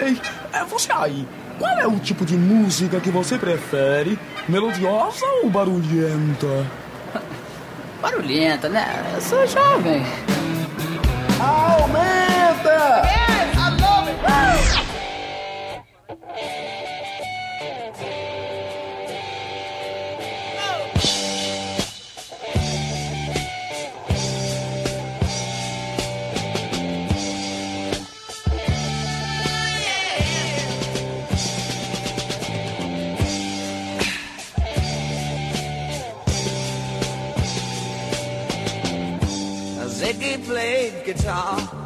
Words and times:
Ei, 0.00 0.18
é 0.52 0.64
você 0.64 0.90
aí. 0.92 1.28
Qual 1.58 1.78
é 1.78 1.86
o 1.86 1.98
tipo 1.98 2.24
de 2.24 2.36
música 2.36 2.98
que 3.00 3.10
você 3.10 3.36
prefere? 3.36 4.18
Melodiosa 4.48 5.26
ou 5.42 5.50
barulhenta? 5.50 6.66
Barulhenta, 8.00 8.68
né? 8.70 9.12
Eu 9.14 9.20
sou 9.20 9.46
jovem. 9.46 10.02
Guitar, 41.12 41.79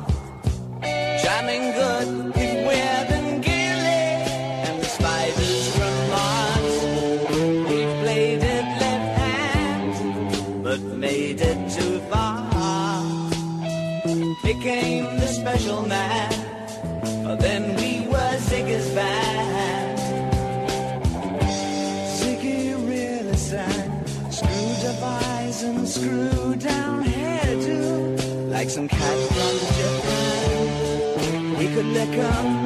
come. 32.12 32.63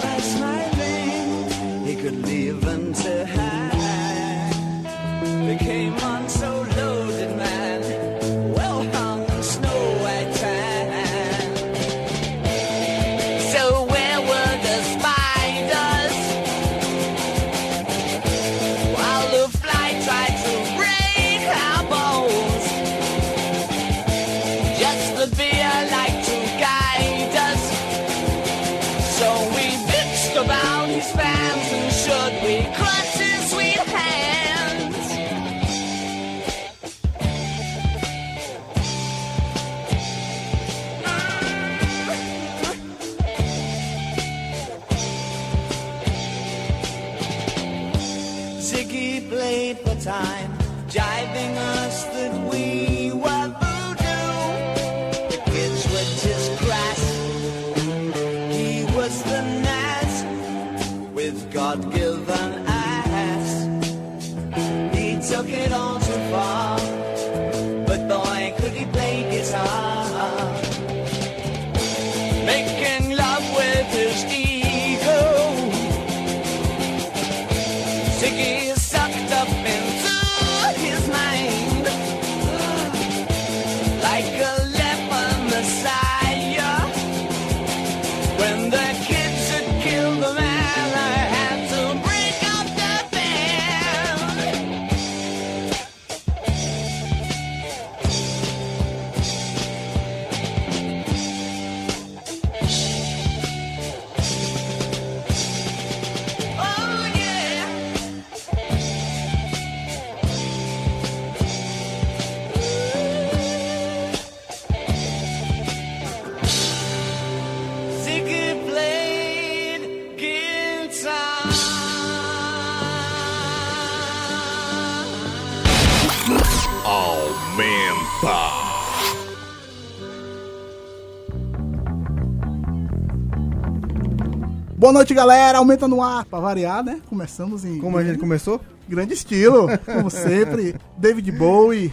Boa 134.89 134.95
noite, 135.01 135.13
galera. 135.13 135.59
Aumenta 135.59 135.87
no 135.87 136.03
ar. 136.03 136.25
Pra 136.25 136.41
variar, 136.41 136.83
né? 136.83 137.03
Começamos 137.11 137.63
em. 137.63 137.79
Como 137.79 137.99
a 137.99 138.03
gente 138.03 138.19
começou? 138.19 138.59
Grande 138.89 139.13
estilo, 139.13 139.69
como 139.85 140.09
sempre. 140.09 140.77
David 140.97 141.31
Bowie. 141.31 141.93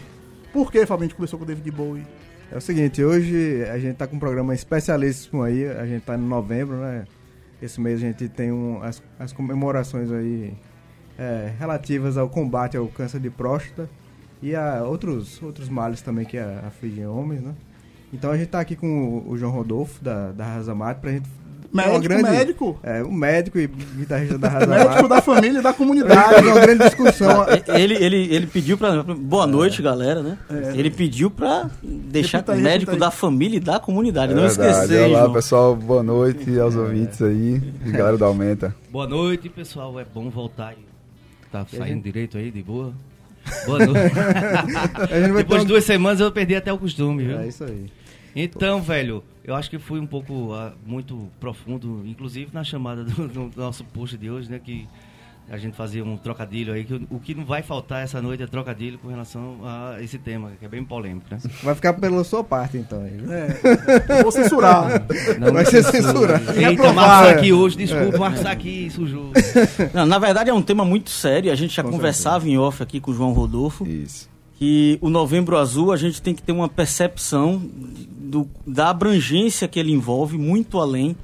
Por 0.53 0.71
que, 0.71 0.85
Fabinho, 0.85 1.03
a 1.03 1.07
gente 1.09 1.15
começou 1.17 1.37
com 1.37 1.43
o 1.43 1.45
David 1.45 1.69
Bowie? 1.71 2.07
É 2.49 2.55
o 2.55 2.61
seguinte, 2.61 3.03
hoje 3.03 3.65
a 3.69 3.77
gente 3.77 3.97
tá 3.97 4.07
com 4.07 4.15
um 4.15 4.19
programa 4.19 4.55
especialíssimo 4.55 5.43
aí, 5.43 5.67
a 5.67 5.85
gente 5.85 6.03
tá 6.03 6.15
em 6.15 6.21
novembro, 6.21 6.77
né? 6.77 7.03
Esse 7.61 7.81
mês 7.81 8.01
a 8.01 8.05
gente 8.05 8.29
tem 8.29 8.53
um, 8.53 8.81
as, 8.81 9.03
as 9.19 9.33
comemorações 9.33 10.09
aí 10.09 10.53
é, 11.19 11.51
relativas 11.59 12.17
ao 12.17 12.29
combate 12.29 12.77
ao 12.77 12.87
câncer 12.87 13.19
de 13.19 13.29
próstata 13.29 13.89
e 14.41 14.55
a 14.55 14.85
outros, 14.85 15.43
outros 15.43 15.67
males 15.67 16.01
também 16.01 16.23
que 16.23 16.37
a- 16.37 16.63
afligem 16.65 17.05
homens, 17.05 17.41
né? 17.41 17.53
Então 18.13 18.31
a 18.31 18.37
gente 18.37 18.47
tá 18.47 18.61
aqui 18.61 18.73
com 18.77 19.21
o, 19.27 19.37
João 19.37 19.51
Rodolfo, 19.51 20.01
da, 20.01 20.31
da 20.31 20.45
Razamate, 20.45 21.01
pra 21.01 21.11
gente... 21.11 21.27
ter 21.83 21.89
uma 21.89 21.99
Médico, 21.99 22.31
médico. 22.31 22.79
É, 22.83 23.03
um 23.03 23.11
médico 23.11 23.59
e 23.59 23.67
guitarrista 23.67 24.37
da 24.37 24.49
Médico 24.49 24.73
Razamate. 24.75 25.09
da 25.09 25.21
família 25.21 25.59
e 25.59 25.61
da 25.61 25.69
gente 25.69 25.77
comunidade. 25.77 26.33
fazer 26.35 26.47
uma 26.47 26.59
grande 26.59 26.83
discussão. 26.83 27.45
Ele, 27.75 27.93
ele, 27.95 28.35
ele 28.35 28.47
pediu 28.47 28.77
pra. 28.77 29.03
Boa 29.03 29.45
noite, 29.47 29.81
galera, 29.81 30.21
né? 30.21 30.37
Ele 30.73 30.89
pediu 30.89 31.29
pra 31.29 31.69
deixar 31.83 32.37
Repita 32.39 32.53
aí, 32.53 32.61
médico 32.61 32.95
da 32.95 33.11
família 33.11 33.57
e 33.57 33.59
da 33.59 33.79
comunidade. 33.79 34.31
É 34.31 34.35
não 34.35 34.47
verdade. 34.47 34.71
esquecer, 34.71 35.05
Olá, 35.05 35.19
João. 35.19 35.33
pessoal. 35.33 35.75
Boa 35.75 36.03
noite 36.03 36.59
aos 36.59 36.75
ouvintes 36.75 37.21
aí. 37.21 37.61
E 37.85 37.91
galera 37.91 38.17
da 38.17 38.25
Aumenta. 38.25 38.75
Boa 38.89 39.07
noite, 39.07 39.49
pessoal. 39.49 39.99
É 39.99 40.05
bom 40.05 40.29
voltar 40.29 40.69
aí. 40.69 40.77
Tá 41.51 41.65
saindo 41.77 42.03
direito 42.03 42.37
aí, 42.37 42.51
de 42.51 42.61
boa? 42.61 42.93
Boa 43.65 43.85
noite. 43.85 44.15
Depois 45.37 45.61
de 45.61 45.67
duas 45.67 45.83
semanas 45.83 46.19
eu 46.19 46.31
perdi 46.31 46.55
até 46.55 46.73
o 46.73 46.77
costume, 46.77 47.23
viu? 47.23 47.39
É 47.39 47.47
isso 47.47 47.63
aí. 47.63 47.85
Então, 48.35 48.81
velho, 48.81 49.23
eu 49.43 49.55
acho 49.55 49.69
que 49.69 49.79
fui 49.79 49.99
um 49.99 50.07
pouco 50.07 50.53
ah, 50.53 50.73
muito 50.85 51.31
profundo, 51.39 52.03
inclusive 52.05 52.49
na 52.53 52.63
chamada 52.63 53.03
do, 53.03 53.27
do 53.27 53.51
nosso 53.55 53.83
post 53.85 54.17
de 54.17 54.29
hoje, 54.29 54.51
né? 54.51 54.59
Que 54.59 54.87
a 55.49 55.57
gente 55.57 55.77
fazia 55.77 56.03
um 56.03 56.17
trocadilho 56.17 56.73
aí, 56.73 56.83
que 56.83 56.93
o, 56.95 57.07
o 57.11 57.19
que 57.19 57.35
não 57.35 57.45
vai 57.45 57.61
faltar 57.61 58.03
essa 58.03 58.19
noite 58.21 58.41
é 58.41 58.47
trocadilho 58.47 58.97
com 58.97 59.07
relação 59.07 59.59
a 59.63 60.01
esse 60.01 60.17
tema, 60.17 60.51
que 60.59 60.65
é 60.65 60.67
bem 60.67 60.83
polêmico, 60.83 61.27
né? 61.29 61.37
Vai 61.63 61.75
ficar 61.75 61.93
pela 61.93 62.23
sua 62.23 62.43
parte 62.43 62.77
então 62.77 63.03
aí, 63.03 63.11
viu? 63.11 63.31
É, 63.31 63.59
eu 64.17 64.23
vou 64.23 64.31
censurar. 64.31 65.05
Não 65.39 65.53
Vai 65.53 65.65
ser 65.65 65.83
censurado. 65.83 66.49
Eita, 66.49 66.69
Reprovar, 66.69 66.93
Marcos 66.95 67.29
é. 67.29 67.33
aqui 67.35 67.53
hoje, 67.53 67.77
desculpa, 67.77 68.17
Marcos 68.17 68.45
aqui 68.45 68.89
sujou. 68.89 69.31
Não, 69.93 70.05
na 70.05 70.17
verdade 70.17 70.49
é 70.49 70.53
um 70.53 70.61
tema 70.61 70.83
muito 70.83 71.11
sério. 71.11 71.51
A 71.51 71.55
gente 71.55 71.75
já 71.75 71.83
Com 71.83 71.91
conversava 71.91 72.49
em 72.49 72.57
off 72.57 72.81
aqui 72.81 72.99
com 72.99 73.11
o 73.11 73.13
João 73.13 73.31
Rodolfo. 73.31 73.87
Isso. 73.87 74.34
Que 74.55 74.97
o 75.01 75.09
Novembro 75.09 75.57
Azul 75.57 75.91
a 75.91 75.97
gente 75.97 76.21
tem 76.21 76.33
que 76.33 76.41
ter 76.41 76.51
uma 76.51 76.69
percepção 76.69 77.61
do, 78.17 78.47
da 78.65 78.89
abrangência 78.89 79.67
que 79.67 79.79
ele 79.79 79.91
envolve 79.91 80.37
muito 80.37 80.79
além 80.79 81.15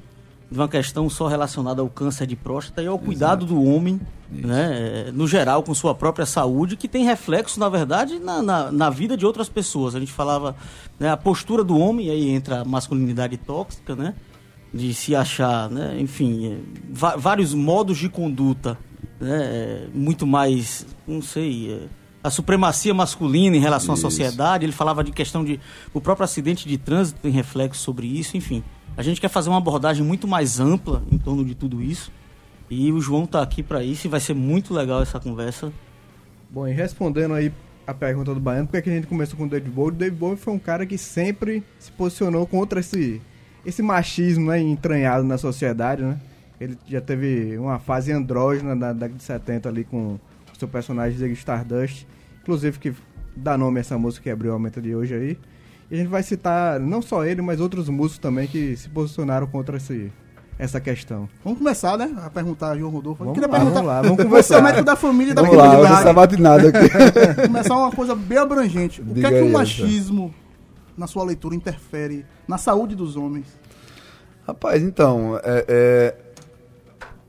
de 0.50 0.58
uma 0.58 0.68
questão 0.68 1.08
só 1.08 1.26
relacionada 1.28 1.80
ao 1.80 1.88
câncer 1.88 2.26
de 2.26 2.36
próstata 2.36 2.82
e 2.82 2.86
ao 2.86 2.98
cuidado 2.98 3.46
do 3.46 3.62
homem, 3.64 3.98
né, 4.30 5.10
no 5.14 5.26
geral, 5.26 5.62
com 5.62 5.74
sua 5.74 5.94
própria 5.94 6.26
saúde, 6.26 6.76
que 6.76 6.86
tem 6.86 7.04
reflexo, 7.04 7.58
na 7.58 7.70
verdade, 7.70 8.18
na, 8.18 8.42
na, 8.42 8.70
na 8.70 8.90
vida 8.90 9.16
de 9.16 9.24
outras 9.24 9.48
pessoas. 9.48 9.94
A 9.94 10.00
gente 10.00 10.12
falava 10.12 10.54
né, 11.00 11.08
a 11.10 11.16
postura 11.16 11.64
do 11.64 11.78
homem, 11.78 12.10
aí 12.10 12.28
entra 12.28 12.60
a 12.60 12.64
masculinidade 12.66 13.38
tóxica, 13.38 13.96
né? 13.96 14.14
De 14.74 14.92
se 14.94 15.14
achar, 15.16 15.70
né, 15.70 15.96
enfim, 15.98 16.58
va- 16.90 17.16
vários 17.16 17.52
modos 17.54 17.96
de 17.98 18.08
conduta, 18.10 18.78
né, 19.20 19.40
é, 19.42 19.86
muito 19.94 20.26
mais, 20.26 20.86
não 21.06 21.20
sei, 21.22 21.72
é, 21.72 21.78
a 22.22 22.30
supremacia 22.30 22.94
masculina 22.94 23.56
em 23.56 23.60
relação 23.60 23.92
à 23.92 23.94
Isso. 23.94 24.02
sociedade. 24.02 24.64
Ele 24.64 24.72
falava 24.72 25.02
de 25.02 25.12
questão 25.12 25.44
de. 25.44 25.58
O 25.92 26.00
próprio 26.00 26.24
acidente 26.24 26.68
de 26.68 26.78
trânsito 26.78 27.20
tem 27.20 27.32
reflexo 27.32 27.80
sobre 27.80 28.06
isso, 28.06 28.36
enfim. 28.36 28.62
A 28.96 29.02
gente 29.02 29.20
quer 29.20 29.28
fazer 29.28 29.48
uma 29.48 29.58
abordagem 29.58 30.04
muito 30.04 30.28
mais 30.28 30.60
ampla 30.60 31.02
em 31.10 31.18
torno 31.18 31.44
de 31.44 31.54
tudo 31.54 31.82
isso. 31.82 32.12
E 32.70 32.92
o 32.92 33.00
João 33.00 33.26
tá 33.26 33.42
aqui 33.42 33.62
para 33.62 33.82
isso 33.82 34.06
e 34.06 34.10
vai 34.10 34.20
ser 34.20 34.34
muito 34.34 34.72
legal 34.72 35.02
essa 35.02 35.18
conversa. 35.18 35.72
Bom, 36.50 36.66
e 36.68 36.72
respondendo 36.72 37.34
aí 37.34 37.52
a 37.86 37.92
pergunta 37.92 38.32
do 38.32 38.40
Baiano, 38.40 38.66
por 38.66 38.72
que 38.72 38.82
que 38.82 38.90
a 38.90 38.94
gente 38.94 39.06
começou 39.06 39.36
com 39.36 39.44
o 39.44 39.48
David 39.48 39.70
Bowie? 39.70 39.94
O 39.94 39.96
David 39.96 40.18
Bowie 40.18 40.36
foi 40.36 40.52
um 40.52 40.58
cara 40.58 40.86
que 40.86 40.96
sempre 40.96 41.62
se 41.78 41.90
posicionou 41.90 42.46
contra 42.46 42.80
esse, 42.80 43.20
esse 43.64 43.82
machismo 43.82 44.50
né, 44.50 44.60
entranhado 44.60 45.24
na 45.24 45.36
sociedade, 45.36 46.02
né? 46.02 46.18
Ele 46.60 46.78
já 46.86 47.00
teve 47.00 47.58
uma 47.58 47.78
fase 47.78 48.12
andrógena 48.12 48.74
na 48.74 48.92
década 48.92 49.16
de 49.16 49.22
70 49.22 49.68
ali 49.68 49.84
com 49.84 50.14
o 50.14 50.58
seu 50.58 50.68
personagem 50.68 51.18
Ziggy 51.18 51.32
Stardust, 51.32 52.06
inclusive 52.42 52.78
que 52.78 52.92
dá 53.34 53.56
nome 53.56 53.78
a 53.78 53.80
essa 53.80 53.96
música 53.96 54.24
que 54.24 54.30
abriu 54.30 54.54
a 54.54 54.58
meta 54.58 54.80
de 54.80 54.94
hoje 54.94 55.14
aí. 55.14 55.38
E 55.90 55.94
a 55.94 55.98
gente 55.98 56.08
vai 56.08 56.22
citar 56.22 56.80
não 56.80 57.02
só 57.02 57.24
ele, 57.24 57.42
mas 57.42 57.60
outros 57.60 57.88
músicos 57.88 58.18
também 58.18 58.46
que 58.46 58.76
se 58.76 58.88
posicionaram 58.88 59.46
contra 59.46 59.76
esse, 59.76 60.10
essa 60.58 60.80
questão. 60.80 61.28
Vamos 61.44 61.58
começar, 61.58 61.98
né? 61.98 62.14
A 62.24 62.30
perguntar 62.30 62.70
a 62.70 62.78
João 62.78 62.90
Rodolfo. 62.90 63.22
Eu 63.22 63.26
Vamos 63.26 63.40
queria 63.40 63.52
lá, 63.52 63.58
perguntar. 63.58 63.74
vamos 63.80 63.88
lá, 63.88 64.02
vamos 64.02 64.16
Você 64.16 64.22
é 64.22 64.24
conversar. 64.24 64.58
o 64.58 64.62
médico 64.62 64.84
da 64.84 64.96
família 64.96 65.32
e 65.32 65.34
da 65.34 65.42
Vamos 65.42 65.56
lá, 65.56 65.78
hoje 65.78 65.92
essa 65.92 66.12
batinada 66.12 66.68
aqui. 66.68 66.88
Começar 67.46 67.76
uma 67.76 67.92
coisa 67.92 68.14
bem 68.14 68.38
abrangente. 68.38 69.02
O 69.02 69.04
que 69.06 69.14
Diga 69.14 69.28
é 69.28 69.30
que 69.32 69.42
o 69.42 69.52
machismo, 69.52 70.34
na 70.96 71.06
sua 71.06 71.24
leitura, 71.24 71.54
interfere 71.54 72.24
na 72.48 72.56
saúde 72.56 72.94
dos 72.94 73.16
homens? 73.16 73.46
Rapaz, 74.46 74.82
então, 74.82 75.38
é, 75.44 75.64
é, 75.68 76.14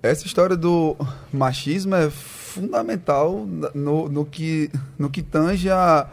essa 0.01 0.25
história 0.25 0.55
do 0.55 0.95
machismo 1.33 1.95
é 1.95 2.09
fundamental 2.53 3.47
no, 3.73 4.07
no, 4.07 4.25
que, 4.25 4.69
no 4.97 5.09
que 5.09 5.23
tange 5.23 5.69
a, 5.69 6.07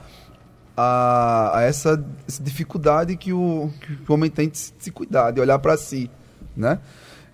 a, 0.74 1.58
a 1.58 1.62
essa, 1.62 2.02
essa 2.26 2.42
dificuldade 2.42 3.16
que 3.16 3.32
o, 3.32 3.70
que 3.80 4.10
o 4.10 4.14
homem 4.14 4.30
tem 4.30 4.48
de 4.48 4.56
se, 4.56 4.90
cuidar, 4.90 5.32
de 5.32 5.40
olhar 5.40 5.58
para 5.58 5.76
si, 5.76 6.10
né? 6.56 6.80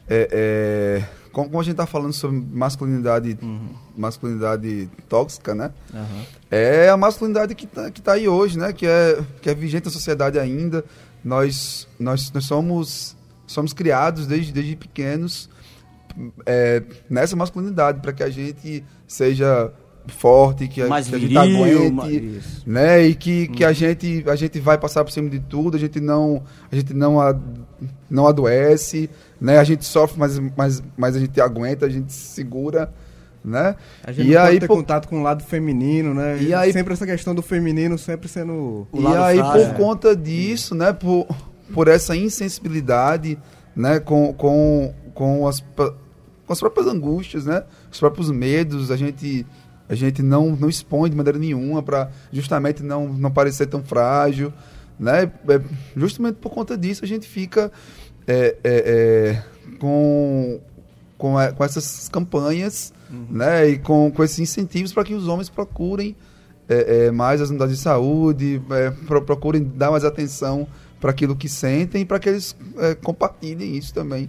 É, 0.09 0.29
é, 0.33 1.09
como, 1.33 1.61
a 1.61 1.63
gente 1.63 1.73
está 1.73 1.87
falando 1.87 2.13
sobre 2.13 2.37
masculinidade, 2.53 3.39
masculinidade 3.97 4.91
tóxica, 5.09 5.55
né? 5.55 5.71
É 6.51 6.89
a 6.89 6.97
masculinidade 6.97 7.55
que 7.55 7.67
tá, 7.67 7.91
que 7.91 8.03
tá 8.03 8.13
aí 8.15 8.29
hoje, 8.29 8.59
né? 8.59 8.73
Que 8.73 8.87
é, 8.87 9.23
que 9.41 9.49
é 9.49 9.55
vigente 9.55 9.87
na 9.87 9.93
sociedade 9.93 10.39
ainda. 10.39 10.85
Nós, 11.25 11.87
nós, 11.99 12.33
nós 12.33 12.45
somos, 12.45 13.17
somos 13.47 13.73
criados 13.73 14.27
desde, 14.27 14.53
desde 14.53 14.75
pequenos 14.77 15.49
é, 16.45 16.83
nessa 17.09 17.37
masculinidade, 17.37 18.01
para 18.01 18.13
que 18.13 18.23
a 18.23 18.31
gente 18.31 18.83
seja 19.07 19.73
forte, 20.09 20.69
que 20.69 20.81
a, 20.81 20.87
Mais 20.87 21.09
que 21.09 21.17
a 21.17 21.19
gente 21.19 21.37
aguente, 21.37 22.41
né? 22.65 23.03
E 23.07 23.15
que, 23.15 23.49
que 23.49 23.65
a, 23.65 23.73
gente, 23.73 24.25
a 24.29 24.37
gente 24.37 24.61
vai 24.61 24.79
passar 24.79 25.05
por 25.05 25.11
cima 25.11 25.29
de 25.29 25.41
tudo, 25.41 25.77
a 25.77 25.81
gente 25.81 26.01
não, 26.01 26.43
a 26.71 26.77
gente 26.77 26.95
não, 26.95 27.21
a- 27.21 27.37
não 28.09 28.27
adoece, 28.29 29.11
né? 29.41 29.59
A 29.59 29.65
gente 29.65 29.85
sofre, 29.85 30.19
mas, 30.19 30.39
mas, 30.57 30.83
mas 30.97 31.17
a 31.17 31.19
gente 31.19 31.41
aguenta, 31.41 31.87
a 31.87 31.89
gente 31.89 32.13
se 32.13 32.35
segura, 32.35 32.93
né? 33.45 33.75
A 34.05 34.13
gente 34.13 34.29
E 34.31 34.35
não 34.35 34.41
aí, 34.43 34.47
pode 34.49 34.61
ter 34.61 34.67
por- 34.69 34.77
contato 34.77 35.09
com 35.09 35.19
o 35.19 35.23
lado 35.25 35.43
feminino, 35.43 36.15
né? 36.15 36.39
E 36.41 36.55
aí- 36.55 36.73
sempre 36.73 36.93
essa 36.93 37.05
questão 37.07 37.35
do 37.35 37.43
feminino 37.43 37.99
sempre 37.99 38.29
sendo... 38.29 38.87
O 38.93 39.01
e 39.01 39.07
aí, 39.09 39.39
frágil, 39.39 39.53
por 39.67 39.71
é. 39.71 39.75
conta 39.75 40.17
disso, 40.17 40.73
né, 40.75 40.93
por, 40.93 41.27
por 41.75 41.89
essa 41.89 42.15
insensibilidade, 42.17 43.37
né, 43.75 43.99
com, 43.99 44.33
com, 44.35 44.95
com, 45.15 45.49
as, 45.49 45.63
com 46.47 46.53
as 46.53 46.61
próprias 46.61 46.87
angústias, 46.87 47.45
né, 47.47 47.65
os 47.91 47.99
próprios 47.99 48.31
medos, 48.31 48.91
a 48.91 48.97
gente, 48.97 49.45
a 49.89 49.95
gente 49.95 50.23
não, 50.23 50.55
não 50.57 50.69
expõe 50.69 51.11
de 51.11 51.17
maneira 51.17 51.39
nenhuma 51.39 51.83
para 51.83 52.11
justamente 52.33 52.83
não, 52.83 53.09
não 53.09 53.31
parecer 53.31 53.67
tão 53.67 53.83
frágil, 53.83 54.53
né, 54.99 55.25
é, 55.49 55.61
justamente 55.97 56.37
por 56.37 56.51
conta 56.51 56.77
disso 56.79 57.05
a 57.05 57.09
gente 57.09 57.27
fica 57.29 57.71
é, 58.27 58.57
é, 58.65 59.37
é, 59.75 59.77
com, 59.79 60.61
com, 61.19 61.37
a- 61.39 61.53
com 61.53 61.65
essas 61.65 62.09
campanhas, 62.09 62.93
né, 63.31 63.69
e 63.69 63.79
com, 63.79 64.11
com 64.11 64.25
esses 64.25 64.39
incentivos 64.39 64.93
para 64.93 65.05
que 65.05 65.15
os 65.15 65.29
homens 65.29 65.49
procurem 65.49 66.17
é, 66.69 67.07
é, 67.07 67.11
mais 67.13 67.41
as 67.41 67.51
unidades 67.51 67.77
de 67.77 67.83
saúde, 67.83 68.61
é, 68.71 68.91
pro- 68.91 69.23
procurem 69.23 69.63
dar 69.63 69.91
mais 69.93 70.05
atenção 70.05 70.67
para 71.01 71.11
aquilo 71.11 71.37
que 71.37 71.49
sentem 71.49 72.03
e 72.03 72.05
para 72.05 72.19
que 72.19 72.29
eles 72.29 72.57
é, 72.79 72.95
compartilhem 72.97 73.77
isso 73.77 73.93
também 73.95 74.29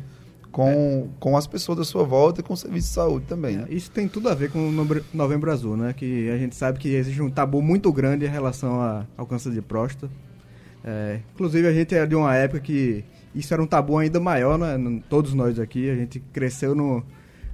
com, 0.57 1.07
com 1.19 1.38
as 1.38 1.45
pessoas 1.45 1.77
da 1.77 1.83
sua 1.83 2.04
volta 2.04 2.42
e 2.42 2.44
com 2.44 2.56
o 2.56 2.57
serviço 2.57 2.88
de 2.88 2.94
saúde 2.95 3.27
também. 3.27 3.57
Né? 3.57 3.68
Isso 3.69 3.92
tem 3.92 4.07
tudo 4.07 4.27
a 4.27 4.33
ver 4.33 4.50
com 4.50 4.69
o 4.69 4.71
Novembro 5.13 5.51
Azul, 5.51 5.77
né? 5.77 5.94
Que 5.95 6.31
a 6.31 6.38
gente 6.39 6.56
sabe 6.56 6.80
que 6.80 6.95
existe 6.95 7.21
um 7.21 7.30
tabu 7.30 7.62
muito 7.62 7.94
grande 7.94 8.25
em 8.25 8.27
relação 8.27 8.81
a- 8.81 9.06
ao 9.15 9.27
câncer 9.27 9.51
de 9.51 9.62
próstata. 9.62 10.12
É, 10.83 11.19
inclusive, 11.36 11.68
a 11.68 11.71
gente 11.71 11.94
é 11.94 12.04
de 12.07 12.15
uma 12.15 12.33
época 12.36 12.59
que 12.59 13.04
isso 13.36 13.54
era 13.54 13.62
um 13.62 13.68
tabu 13.68 14.00
ainda 14.00 14.19
maior, 14.19 14.57
né? 14.57 14.80
Todos 15.07 15.31
nós 15.36 15.59
aqui, 15.59 15.92
a 15.92 15.95
gente 15.95 16.19
cresceu 16.33 16.74
no, 16.74 17.04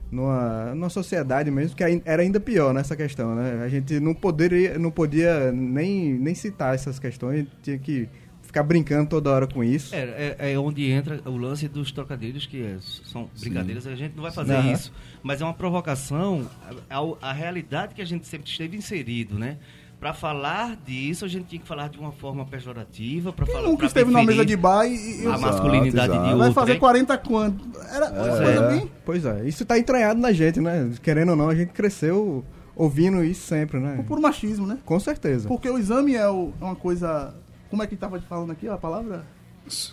numa, 0.09 0.73
numa 0.73 0.89
sociedade 0.89 1.51
mesmo 1.51 1.75
que 1.75 1.83
era 2.05 2.21
ainda 2.21 2.39
pior 2.39 2.73
nessa 2.73 2.95
questão, 2.95 3.35
né? 3.35 3.63
A 3.65 3.67
gente 3.67 3.99
não 3.99 4.13
poderia, 4.13 4.79
não 4.79 4.89
podia 4.91 5.51
nem, 5.51 6.13
nem 6.13 6.33
citar 6.33 6.73
essas 6.73 6.99
questões, 6.99 7.47
tinha 7.61 7.77
que 7.77 8.07
ficar 8.53 8.61
brincando 8.63 9.09
toda 9.09 9.31
hora 9.31 9.47
com 9.47 9.63
isso. 9.63 9.95
É, 9.95 10.35
é, 10.37 10.51
é 10.53 10.59
onde 10.59 10.87
entra 10.91 11.19
o 11.25 11.35
lance 11.35 11.67
dos 11.67 11.91
trocadilhos, 11.91 12.45
que 12.45 12.61
é- 12.61 12.77
são 13.03 13.27
brincadeiras, 13.39 13.87
a 13.87 13.95
gente 13.95 14.15
não 14.15 14.21
vai 14.21 14.31
fazer 14.31 14.53
Aham. 14.53 14.71
isso. 14.71 14.93
Mas 15.23 15.41
é 15.41 15.43
uma 15.43 15.55
provocação 15.55 16.47
ao- 16.87 17.17
à 17.19 17.33
realidade 17.33 17.95
que 17.95 18.01
a 18.01 18.05
gente 18.05 18.27
sempre 18.27 18.47
esteve 18.47 18.77
inserido, 18.77 19.39
né? 19.39 19.57
Para 19.99 20.13
falar 20.13 20.75
disso, 20.85 21.25
a 21.25 21.27
gente 21.27 21.45
tinha 21.47 21.61
que 21.61 21.67
falar 21.67 21.87
de 21.89 21.97
uma 21.97 22.11
forma 22.11 22.45
pejorativa, 22.45 23.31
para 23.33 23.45
Quem 23.45 23.55
falar 23.55 23.65
nunca 23.67 23.77
pra 23.79 23.87
esteve 23.87 24.11
numa 24.11 24.23
mesa 24.23 24.45
de 24.45 24.55
bar 24.55 24.85
e, 24.85 25.23
e 25.23 25.25
a 25.25 25.37
masculinidade 25.37 26.11
exato. 26.11 26.29
de 26.29 26.35
vai 26.35 26.47
outro. 26.49 26.53
fazer 26.53 26.73
né? 26.73 26.79
40 26.79 27.17
quanto? 27.17 27.65
Era 27.91 28.11
uma 28.11 28.37
coisa 28.37 28.43
É. 28.43 28.67
bem... 28.77 28.91
Pois 29.05 29.25
é, 29.25 29.47
isso 29.47 29.65
tá 29.65 29.79
entranhado 29.79 30.19
na 30.19 30.31
gente, 30.31 30.59
né? 30.59 30.91
Querendo 31.01 31.29
ou 31.29 31.35
não, 31.35 31.49
a 31.49 31.55
gente 31.55 31.71
cresceu 31.71 32.43
ouvindo 32.75 33.23
isso 33.23 33.47
sempre, 33.47 33.79
né? 33.79 34.03
Por 34.07 34.19
machismo, 34.19 34.67
né? 34.67 34.77
Com 34.85 34.99
certeza. 34.99 35.47
Porque 35.47 35.69
o 35.69 35.77
exame 35.77 36.13
é 36.15 36.29
o- 36.29 36.51
é 36.61 36.63
uma 36.65 36.75
coisa... 36.75 37.33
Como 37.73 37.81
é 37.81 37.87
que 37.87 37.95
tava 37.95 38.19
te 38.19 38.27
falando 38.27 38.51
aqui 38.51 38.67
a 38.67 38.77
palavra? 38.77 39.25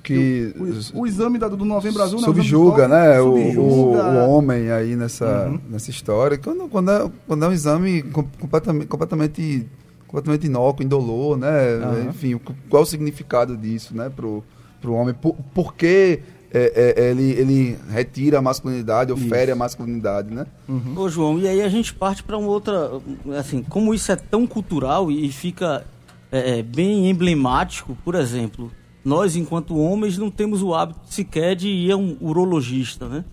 Que 0.02 0.52
O, 0.94 1.00
o 1.00 1.06
exame 1.06 1.38
da- 1.38 1.48
do 1.48 1.64
Novembro 1.64 2.02
Azul... 2.02 2.20
né? 2.20 2.26
O 2.26 2.30
exame 2.30 2.42
subjuga, 2.46 2.82
de 2.82 2.88
né, 2.90 3.16
toque, 3.16 3.26
o, 3.26 3.32
o, 3.32 3.54
subjuga. 3.54 4.02
o 4.02 4.30
homem 4.30 4.70
aí 4.70 4.94
nessa, 4.96 5.50
nessa 5.66 5.88
história. 5.88 6.36
Quando, 6.36 6.68
quando, 6.68 6.90
é, 6.90 7.10
quando 7.26 7.42
é 7.46 7.48
um 7.48 7.52
exame 7.52 8.02
com- 8.02 8.24
completamente, 8.38 8.86
completamente, 8.86 9.66
completamente 10.06 10.46
inócuo, 10.46 10.84
indolor, 10.84 11.38
né? 11.38 11.48
Aham. 11.82 12.08
Enfim, 12.10 12.34
o- 12.34 12.40
qual 12.68 12.82
o 12.82 12.86
significado 12.86 13.56
disso, 13.56 13.96
né, 13.96 14.10
pro, 14.14 14.44
pro 14.78 14.92
homem? 14.92 15.14
Por, 15.14 15.34
por 15.54 15.72
que 15.74 16.20
é, 16.52 16.94
é, 16.98 17.10
ele, 17.12 17.30
ele 17.30 17.78
retira 17.88 18.40
a 18.40 18.42
masculinidade, 18.42 19.10
ofere 19.10 19.52
a 19.52 19.56
masculinidade, 19.56 20.34
né? 20.34 20.46
Ô 20.94 21.08
João, 21.08 21.38
e 21.38 21.48
aí 21.48 21.62
a 21.62 21.68
gente 21.70 21.94
parte 21.94 22.22
para 22.22 22.36
uma 22.36 22.48
outra, 22.48 22.90
assim, 23.38 23.62
como 23.62 23.94
isso 23.94 24.12
é 24.12 24.16
tão 24.16 24.46
cultural 24.46 25.10
e 25.10 25.30
fica 25.32 25.76
é, 25.76 25.82
é, 26.30 26.62
bem 26.62 27.08
emblemático, 27.08 27.96
por 28.04 28.14
exemplo, 28.14 28.70
nós 29.04 29.36
enquanto 29.36 29.76
homens 29.76 30.18
não 30.18 30.30
temos 30.30 30.62
o 30.62 30.74
hábito 30.74 31.00
sequer 31.06 31.56
de 31.56 31.68
ir 31.68 31.92
a 31.92 31.96
um 31.96 32.16
urologista, 32.20 33.08
né? 33.08 33.24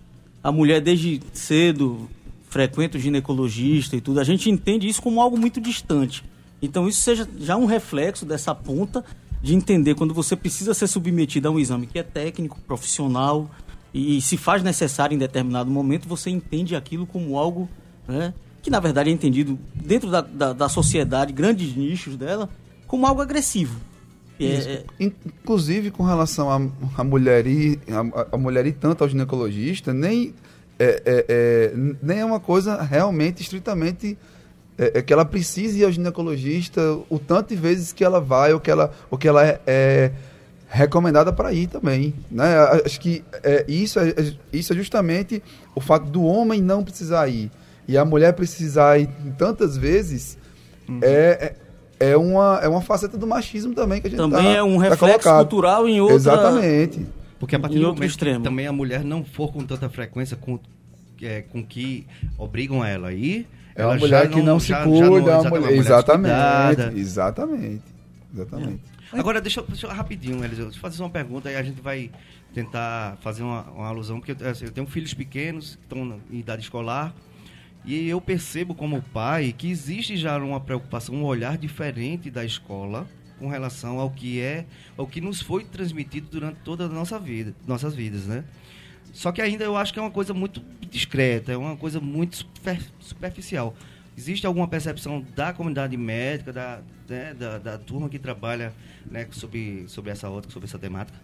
A 0.43 0.51
mulher 0.51 0.81
desde 0.81 1.21
cedo 1.33 2.09
frequenta 2.49 2.97
o 2.97 3.01
ginecologista 3.01 3.95
e 3.95 4.01
tudo, 4.01 4.19
a 4.19 4.23
gente 4.23 4.49
entende 4.49 4.87
isso 4.87 5.01
como 5.01 5.21
algo 5.21 5.37
muito 5.37 5.59
distante. 5.59 6.23
Então 6.61 6.87
isso 6.87 7.01
seja 7.01 7.27
já 7.37 7.55
um 7.57 7.65
reflexo 7.65 8.25
dessa 8.25 8.55
ponta 8.55 9.03
de 9.41 9.53
entender 9.53 9.95
quando 9.95 10.13
você 10.13 10.35
precisa 10.35 10.73
ser 10.73 10.87
submetido 10.87 11.47
a 11.47 11.51
um 11.51 11.59
exame 11.59 11.85
que 11.85 11.99
é 11.99 12.03
técnico, 12.03 12.59
profissional 12.61 13.49
e, 13.93 14.21
se 14.21 14.37
faz 14.37 14.61
necessário 14.63 15.15
em 15.15 15.17
determinado 15.17 15.69
momento, 15.71 16.07
você 16.07 16.29
entende 16.29 16.75
aquilo 16.75 17.05
como 17.05 17.37
algo 17.37 17.69
né, 18.07 18.33
que 18.61 18.69
na 18.69 18.79
verdade 18.79 19.09
é 19.09 19.13
entendido 19.13 19.57
dentro 19.73 20.09
da, 20.09 20.21
da, 20.21 20.53
da 20.53 20.69
sociedade, 20.69 21.33
grandes 21.33 21.75
nichos 21.75 22.15
dela, 22.15 22.49
como 22.88 23.06
algo 23.06 23.22
agressivo. 23.22 23.79
E 24.39 24.46
é- 24.48 24.72
é- 24.74 24.84
Inclusive 25.00 25.91
com 25.91 26.03
relação 26.03 26.50
a, 26.50 27.01
a 27.01 27.03
mulher 27.03 27.46
ir, 27.48 27.79
a, 27.89 28.36
a 28.36 28.38
mulher 28.38 28.65
ir 28.65 28.74
tanto 28.74 29.03
ao 29.03 29.10
ginecologista, 29.10 29.94
nem 29.94 30.34
é, 30.79 31.01
é, 31.06 31.25
é, 31.27 31.74
nem 32.01 32.20
é 32.20 32.25
uma 32.25 32.39
coisa 32.39 32.82
realmente 32.82 33.41
estritamente 33.41 34.15
é, 34.77 35.00
é 35.00 35.01
que 35.01 35.12
ela 35.12 35.25
precise 35.25 35.79
ir 35.79 35.86
ao 35.86 35.91
ginecologista 35.91 36.79
o 37.10 37.17
tanto 37.17 37.50
de 37.50 37.56
vezes 37.56 37.91
que 37.91 38.03
ela 38.03 38.22
vai 38.22 38.53
ou 38.53 38.60
que 38.60 38.70
ela, 38.70 38.91
ou 39.10 39.17
que 39.17 39.27
ela 39.27 39.44
é, 39.44 39.60
é, 39.65 40.12
recomendada 40.70 41.34
para 41.34 41.51
ir 41.51 41.65
também, 41.65 42.13
né? 42.29 42.58
Acho 42.86 43.00
que 43.00 43.24
isso, 43.67 44.00
é, 44.00 44.13
isso 44.53 44.72
é 44.74 44.75
justamente 44.75 45.41
o 45.74 45.82
fato 45.82 46.06
do 46.12 46.22
homem 46.24 46.62
não 46.62 46.84
precisar 46.84 47.27
ir 47.27 47.50
e 47.88 47.98
a 47.98 48.06
mulher 48.06 48.34
precisar 48.34 49.00
ir 49.00 49.10
tantas 49.38 49.75
vezes 49.77 50.38
é, 51.01 51.08
é, 51.10 51.56
é 51.99 52.15
uma, 52.17 52.59
é 52.61 52.67
uma 52.67 52.81
faceta 52.81 53.17
do 53.17 53.25
machismo 53.27 53.73
também 53.73 53.99
que 54.01 54.07
a 54.07 54.09
gente 54.09 54.19
Também 54.19 54.43
tá- 54.43 54.49
é 54.49 54.63
um 54.63 54.77
tá 54.77 54.83
reflexo 54.83 54.99
colocado. 55.23 55.37
cultural 55.49 55.87
em 55.87 55.99
outra... 56.01 56.15
Exatamente. 56.15 57.05
Porque 57.39 57.55
a 57.55 57.59
partir 57.59 57.77
Em 57.77 57.79
do 57.81 57.85
outro 57.87 57.99
momento 57.99 58.09
extremo. 58.11 58.43
também 58.43 58.65
a 58.67 58.71
mulher 58.73 59.03
não 59.03 59.23
for 59.23 59.51
com 59.53 59.63
tanta 59.63 59.87
frequência 59.89 60.35
com, 60.35 60.59
é, 61.21 61.41
com 61.43 61.63
que 61.63 62.05
obrigam 62.37 62.83
ela 62.83 63.09
a 63.09 63.13
ir, 63.13 63.47
É 63.75 63.81
ela 63.83 63.93
uma 63.93 63.99
mulher 63.99 64.23
já 64.23 64.27
que 64.29 64.41
não 64.41 64.59
se 64.59 64.67
já- 64.69 64.79
já 64.79 64.83
cuida, 64.85 65.05
é 65.05 65.19
exatamente, 65.37 65.49
mulher, 65.61 65.77
exatamente, 65.77 66.33
descuidada. 66.35 66.99
exatamente, 66.99 67.83
exatamente. 68.33 68.81
Agora, 69.13 69.39
deixa, 69.39 69.59
eu- 69.59 69.65
deixa 69.67 69.85
eu 69.87 69.91
rapidinho, 69.91 70.43
Eliseu, 70.43 70.65
deixa 70.65 70.77
eu 70.77 70.81
fazer 70.81 71.01
uma 71.01 71.09
pergunta 71.09 71.49
e 71.51 71.55
a 71.55 71.61
gente 71.63 71.79
vai 71.79 72.09
tentar 72.53 73.17
fazer 73.21 73.43
uma, 73.43 73.61
uma 73.75 73.87
alusão, 73.87 74.19
porque 74.19 74.35
assim, 74.43 74.65
eu 74.65 74.71
tenho 74.71 74.87
filhos 74.87 75.13
pequenos 75.13 75.75
que 75.75 75.83
estão 75.83 76.19
em 76.31 76.39
idade 76.39 76.63
escolar 76.63 77.13
e 77.86 78.07
eu 78.10 78.19
percebo 78.19 78.75
como 78.75 79.01
pai 79.01 79.53
que 79.57 79.69
existe 79.69 80.17
já 80.17 80.38
uma 80.38 80.60
preocupação, 80.60 81.15
um 81.15 81.24
olhar 81.24 81.57
diferente 81.57 82.29
da 82.29 82.43
escola 82.43 83.07
com 83.39 83.48
relação 83.48 84.00
ao 84.00 84.10
que 84.10 84.41
é, 84.41 84.65
ao 84.98 85.07
que 85.07 85.22
nos 85.22 85.41
foi 85.41 85.63
transmitido 85.63 86.27
durante 86.29 86.57
toda 86.63 86.86
a 86.86 86.89
nossa 86.89 87.19
vida, 87.19 87.53
nossas 87.67 87.93
vidas, 87.96 88.25
né? 88.25 88.43
Só 89.13 89.31
que 89.31 89.41
ainda 89.41 89.63
eu 89.63 89.75
acho 89.77 89.93
que 89.93 90.00
é 90.00 90.01
uma 90.01 90.12
coisa 90.12 90.34
muito 90.34 90.62
discreta, 90.89 91.51
é 91.51 91.57
uma 91.57 91.75
coisa 91.75 92.00
muito 92.00 92.38
super- 92.38 92.81
superficial. 93.00 93.75
Existe 94.17 94.46
alguma 94.48 94.67
percepção 94.67 95.24
da 95.36 95.53
comunidade 95.53 95.96
médica, 95.96 96.51
da, 96.51 96.79
né, 97.07 97.34
da, 97.34 97.57
da 97.57 97.77
turma 97.77 98.10
que 98.10 98.17
trabalha 98.17 98.74
né, 99.10 99.27
sobre, 99.31 99.86
sobre 99.88 100.12
essa 100.12 100.27
outra, 100.27 100.51
sobre 100.51 100.67
essa 100.67 100.79
temática? 100.79 101.17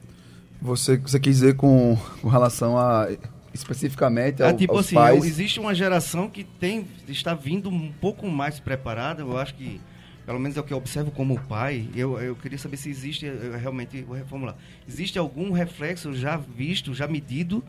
Você, 0.61 0.97
você 0.97 1.19
quis 1.19 1.35
dizer 1.37 1.55
com, 1.55 1.97
com 2.21 2.29
relação 2.29 2.77
a 2.77 3.09
especificamente 3.53 4.41
ao, 4.41 4.49
É 4.49 4.53
tipo 4.53 4.73
aos 4.73 4.85
assim, 4.85 4.95
pais? 4.95 5.23
existe 5.25 5.59
uma 5.59 5.73
geração 5.75 6.29
que 6.29 6.43
tem 6.43 6.85
está 7.07 7.33
vindo 7.33 7.69
um 7.69 7.91
pouco 8.01 8.27
mais 8.27 8.59
preparada. 8.59 9.21
Eu 9.21 9.37
acho 9.37 9.53
que, 9.55 9.79
pelo 10.25 10.39
menos 10.39 10.57
é 10.57 10.59
o 10.59 10.63
que 10.63 10.73
eu 10.73 10.77
observo 10.77 11.11
como 11.11 11.39
pai. 11.41 11.87
Eu, 11.95 12.19
eu 12.19 12.35
queria 12.35 12.57
saber 12.57 12.77
se 12.77 12.89
existe, 12.89 13.25
eu 13.25 13.57
realmente 13.57 14.01
vou 14.01 14.15
reformular. 14.15 14.55
Existe 14.87 15.17
algum 15.19 15.51
reflexo 15.51 16.13
já 16.13 16.37
visto, 16.37 16.93
já 16.93 17.07
medido 17.07 17.63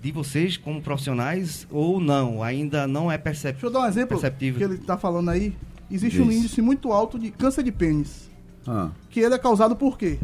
de 0.00 0.10
vocês 0.10 0.56
como 0.56 0.82
profissionais 0.82 1.66
ou 1.70 2.00
não? 2.00 2.42
Ainda 2.42 2.86
não 2.88 3.10
é 3.10 3.16
percep 3.16 3.52
Deixa 3.52 3.66
eu 3.66 3.70
dar 3.70 3.80
um 3.82 3.86
exemplo 3.86 4.08
perceptível. 4.18 4.58
que 4.58 4.74
ele 4.74 4.82
tá 4.84 4.96
falando 4.98 5.30
aí. 5.30 5.54
Existe 5.90 6.20
um 6.20 6.32
índice 6.32 6.60
muito 6.62 6.90
alto 6.92 7.18
de 7.18 7.30
câncer 7.30 7.62
de 7.62 7.70
pênis. 7.70 8.30
Ah, 8.66 8.90
Que 9.10 9.20
ele 9.20 9.34
é 9.34 9.38
causado 9.38 9.76
por 9.76 9.98
quê? 9.98 10.18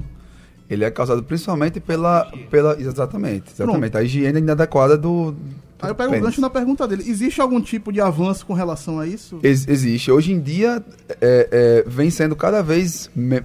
Ele 0.68 0.84
é 0.84 0.90
causado 0.90 1.22
principalmente 1.22 1.80
pela, 1.80 2.30
pela 2.50 2.80
exatamente, 2.80 3.52
exatamente 3.52 3.96
a 3.96 4.02
higiene 4.02 4.38
inadequada 4.38 4.96
do, 4.96 5.34
Aí 5.80 5.90
eu 5.90 5.94
pego 5.94 6.08
o 6.08 6.20
gancho 6.20 6.40
na 6.40 6.50
pergunta 6.50 6.88
dele. 6.88 7.04
Existe 7.08 7.40
algum 7.40 7.60
tipo 7.60 7.92
de 7.92 8.00
avanço 8.00 8.44
com 8.44 8.52
relação 8.52 8.98
a 8.98 9.06
isso? 9.06 9.38
Ex- 9.44 9.68
existe. 9.68 10.10
Hoje 10.10 10.32
em 10.32 10.40
dia 10.40 10.84
é, 11.20 11.48
é, 11.50 11.84
vem 11.88 12.10
sendo 12.10 12.34
cada 12.34 12.62
vez 12.62 13.08
me- 13.14 13.44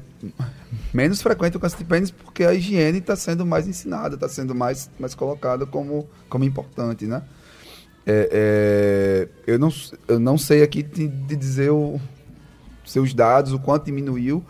menos 0.91 1.21
frequente 1.21 1.57
o 1.57 1.59
câncer 1.59 1.77
de 1.77 1.85
pênis 1.85 2.09
porque 2.09 2.43
a 2.43 2.53
higiene 2.53 2.97
está 2.97 3.15
sendo 3.15 3.45
mais 3.45 3.67
ensinada, 3.67 4.15
está 4.15 4.27
sendo 4.27 4.55
mais, 4.55 4.89
mais 4.99 5.13
colocada 5.13 5.65
como, 5.67 6.07
como 6.27 6.43
importante, 6.43 7.05
né? 7.05 7.21
É, 8.05 9.27
é, 9.47 9.51
eu, 9.53 9.59
não, 9.59 9.69
eu 10.07 10.19
não 10.19 10.37
sei 10.37 10.61
aqui 10.63 10.81
de, 10.83 11.07
de 11.07 11.35
dizer 11.35 11.69
o, 11.71 12.01
seus 12.83 13.13
dados, 13.13 13.53
o 13.53 13.59
quanto 13.59 13.85
diminuiu, 13.85 14.43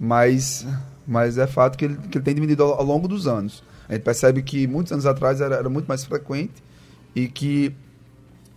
mas, 0.00 0.66
mas 1.06 1.38
é 1.38 1.46
fato 1.46 1.76
que 1.78 1.84
ele, 1.84 1.96
que 1.96 2.18
ele 2.18 2.24
tem 2.24 2.34
diminuído 2.34 2.62
ao, 2.62 2.74
ao 2.80 2.84
longo 2.84 3.06
dos 3.06 3.26
anos. 3.26 3.62
A 3.88 3.92
gente 3.92 4.02
percebe 4.02 4.42
que 4.42 4.66
muitos 4.66 4.92
anos 4.92 5.06
atrás 5.06 5.40
era, 5.40 5.56
era 5.56 5.68
muito 5.68 5.86
mais 5.86 6.04
frequente 6.04 6.62
e 7.14 7.28
que 7.28 7.74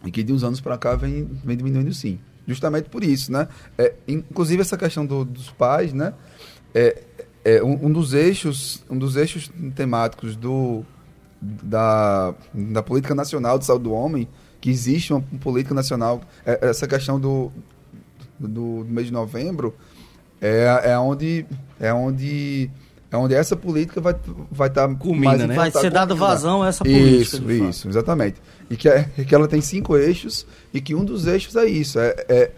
e 0.06 0.12
que 0.12 0.24
de 0.24 0.32
uns 0.32 0.44
anos 0.44 0.62
para 0.62 0.78
cá 0.78 0.96
vem, 0.96 1.30
vem 1.44 1.58
diminuindo 1.58 1.94
sim. 1.94 2.20
Justamente 2.48 2.90
por 2.90 3.04
isso, 3.04 3.32
né? 3.32 3.48
É, 3.78 3.94
inclusive 4.08 4.62
essa 4.62 4.78
questão 4.78 5.06
do- 5.06 5.26
dos 5.26 5.50
pais, 5.52 5.94
né? 5.94 6.14
É, 6.74 7.04
é 7.44 7.64
um, 7.64 7.88
um 7.88 7.92
dos 7.92 8.14
eixos, 8.14 8.84
um 8.90 8.98
dos 8.98 9.16
eixos 9.16 9.52
temáticos 9.76 10.36
do, 10.36 10.84
da, 11.42 12.34
da 12.54 12.82
política 12.82 13.14
nacional 13.14 13.60
de 13.60 13.66
saúde 13.66 13.84
do 13.84 13.92
homem, 13.92 14.28
que 14.62 14.70
existe 14.70 15.14
uma 15.14 15.22
política 15.40 15.76
nacional, 15.76 16.22
é, 16.46 16.70
essa 16.70 16.88
questão 16.88 17.20
do, 17.20 17.52
do, 18.40 18.48
do 18.48 18.86
mês 18.90 19.08
de 19.08 19.14
novembro, 19.14 19.76
é, 20.42 20.82
é 20.92 20.98
onde 21.00 21.46
é 21.80 21.94
onde 21.94 22.70
é 23.12 23.18
onde 23.18 23.34
essa 23.34 23.56
política 23.56 24.00
vai 24.00 24.16
vai 24.52 24.68
estar 24.68 24.88
Culmina, 24.96 25.48
né? 25.48 25.56
Vai 25.56 25.72
ser 25.72 25.90
dado 25.92 26.16
vazão 26.16 26.62
a 26.62 26.68
essa 26.68 26.84
política. 26.84 27.22
isso, 27.22 27.40
de 27.40 27.58
fato. 27.60 27.70
isso, 27.70 27.88
exatamente. 27.90 28.42
E 28.70 28.78
que, 28.78 28.88
é, 28.88 29.04
que 29.04 29.34
ela 29.34 29.48
tem 29.48 29.62
cinco 29.62 29.98
eixos 29.98 30.46
e 30.74 30.80
que 30.80 30.94
um 30.94 31.04
dos 31.04 31.26
eixos 31.26 31.56
é 31.56 31.66
isso, 31.66 32.00
é, 32.00 32.16
é, 32.30 32.52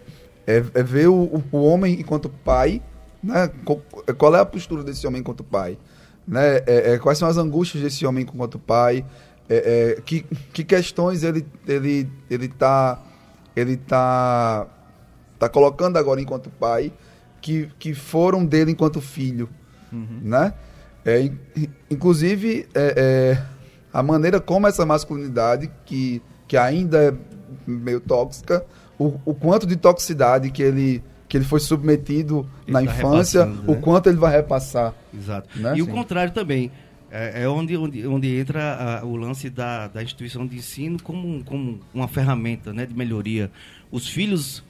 é, 0.46 0.64
é 0.74 0.82
ver 0.82 1.08
o, 1.08 1.42
o- 1.50 1.56
homem 1.58 1.98
enquanto 2.00 2.28
pai, 2.28 2.82
né? 3.22 3.50
Qual 4.18 4.34
é 4.34 4.40
a 4.40 4.44
postura 4.44 4.82
desse 4.82 5.06
homem 5.06 5.20
enquanto 5.20 5.42
pai? 5.42 5.78
Né? 6.28 6.58
É, 6.66 6.92
é, 6.92 6.98
quais 6.98 7.16
são 7.18 7.28
as 7.28 7.36
angústias 7.38 7.82
desse 7.82 8.04
homem 8.04 8.22
enquanto 8.24 8.58
pai? 8.58 9.04
É, 9.48 9.96
é, 9.96 10.00
que, 10.02 10.24
que 10.52 10.62
questões 10.64 11.22
ele 11.24 11.44
ele 11.66 12.08
ele 12.30 12.48
tá 12.48 13.02
ele 13.56 13.76
tá 13.76 14.66
tá 15.38 15.48
colocando 15.48 15.96
agora 15.96 16.20
enquanto 16.20 16.48
pai 16.50 16.92
que, 17.42 17.68
que 17.78 17.92
foram 17.92 18.46
dele 18.46 18.70
enquanto 18.70 19.00
filho, 19.02 19.48
né? 19.92 20.54
É, 21.04 21.20
in- 21.20 21.36
inclusive 21.90 22.66
é, 22.74 22.94
é, 23.36 23.42
a 23.92 24.02
maneira 24.02 24.40
como 24.40 24.66
essa 24.66 24.86
masculinidade 24.86 25.70
que, 25.84 26.22
que 26.48 26.56
ainda 26.56 27.02
é 27.08 27.14
meio 27.66 28.00
tóxica, 28.00 28.64
o, 28.98 29.20
o 29.24 29.34
quanto 29.34 29.66
de 29.66 29.76
toxicidade 29.76 30.50
que 30.50 30.62
ele 30.62 31.02
que 31.28 31.38
ele 31.38 31.44
foi 31.46 31.60
submetido 31.60 32.46
Ele 32.66 32.72
na 32.74 32.80
tá 32.80 32.84
infância, 32.84 33.44
repassando, 33.44 33.72
o 33.72 33.74
né? 33.74 33.80
quanto 33.82 34.08
ele 34.10 34.18
vai 34.18 34.30
repassar. 34.32 34.94
Exato. 35.14 35.48
Né? 35.58 35.78
E 35.78 35.82
o 35.82 35.86
Sim. 35.86 35.90
contrário 35.90 36.30
também. 36.32 36.70
É, 37.10 37.42
é 37.44 37.48
onde, 37.48 37.74
onde, 37.76 38.06
onde 38.06 38.38
entra 38.38 39.00
ah, 39.02 39.06
o 39.06 39.16
lance 39.16 39.48
da, 39.48 39.88
da 39.88 40.02
instituição 40.02 40.46
de 40.46 40.56
ensino 40.56 41.02
como, 41.02 41.42
como 41.44 41.80
uma 41.94 42.06
ferramenta 42.06 42.72
né, 42.74 42.84
de 42.84 42.94
melhoria. 42.94 43.50
Os 43.90 44.06
filhos 44.08 44.62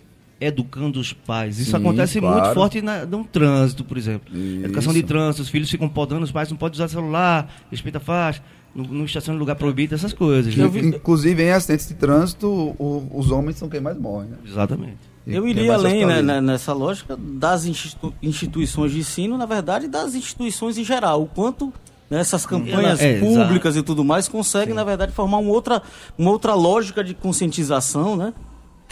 educando 0.47 0.99
os 1.01 1.13
pais. 1.13 1.59
Isso 1.59 1.71
Sim, 1.71 1.77
acontece 1.77 2.21
claro. 2.21 2.41
muito 2.43 2.55
forte 2.55 2.83
na, 2.83 3.05
no 3.07 3.25
trânsito, 3.25 3.85
por 3.85 3.97
exemplo. 3.97 4.33
Educação 4.65 4.93
de 4.93 4.99
Isso. 5.01 5.09
trânsito, 5.09 5.43
os 5.43 5.49
filhos 5.49 5.71
ficam 5.71 5.89
podando 5.89 6.25
os 6.25 6.33
pais, 6.33 6.51
não 6.51 6.57
pode 6.57 6.75
usar 6.75 6.89
celular, 6.89 7.49
respeita 7.71 7.99
a 7.99 8.01
faixa, 8.01 8.43
não, 8.75 8.85
não 8.85 9.05
estaciona 9.05 9.37
em 9.37 9.41
lugar 9.41 9.57
proibido, 9.57 9.95
essas 9.95 10.13
coisas. 10.13 10.55
né? 10.57 10.67
Vi- 10.69 10.87
Inclusive 10.89 11.43
em 11.43 11.51
acidentes 11.51 11.87
de 11.89 11.95
trânsito, 11.95 12.47
o- 12.49 13.07
os 13.15 13.31
homens 13.31 13.57
são 13.57 13.69
quem 13.69 13.81
mais 13.81 13.99
morrem. 13.99 14.31
Né? 14.31 14.37
Exatamente. 14.47 14.99
E 15.27 15.35
Eu 15.35 15.47
iria 15.47 15.75
além 15.75 16.05
né, 16.05 16.21
né, 16.21 16.41
nessa 16.41 16.73
lógica 16.73 17.17
das 17.17 17.65
institu- 17.65 18.13
instituições 18.23 18.91
de 18.93 18.99
ensino, 18.99 19.39
na 19.39 19.47
verdade, 19.47 19.87
das 19.87 20.15
instituições 20.17 20.77
em 20.79 20.85
geral. 20.85 21.23
O 21.23 21.27
quanto 21.27 21.73
né, 22.11 22.19
essas 22.21 22.45
campanhas 22.45 23.01
É, 23.01 23.21
públicas 23.21 23.77
e 23.77 23.83
tudo 23.83 24.05
mais 24.05 24.27
conseguem, 24.29 24.75
na 24.75 24.83
verdade, 24.85 25.13
formar 25.13 25.39
uma 25.39 25.51
outra, 25.53 25.81
uma 26.19 26.31
outra 26.31 26.55
lógica 26.55 27.05
de 27.05 27.15
conscientização, 27.15 28.17
né? 28.17 28.35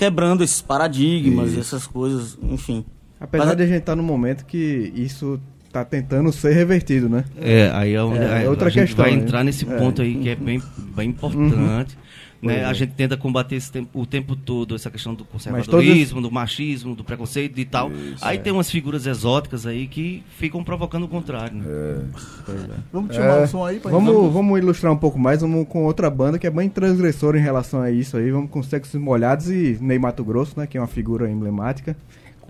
Quebrando 0.00 0.42
esses 0.42 0.62
paradigmas 0.62 1.49
e 1.49 1.50
Isso. 1.52 1.61
essas 1.61 1.87
coisas, 1.87 2.38
enfim. 2.42 2.85
Apesar 3.21 3.45
Mas- 3.49 3.57
de 3.59 3.62
a 3.62 3.66
gente 3.66 3.78
estar 3.80 3.95
num 3.95 4.02
momento 4.02 4.47
que 4.47 4.90
isso 4.97 5.38
tá 5.71 5.85
tentando 5.85 6.33
ser 6.33 6.52
revertido, 6.54 7.09
né? 7.09 7.23
É, 7.40 7.71
aí 7.75 7.92
é, 7.95 8.02
onde 8.02 8.19
É, 8.19 8.45
é, 8.45 8.49
outra 8.49 8.69
a 8.69 8.71
gente 8.71 8.87
questão, 8.88 9.04
vai 9.04 9.14
né? 9.14 9.23
entrar 9.23 9.45
nesse 9.45 9.71
É. 9.71 9.76
ponto 9.76 10.00
aí 10.02 10.14
que 10.16 10.28
é 10.30 10.35
bem, 10.35 10.61
bem 10.97 11.11
importante. 11.11 11.97
Né? 12.43 12.61
É. 12.61 12.65
A 12.65 12.73
gente 12.73 12.93
tenta 12.95 13.17
combater 13.17 13.57
esse 13.57 13.71
tempo, 13.71 14.01
o 14.01 14.07
tempo 14.07 14.35
todo 14.35 14.75
essa 14.75 14.91
questão 14.91 15.13
do 15.13 15.25
todos 15.25 15.33
conservadorismo, 15.33 16.23
do 16.23 16.31
machismo, 16.31 16.95
do 16.95 17.05
preconceito 17.05 17.59
e 17.61 17.65
tal. 17.65 17.91
aí 18.23 18.39
tem 18.39 18.53
umas 18.53 18.71
figuras 18.71 19.05
exóticas 19.07 19.67
aí 19.67 19.87
que 19.87 20.23
ficam 20.39 20.65
provocando 20.65 21.05
o 21.05 21.09
contrário. 21.09 21.57
né? 21.59 22.77
Vamos 22.93 23.15
chamar 23.15 23.41
É. 23.41 23.45
o 23.45 23.47
som 23.47 23.65
aí 23.65 23.79
pra 23.79 23.91
Vamos, 23.91 24.33
vamos 24.33 24.59
ilustrar 24.59 24.93
um 24.93 24.97
pouco 24.97 25.19
mais, 25.19 25.41
vamos 25.43 25.69
com 25.69 25.85
outra 25.85 26.09
banda 26.09 26.39
que 26.39 26.47
é 26.47 26.51
bem 26.51 26.69
transgressora 26.69 27.39
em 27.39 27.43
relação 27.43 27.81
a 27.83 27.91
isso 27.91 28.17
aí. 28.17 28.31
Vamos 28.31 28.51
com 28.51 28.63
Sexos 28.63 29.01
Molhados 29.01 29.51
e 29.51 29.77
Ney 29.81 29.99
Mato 29.99 30.25
Grosso, 30.25 30.59
né? 30.59 30.67
Que 30.67 30.79
é 30.79 30.81
uma 30.81 30.87
figura 30.87 31.31
emblemática. 31.31 31.97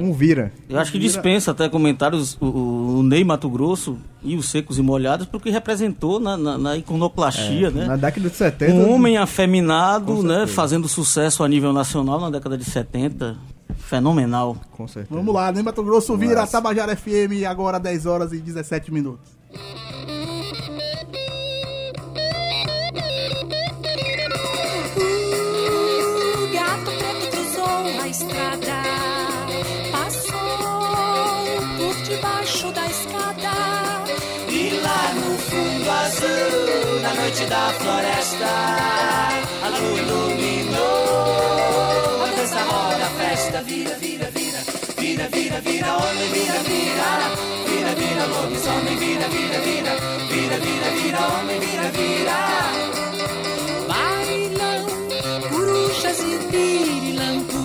Com 0.00 0.12
Vira. 0.12 0.52
Eu 0.69 0.78
acho 0.78 0.90
que 0.92 0.99
dispensa 0.99 1.50
até 1.50 1.69
comentários 1.69 2.37
o, 2.40 2.99
o- 2.99 3.02
Ney 3.02 3.23
Mato 3.25 3.49
Grosso 3.49 3.99
e 4.23 4.35
os 4.37 4.49
Secos 4.50 4.78
e 4.78 4.83
Molhados, 4.83 5.26
porque 5.26 5.50
representou 5.50 6.19
na, 6.21 6.37
na, 6.37 6.59
na 6.59 6.76
iconoclastia, 6.76 7.71
né? 7.71 7.87
Na 7.87 7.97
década 7.97 8.28
de 8.28 8.35
70. 8.37 8.73
Um 8.75 8.92
homem 8.95 9.16
afeminado, 9.16 10.23
né? 10.23 10.47
Fazendo 10.47 10.88
sucesso 10.88 11.42
a 11.45 11.49
nível 11.49 11.73
nacional 11.73 12.21
na 12.21 12.30
década 12.30 12.57
de 12.57 12.64
70. 12.64 13.37
Fenomenal. 13.78 14.57
Com 14.73 14.87
certeza. 14.87 15.14
Vamos 15.14 15.35
lá, 15.35 15.50
né? 15.52 15.62
Mato 15.62 15.83
Grosso 15.83 16.16
vira. 16.16 16.47
Tabajara 16.47 16.95
FM, 16.97 17.45
agora 17.49 17.78
10 17.78 18.07
horas 18.07 18.33
e 18.33 18.38
17 18.38 18.92
minutos. 18.92 19.30
Noite 37.14 37.45
da 37.47 37.73
floresta. 37.79 38.47
A 39.64 39.69
lua 39.69 39.99
iluminou. 40.00 40.81
A 42.25 42.26
dança 42.37 42.62
roda, 42.62 43.05
a 43.05 43.11
festa 43.19 43.62
vira, 43.62 43.95
vira, 43.97 44.31
vira. 44.31 44.59
Vira, 44.99 45.29
vira, 45.29 45.61
vira, 45.61 45.97
homem, 45.97 46.29
vira, 46.33 46.59
vira. 46.69 47.11
Vira, 47.67 47.95
vira, 47.95 48.25
lobisomem, 48.26 48.97
vira, 48.97 49.29
vira, 49.29 49.59
vira. 49.61 49.93
Vira, 50.31 50.57
vira, 50.59 50.90
vira, 50.90 51.21
homem, 51.29 51.61
vira, 51.61 51.88
vira. 51.99 52.38
Bailam 53.88 54.87
corujas 55.49 56.19
e 56.21 56.38
pirilampus 56.50 57.61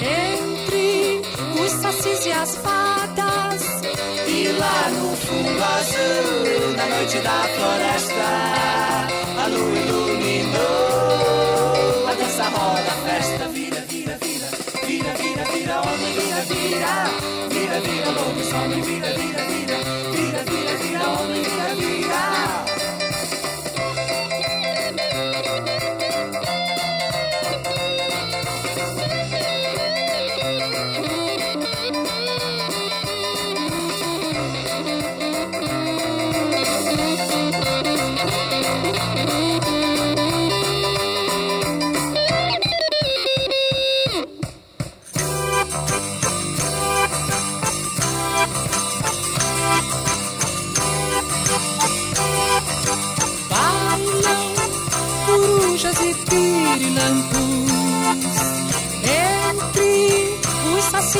entre 0.00 1.22
os 1.62 1.72
sacis 1.82 2.26
e 2.26 2.32
as 2.32 2.56
fadas. 2.56 2.99
Lá 4.60 4.90
no 4.90 5.16
fundo 5.16 5.62
azul, 5.78 6.76
na 6.76 6.86
noite 6.86 7.18
da 7.20 7.38
floresta, 7.56 8.28
a 9.42 9.46
lua 9.46 9.78
iluminou. 9.78 10.60
A 12.08 12.12
dança 12.14 12.44
roda, 12.44 12.90
a 12.92 12.98
festa 13.08 13.48
vira, 13.48 13.80
vira, 13.88 14.18
vira, 14.20 14.48
vira, 14.86 15.14
vira, 15.14 15.44
vira, 15.52 15.80
homem, 15.80 16.12
vira, 16.12 16.40
vira, 16.42 16.92
vira, 17.48 17.80
vira, 17.80 18.10
lobisomem, 18.10 18.82
vira, 18.82 19.08
vira, 19.14 19.19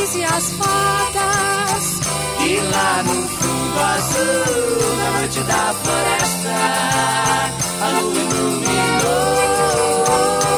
e 0.00 0.25
as 0.25 0.50
fadas. 0.52 2.00
E 2.40 2.57
lá 2.73 3.02
no 3.02 3.28
fundo 3.28 3.80
azul, 3.80 4.97
na 4.97 5.11
noite 5.19 5.40
da 5.40 5.75
floresta, 5.75 6.57
a 7.83 7.88
lua 8.00 8.19
iluminou. 8.19 9.37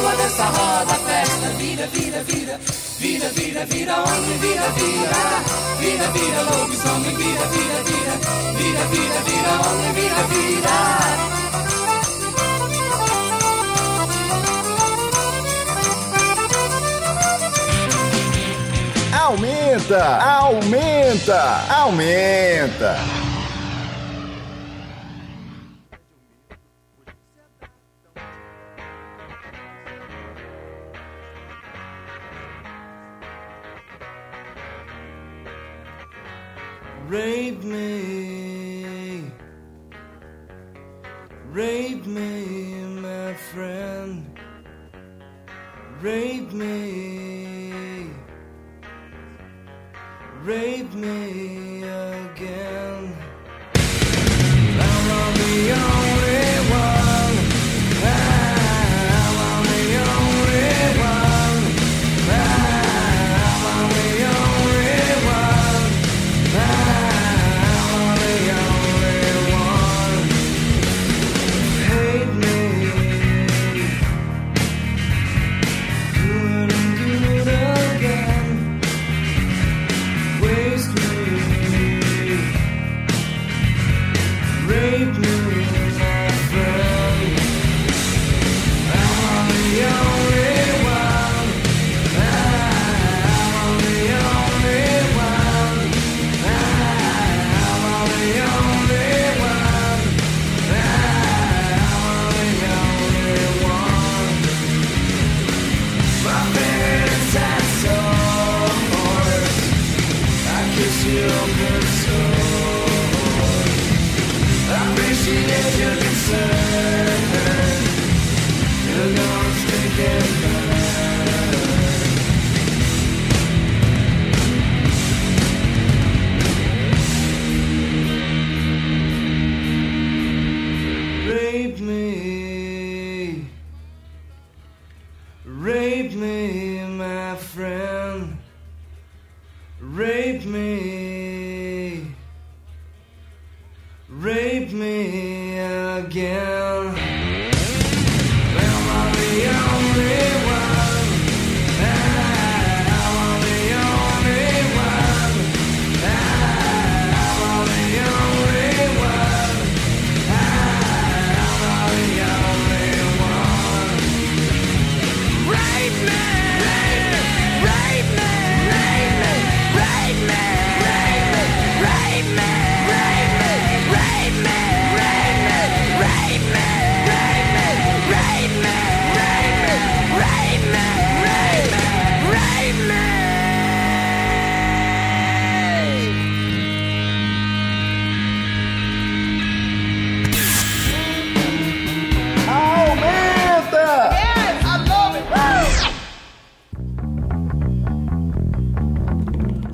A 0.08 0.14
dança 0.14 0.44
roda, 0.44 0.94
festa 0.94 1.48
vira, 1.58 1.86
vira, 1.88 2.22
vira, 2.22 2.60
vira, 3.00 3.28
vira, 3.30 3.66
vira, 3.66 3.96
homem, 3.96 4.38
vira, 4.38 4.70
vira, 4.70 5.42
vira, 5.80 6.10
vira, 6.12 6.42
lobisomem, 6.42 7.16
vira, 7.16 7.46
vira, 7.46 7.82
vira, 7.82 8.14
vira, 8.58 8.84
vira, 8.86 9.20
vira, 9.26 9.52
homem, 9.60 9.92
vira, 9.92 10.22
vira. 10.28 11.41
Aumenta, 19.32 20.18
aumenta, 20.20 21.40
aumenta. 21.70 22.96
Rape 37.08 37.64
me, 37.64 39.32
rape 41.50 42.06
me, 42.06 43.00
my 43.00 43.32
friend. 43.50 44.38
Rape 46.02 46.52
me, 46.52 47.31
rape 50.44 50.92
me 50.94 51.82
again. 51.82 53.16
I'm 53.74 55.10
on 55.10 55.34
the 55.34 55.72
only 55.72 56.70
one. 56.70 57.01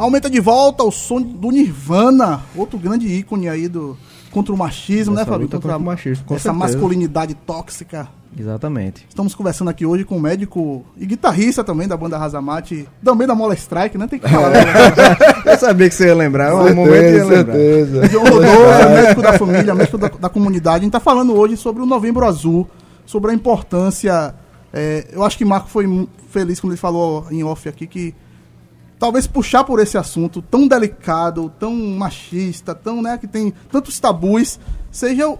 Aumenta 0.09 0.31
de 0.31 0.41
volta 0.41 0.83
o 0.85 0.91
som 0.91 1.21
do 1.21 1.51
Nirvana, 1.51 2.41
outro 2.57 2.79
grande 2.79 3.07
ícone 3.07 3.47
aí 3.47 3.69
do, 3.69 3.95
contra 4.31 4.55
o 4.55 4.57
machismo, 4.57 5.13
Essa 5.13 5.21
né, 5.21 5.25
Fabio? 5.27 5.43
luta 5.43 5.57
contra 5.61 5.77
o 5.77 5.81
machismo, 5.81 6.25
com 6.25 6.35
essa 6.35 6.45
certeza. 6.45 6.65
masculinidade 6.65 7.35
tóxica. 7.35 8.09
Exatamente. 8.39 9.05
Estamos 9.07 9.35
conversando 9.35 9.69
aqui 9.69 9.85
hoje 9.85 10.05
com 10.07 10.17
um 10.17 10.21
médico 10.21 10.83
e 10.97 11.05
guitarrista 11.05 11.63
também 11.63 11.87
da 11.87 11.95
banda 11.95 12.17
Razamate, 12.17 12.89
também 13.05 13.27
da 13.27 13.35
Mola 13.35 13.53
Strike, 13.53 13.99
né? 13.99 14.07
Tem 14.07 14.19
que 14.19 14.27
falar. 14.27 14.49
né? 14.49 14.61
Eu 15.45 15.59
sabia 15.59 15.89
que 15.91 15.95
você 15.95 16.07
ia 16.07 16.15
lembrar, 16.15 16.55
um 16.55 16.75
momento 16.75 16.95
ia 16.95 17.25
Certeza, 17.27 17.27
lembrar. 17.27 17.53
certeza. 17.55 18.09
João 18.09 18.25
Rodolfo, 18.25 18.63
é 18.81 19.03
médico 19.03 19.23
da 19.23 19.33
família, 19.39 19.75
médico 19.75 19.99
da, 19.99 20.09
da 20.09 20.29
comunidade. 20.31 20.77
A 20.77 20.81
gente 20.81 20.89
está 20.89 21.01
falando 21.01 21.35
hoje 21.37 21.55
sobre 21.59 21.83
o 21.83 21.87
Novembro 21.87 22.25
Azul, 22.25 22.67
sobre 23.05 23.31
a 23.31 23.35
importância. 23.35 24.35
é, 24.73 25.07
eu 25.13 25.23
acho 25.23 25.37
que 25.37 25.45
Marco 25.45 25.69
foi 25.69 26.09
feliz 26.31 26.59
quando 26.61 26.73
ele 26.73 26.81
falou 26.81 27.27
em 27.31 27.45
off 27.45 27.69
aqui 27.69 27.87
que 27.87 28.15
talvez 28.99 29.27
puxar 29.27 29.65
por 29.65 29.79
esse 29.81 29.97
assunto 29.97 30.43
tão 30.43 30.67
delicado, 30.67 31.53
tão 31.59 31.75
machista, 31.75 32.75
tão, 32.75 33.01
né, 33.03 33.17
que 33.19 33.27
tem 33.27 33.53
tantos 33.71 33.99
tabus, 34.01 34.59
seja 34.91 35.29
o, 35.29 35.39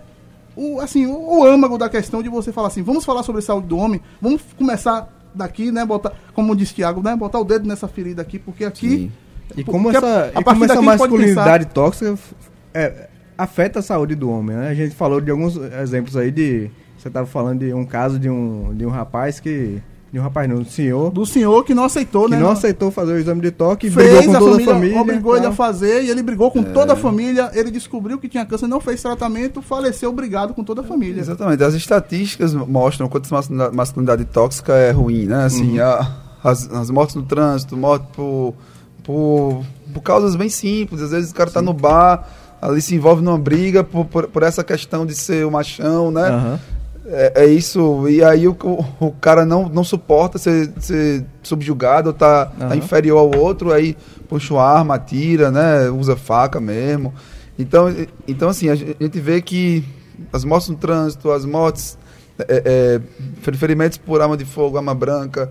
o, 0.57 0.81
assim, 0.81 1.07
o, 1.07 1.41
o 1.41 1.45
âmago 1.45 1.77
da 1.79 1.89
questão 1.89 2.23
de 2.23 2.29
você 2.29 2.53
falar 2.53 2.69
assim, 2.69 2.83
vamos 2.83 3.05
falar 3.05 3.23
sobre 3.23 3.43
saúde 3.43 3.67
do 3.67 3.77
homem, 3.77 4.01
vamos 4.21 4.43
começar 4.57 5.09
daqui, 5.35 5.71
né, 5.73 5.85
botar, 5.85 6.13
como 6.35 6.55
disse 6.55 6.75
Tiago, 6.75 7.03
né, 7.03 7.15
botar 7.17 7.39
o 7.39 7.45
dedo 7.45 7.67
nessa 7.67 7.89
ferida 7.89 8.23
aqui, 8.23 8.39
porque 8.39 8.65
aqui 8.65 9.11
E 9.57 9.65
como 9.65 9.85
porque 9.85 9.97
essa, 9.97 10.25
a 10.35 10.41
e 10.41 10.45
partir 10.45 10.45
como 10.45 10.65
essa 10.65 10.73
a 10.75 10.83
masculinidade 10.83 11.67
tóxica 11.67 12.13
f- 12.13 12.35
é, 12.75 13.09
afeta 13.37 13.79
a 13.79 13.83
saúde 13.83 14.15
do 14.15 14.31
homem, 14.31 14.55
né? 14.57 14.69
A 14.69 14.75
gente 14.75 14.95
falou 14.95 15.21
de 15.21 15.31
alguns 15.31 15.57
exemplos 15.57 16.17
aí 16.17 16.31
de. 16.31 16.71
Você 16.99 17.09
estava 17.09 17.27
falando 17.27 17.61
de 17.61 17.73
um 17.73 17.85
caso 17.87 18.19
de 18.19 18.29
um, 18.29 18.75
de 18.75 18.85
um 18.85 18.91
rapaz 18.91 19.41
que. 19.41 19.81
De 20.11 20.19
um 20.19 20.23
rapaz 20.23 20.49
não, 20.49 20.57
um 20.57 20.65
senhor. 20.65 21.11
do 21.11 21.27
senhor 21.27 21.63
que 21.65 21.75
não 21.75 21.85
aceitou, 21.85 22.25
que 22.25 22.31
né? 22.31 22.39
não 22.39 22.51
aceitou 22.51 22.91
fazer 22.91 23.13
o 23.13 23.19
exame 23.19 23.43
de 23.43 23.51
toque, 23.51 23.91
fez, 23.91 24.09
brigou 24.09 24.25
com 24.25 24.37
a 24.37 24.39
toda 24.39 24.51
família, 24.53 24.73
a 24.73 24.75
família. 24.75 25.01
obrigou 25.01 25.37
ele 25.37 25.47
a 25.47 25.53
fazer 25.53 26.05
e 26.05 26.11
ele 26.11 26.23
brigou 26.23 26.51
com 26.51 26.63
toda 26.63 26.95
a 26.95 26.97
família. 26.97 27.51
Ele 27.53 27.71
descobriu 27.71 28.19
que 28.19 28.27
tinha 28.27 28.47
câncer, 28.47 28.67
não 28.67 28.81
fez 28.81 29.03
tratamento, 29.03 29.61
faleceu 29.61 30.11
brigado 30.11 30.55
com 30.55 30.65
toda 30.65 30.81
a 30.81 30.85
família. 30.85 31.21
Exatamente. 31.21 31.63
As 31.63 31.75
estatísticas 31.75 32.55
mostram 32.55 33.07
quanto 33.09 33.29
masculinidade 33.75 34.25
tóxica 34.25 34.73
é 34.73 34.91
ruim, 34.93 35.27
né? 35.27 35.45
Assim, 35.45 35.79
a- 35.79 36.11
as, 36.43 36.71
as 36.73 36.89
mortes 36.89 37.15
no 37.15 37.23
trânsito, 37.25 37.77
morte 37.77 38.07
por, 38.15 38.55
por, 39.05 39.63
por 39.93 40.01
causas 40.03 40.35
bem 40.37 40.49
simples. 40.49 41.03
Às 41.03 41.11
vezes 41.11 41.31
o 41.33 41.35
cara 41.35 41.51
tá 41.51 41.61
no 41.61 41.75
bar, 41.75 42.27
ali 42.63 42.81
se 42.81 42.95
envolve 42.95 43.23
numa 43.23 43.39
briga 43.39 43.85
por, 43.85 44.07
por, 44.07 44.27
por 44.29 44.43
essa 44.43 44.65
questão 44.65 45.05
de 45.05 45.15
ser 45.15 45.45
o 45.45 45.51
machão, 45.51 46.11
né? 46.11 46.29
Aham. 46.29 46.61
É, 47.11 47.45
é 47.45 47.47
isso. 47.47 48.07
E 48.09 48.23
aí 48.23 48.47
o, 48.47 48.57
o, 49.01 49.13
cara 49.13 49.45
não, 49.47 49.69
não 49.69 49.83
suporta 49.83 50.37
ser, 50.39 50.71
ser 50.79 51.25
subjugado, 51.43 52.09
ou 52.11 52.13
tá, 52.15 52.47
tá 52.47 52.67
Aham. 52.67 52.77
inferior 52.77 53.19
ao 53.19 53.41
outro, 53.41 53.73
aí 53.73 53.97
puxa 54.29 54.53
uma 54.55 54.63
arma, 54.63 54.95
atira, 54.97 55.51
né? 55.51 55.89
Usa 55.89 56.17
faca 56.17 56.61
mesmo. 56.61 57.15
Então, 57.59 57.87
então 58.27 58.49
assim, 58.51 58.69
a 58.69 58.75
gen- 58.75 58.95
a 59.01 59.03
gente 59.03 59.19
vê 59.21 59.41
que 59.41 59.83
as 60.33 60.45
mortes 60.45 60.69
no 60.69 60.77
trânsito, 60.77 61.31
as 61.31 61.45
mortes, 61.45 61.97
é, 62.41 62.63
é, 62.65 63.01
fer- 63.41 63.57
ferimentos 63.57 63.97
por 63.99 64.21
arma 64.21 64.37
de 64.37 64.45
fogo, 64.45 64.77
arma 64.77 64.95
branca, 64.95 65.51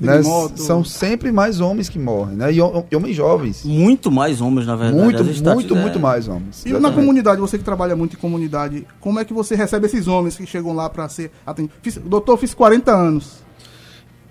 né? 0.00 0.18
de 0.18 0.26
moto. 0.28 0.60
São 0.62 0.82
sempre 0.84 1.30
mais 1.32 1.60
homens 1.60 1.88
que 1.88 1.98
morrem, 1.98 2.36
né? 2.36 2.52
E, 2.52 2.56
e 2.56 2.96
homens 2.96 3.16
jovens. 3.16 3.64
Muito 3.64 4.10
mais 4.10 4.40
homens, 4.40 4.66
na 4.66 4.74
verdade. 4.76 5.02
Muito, 5.02 5.24
muito, 5.54 5.76
é- 5.76 5.80
muito 5.80 6.00
mais 6.00 6.28
homens. 6.28 6.64
E 6.66 6.72
na 6.72 6.90
comunidade, 6.92 7.40
você 7.40 7.56
que 7.58 7.64
trabalha 7.64 7.94
muito 7.96 8.14
em 8.16 8.18
comunidade, 8.18 8.86
como 9.00 9.18
é 9.20 9.24
que 9.24 9.32
você 9.32 9.54
recebe 9.54 9.86
esses 9.86 10.06
homens 10.08 10.36
que 10.36 10.46
chegam 10.46 10.72
lá 10.74 10.88
para 10.90 11.08
ser 11.08 11.30
atendidos? 11.46 11.76
Fiz- 11.82 11.98
Doutor, 12.04 12.36
fiz 12.38 12.52
40 12.54 12.92
anos. 12.92 13.44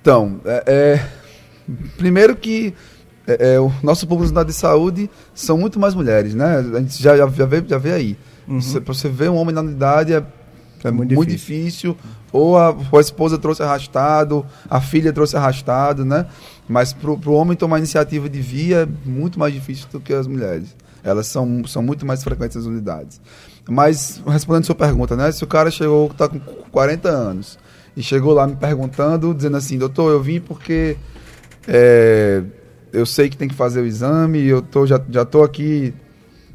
Então, 0.02 0.40
é, 0.46 0.64
é, 0.68 1.06
primeiro 1.98 2.36
que 2.36 2.74
é, 3.28 3.54
é, 3.56 3.60
o 3.60 3.72
nosso 3.82 4.06
público 4.08 4.44
de 4.46 4.54
saúde 4.54 5.10
são 5.34 5.58
muito 5.58 5.80
mais 5.80 5.96
mulheres, 5.96 6.36
né? 6.36 6.58
A 6.76 6.80
gente 6.80 7.02
já, 7.02 7.18
já, 7.18 7.28
já, 7.28 7.46
vê, 7.46 7.64
já 7.68 7.78
vê 7.78 7.92
aí. 7.94 8.18
Você, 8.48 8.80
pra 8.80 8.94
você 8.94 9.10
ver 9.10 9.32
um 9.32 9.36
homem 9.38 9.56
na 9.56 9.62
unidade 9.62 10.14
é, 10.14 10.24
é 10.88 10.92
muito 10.92 11.16
muito, 11.16 11.30
difícil. 11.30 11.98
Ou, 12.32 12.58
a, 12.58 12.76
a 12.94 13.00
esposa 13.00 13.38
trouxe 13.38 13.64
arrastado, 13.64 14.46
a 14.70 14.82
filha 14.82 15.12
trouxe 15.14 15.36
arrastado, 15.36 16.04
né? 16.04 16.26
Mas 16.68 16.94
pro, 16.94 17.18
pro 17.18 17.34
homem 17.34 17.56
tomar 17.56 17.78
iniciativa 17.78 18.30
de 18.30 18.42
via 18.42 18.84
é 18.84 19.10
muito 19.10 19.40
mais 19.40 19.54
difícil 19.54 19.88
do 19.92 20.00
que 20.00 20.14
as 20.14 20.28
mulheres. 20.28 20.76
Elas 21.04 21.28
são, 21.28 21.64
são 21.66 21.84
muito 21.84 22.06
mais 22.06 22.24
frequentes 22.24 22.58
nas 22.58 22.66
unidades. 22.66 23.22
Mas, 23.68 24.22
respondendo 24.28 24.64
a 24.64 24.66
sua 24.66 24.76
pergunta, 24.76 25.16
né? 25.16 25.32
Se 25.32 25.44
o 25.44 25.48
cara 25.48 25.72
chegou, 25.72 26.10
tá 26.10 26.28
com 26.28 26.40
40 26.40 27.10
anos, 27.10 27.58
e 27.96 28.04
chegou 28.04 28.34
lá 28.34 28.46
me 28.46 28.56
perguntando, 28.56 29.34
dizendo 29.34 29.58
assim, 29.58 29.78
doutor, 29.78 30.12
eu 30.12 30.22
vim 30.22 30.40
porque 30.40 30.98
é, 31.68 32.44
eu 32.92 33.06
sei 33.06 33.30
que 33.30 33.38
tem 33.38 33.48
que 33.48 33.56
fazer 33.56 33.82
o 33.82 33.86
exame, 33.86 34.44
eu 34.46 34.62
tô, 34.62 34.86
já, 34.86 35.00
já 35.10 35.24
tô 35.24 35.44
aqui, 35.44 35.94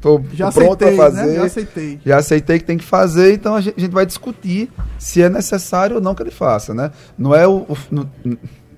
tô, 0.01 0.21
Já 0.33 0.51
tô 0.51 0.59
pronto 0.59 0.83
aceitei, 0.83 0.93
a 0.99 1.03
fazer. 1.03 1.25
né? 1.27 1.35
Já 1.35 1.43
aceitei. 1.45 1.99
Já 2.05 2.17
aceitei 2.17 2.59
que 2.59 2.65
tem 2.65 2.77
que 2.77 2.83
fazer, 2.83 3.33
então 3.33 3.55
a 3.55 3.61
gente, 3.61 3.75
a 3.77 3.79
gente 3.79 3.91
vai 3.93 4.05
discutir 4.05 4.69
se 4.97 5.21
é 5.21 5.29
necessário 5.29 5.97
ou 5.97 6.01
não 6.01 6.13
que 6.15 6.23
ele 6.23 6.31
faça, 6.31 6.73
né? 6.73 6.91
Não 7.17 7.33
é, 7.35 7.47
o, 7.47 7.57
o- 7.69 7.77
não, 7.91 8.09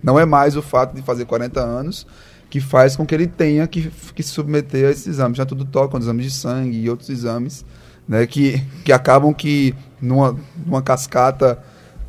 não 0.03 0.19
é 0.19 0.25
mais 0.25 0.55
o 0.57 0.61
fato 0.61 0.93
de 0.95 1.01
fazer 1.01 1.25
40 1.25 1.59
anos 1.61 2.05
que 2.49 2.59
faz 2.59 2.95
com 2.95 3.03
que 3.05 3.15
ele 3.15 3.25
tenha 3.25 3.65
que, 3.67 3.89
que 4.13 4.21
se 4.21 4.29
submeter 4.29 4.87
a 4.87 4.91
esses 4.91 5.07
exames. 5.07 5.37
Já 5.37 5.45
tudo 5.45 5.65
toca, 5.65 5.97
exames 5.97 6.25
de 6.25 6.31
sangue 6.31 6.77
e 6.79 6.89
outros 6.89 7.09
exames, 7.09 7.65
né? 8.07 8.27
Que, 8.27 8.61
que 8.85 8.91
acabam 8.91 9.33
que 9.33 9.73
numa, 10.01 10.37
numa 10.65 10.81
cascata 10.81 11.57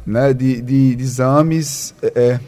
né, 0.07 0.35
de, 0.35 0.61
de, 0.61 0.97
de 0.97 1.03
exames 1.03 1.95
é, 2.03 2.13
é, 2.15 2.41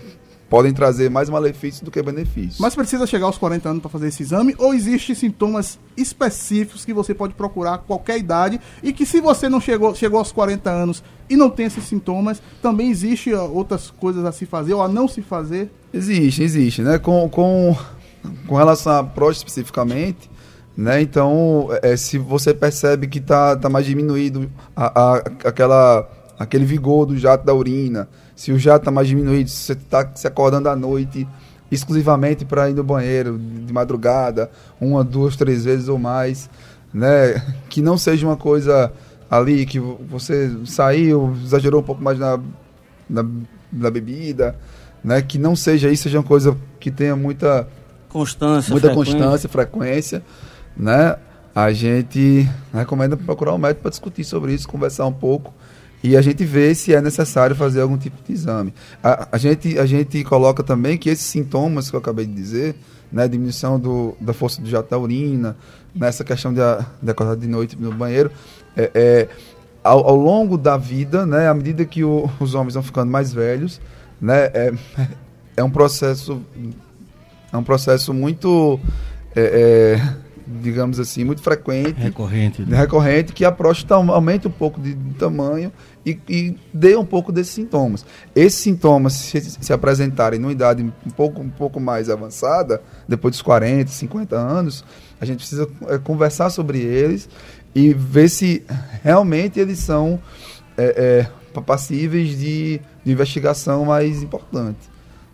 podem 0.48 0.72
trazer 0.72 1.10
mais 1.10 1.28
malefícios 1.28 1.82
do 1.82 1.90
que 1.90 2.00
benefícios. 2.02 2.58
Mas 2.60 2.74
precisa 2.74 3.06
chegar 3.06 3.26
aos 3.26 3.36
40 3.38 3.68
anos 3.68 3.82
para 3.82 3.90
fazer 3.90 4.08
esse 4.08 4.22
exame? 4.22 4.54
Ou 4.58 4.72
existem 4.74 5.14
sintomas 5.14 5.78
específicos 5.96 6.84
que 6.84 6.92
você 6.94 7.12
pode 7.14 7.34
procurar 7.34 7.74
a 7.74 7.78
qualquer 7.78 8.18
idade 8.18 8.60
e 8.82 8.92
que 8.92 9.04
se 9.04 9.20
você 9.20 9.48
não 9.48 9.60
chegou, 9.60 9.94
chegou 9.94 10.18
aos 10.18 10.30
40 10.32 10.70
anos 10.70 11.02
e 11.28 11.36
não 11.36 11.50
tem 11.50 11.66
esses 11.66 11.84
sintomas, 11.84 12.40
também 12.62 12.90
existe 12.90 13.32
outras 13.34 13.90
coisas 13.90 14.24
a 14.24 14.30
se 14.32 14.46
fazer 14.46 14.74
ou 14.74 14.82
a 14.82 14.88
não 14.88 15.08
se 15.08 15.20
fazer? 15.22 15.70
Existe, 15.92 16.42
existe, 16.42 16.82
né? 16.82 16.98
Com, 16.98 17.28
com, 17.28 17.76
com 18.46 18.54
relação 18.54 18.92
à 18.92 19.02
próstata 19.04 19.48
especificamente, 19.48 20.30
né? 20.76 21.00
Então, 21.00 21.68
é, 21.82 21.96
se 21.96 22.18
você 22.18 22.54
percebe 22.54 23.08
que 23.08 23.20
tá, 23.20 23.56
tá 23.56 23.68
mais 23.68 23.84
diminuído 23.86 24.48
a, 24.76 25.00
a- 25.16 25.16
aquela, 25.44 26.08
aquele 26.38 26.64
vigor 26.64 27.06
do 27.06 27.16
jato 27.16 27.44
da 27.44 27.54
urina, 27.54 28.08
se 28.34 28.52
o 28.52 28.58
jato 28.58 28.84
tá 28.84 28.90
mais 28.90 29.08
diminuído, 29.08 29.48
se 29.50 29.56
você 29.56 29.74
tá 29.74 30.10
se 30.14 30.26
acordando 30.26 30.68
à 30.68 30.76
noite 30.76 31.26
exclusivamente 31.70 32.44
para 32.44 32.70
ir 32.70 32.74
no 32.74 32.84
banheiro 32.84 33.38
de 33.38 33.72
madrugada, 33.72 34.50
uma, 34.80 35.02
duas, 35.02 35.34
três 35.36 35.64
vezes 35.64 35.88
ou 35.88 35.98
mais, 35.98 36.48
né? 36.94 37.42
Que 37.68 37.82
não 37.82 37.98
seja 37.98 38.26
uma 38.26 38.36
coisa 38.36 38.92
ali 39.30 39.66
que 39.66 39.80
vo- 39.80 39.98
você 40.08 40.50
saiu, 40.64 41.34
exagerou 41.42 41.80
um 41.80 41.84
pouco 41.84 42.02
mais 42.02 42.18
na, 42.18 42.38
na, 43.10 43.24
na 43.72 43.90
bebida, 43.90 44.54
né? 45.02 45.20
Que 45.22 45.38
não 45.38 45.56
seja 45.56 45.90
isso, 45.90 46.04
seja 46.04 46.18
uma 46.18 46.24
coisa 46.24 46.56
que 46.78 46.90
tenha 46.90 47.16
muita 47.16 47.66
Constância, 48.08 48.70
muita 48.72 48.88
frequência. 48.88 49.12
constância, 49.14 49.48
frequência, 49.48 50.22
né? 50.76 51.16
A 51.54 51.72
gente 51.72 52.48
recomenda 52.72 53.16
procurar 53.16 53.54
um 53.54 53.58
médico 53.58 53.82
para 53.82 53.90
discutir 53.90 54.24
sobre 54.24 54.52
isso, 54.54 54.68
conversar 54.68 55.06
um 55.06 55.12
pouco 55.12 55.52
e 56.02 56.16
a 56.16 56.20
gente 56.22 56.44
vê 56.44 56.74
se 56.74 56.94
é 56.94 57.00
necessário 57.00 57.56
fazer 57.56 57.80
algum 57.80 57.96
tipo 57.98 58.16
de 58.24 58.32
exame. 58.32 58.72
A, 59.02 59.28
a 59.32 59.38
gente, 59.38 59.78
a 59.78 59.86
gente 59.86 60.22
coloca 60.24 60.62
também 60.62 60.96
que 60.96 61.08
esses 61.08 61.24
sintomas 61.26 61.90
que 61.90 61.96
eu 61.96 62.00
acabei 62.00 62.26
de 62.26 62.32
dizer, 62.32 62.74
né, 63.10 63.26
diminuição 63.26 63.78
do, 63.78 64.16
da 64.20 64.32
força 64.32 64.60
do 64.60 64.68
jato 64.68 64.90
da 64.90 64.98
urina, 64.98 65.56
nessa 65.94 66.22
questão 66.24 66.52
de, 66.52 66.60
de 67.02 67.10
acordar 67.10 67.36
de 67.36 67.46
noite 67.46 67.76
no 67.80 67.92
banheiro, 67.92 68.30
é, 68.76 68.90
é, 68.94 69.28
ao, 69.82 70.06
ao 70.08 70.16
longo 70.16 70.58
da 70.58 70.76
vida, 70.76 71.24
né, 71.24 71.48
à 71.48 71.54
medida 71.54 71.84
que 71.84 72.04
o- 72.04 72.28
os 72.38 72.54
homens 72.54 72.74
vão 72.74 72.82
ficando 72.82 73.10
mais 73.10 73.32
velhos, 73.32 73.80
né, 74.20 74.50
é, 74.52 74.72
é 75.56 75.64
um 75.64 75.70
processo 75.70 76.40
é 77.52 77.56
um 77.56 77.62
processo 77.62 78.12
muito, 78.12 78.78
é, 79.34 79.96
é, 79.98 80.16
digamos 80.46 81.00
assim, 81.00 81.24
muito 81.24 81.42
frequente, 81.42 81.92
Recorrente. 82.00 82.62
né, 82.62 82.76
recorrente, 82.76 83.32
que 83.32 83.44
a 83.44 83.50
próstata 83.50 83.94
aum- 83.96 84.12
aumenta 84.12 84.46
um 84.48 84.50
pouco 84.52 84.80
de, 84.80 84.94
de 84.94 85.14
tamanho 85.14 85.72
e, 86.04 86.18
e 86.28 86.56
dê 86.72 86.96
um 86.96 87.04
pouco 87.04 87.32
desses 87.32 87.52
sintomas. 87.52 88.06
Esses 88.34 88.60
sintomas, 88.60 89.14
se, 89.14 89.40
se 89.40 89.72
apresentarem 89.72 90.38
numa 90.38 90.52
idade 90.52 90.82
um 90.82 91.10
pouco, 91.10 91.40
um 91.40 91.48
pouco 91.50 91.80
mais 91.80 92.08
avançada, 92.08 92.80
depois 93.08 93.32
dos 93.32 93.42
40, 93.42 93.90
50 93.90 94.36
anos, 94.36 94.84
a 95.20 95.24
gente 95.24 95.38
precisa 95.38 95.68
é, 95.88 95.98
conversar 95.98 96.50
sobre 96.50 96.78
eles 96.78 97.28
e 97.74 97.92
ver 97.92 98.28
se 98.28 98.62
realmente 99.02 99.58
eles 99.58 99.78
são 99.80 100.20
é, 100.76 101.26
é, 101.54 101.60
passíveis 101.60 102.38
de, 102.38 102.80
de 103.04 103.12
investigação 103.12 103.84
mais 103.86 104.22
importante. 104.22 104.78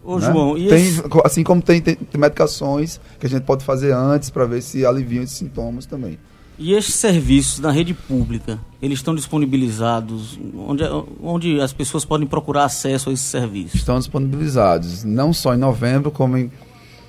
Ô, 0.04 0.18
né? 0.18 0.26
João, 0.32 0.58
e 0.58 0.66
Tem- 0.68 0.84
esse- 0.88 1.02
assim 1.24 1.42
como 1.44 1.62
tem, 1.62 1.80
tem- 1.80 1.94
tem 1.94 2.20
medicações 2.20 3.00
que 3.20 3.26
a 3.26 3.28
gente 3.28 3.42
pode 3.42 3.64
fazer 3.64 3.92
antes 3.92 4.30
para 4.30 4.44
ver 4.46 4.60
se 4.62 4.84
aliviam 4.84 5.22
esses 5.22 5.36
sintomas 5.36 5.86
também. 5.86 6.18
E 6.58 6.74
esses 6.74 6.94
serviços 6.94 7.60
na 7.60 7.70
rede 7.70 7.94
pública, 7.94 8.58
eles 8.80 8.98
estão 8.98 9.14
disponibilizados? 9.14 10.38
Onde, 10.56 10.82
onde 11.22 11.60
as 11.60 11.72
pessoas 11.72 12.04
podem 12.04 12.26
procurar 12.26 12.64
acesso 12.64 13.10
a 13.10 13.12
esses 13.12 13.26
serviços? 13.26 13.74
Estão 13.74 13.98
disponibilizados 13.98 15.02
não 15.04 15.32
só 15.32 15.54
em 15.54 15.58
novembro, 15.58 16.10
como 16.10 16.36
em 16.36 16.50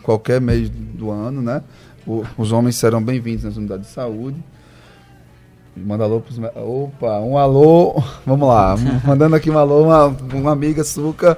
qualquer 0.02 0.40
mês 0.40 0.70
do 0.70 1.10
ano, 1.12 1.42
né? 1.42 1.62
O- 2.08 2.24
os 2.38 2.52
homens 2.52 2.76
serão 2.76 3.02
bem-vindos 3.04 3.44
nas 3.44 3.58
unidades 3.58 3.88
de 3.88 3.94
saúde. 3.94 4.38
Manda 5.76 6.04
alô 6.04 6.22
pros. 6.22 6.38
Opa, 6.56 7.20
um 7.20 7.38
alô. 7.38 8.02
Vamos 8.26 8.48
lá. 8.48 8.76
Mandando 9.06 9.36
aqui 9.36 9.50
um 9.50 9.58
alô, 9.58 9.84
uma, 9.86 10.06
uma 10.34 10.52
amiga 10.52 10.84
Suca, 10.84 11.38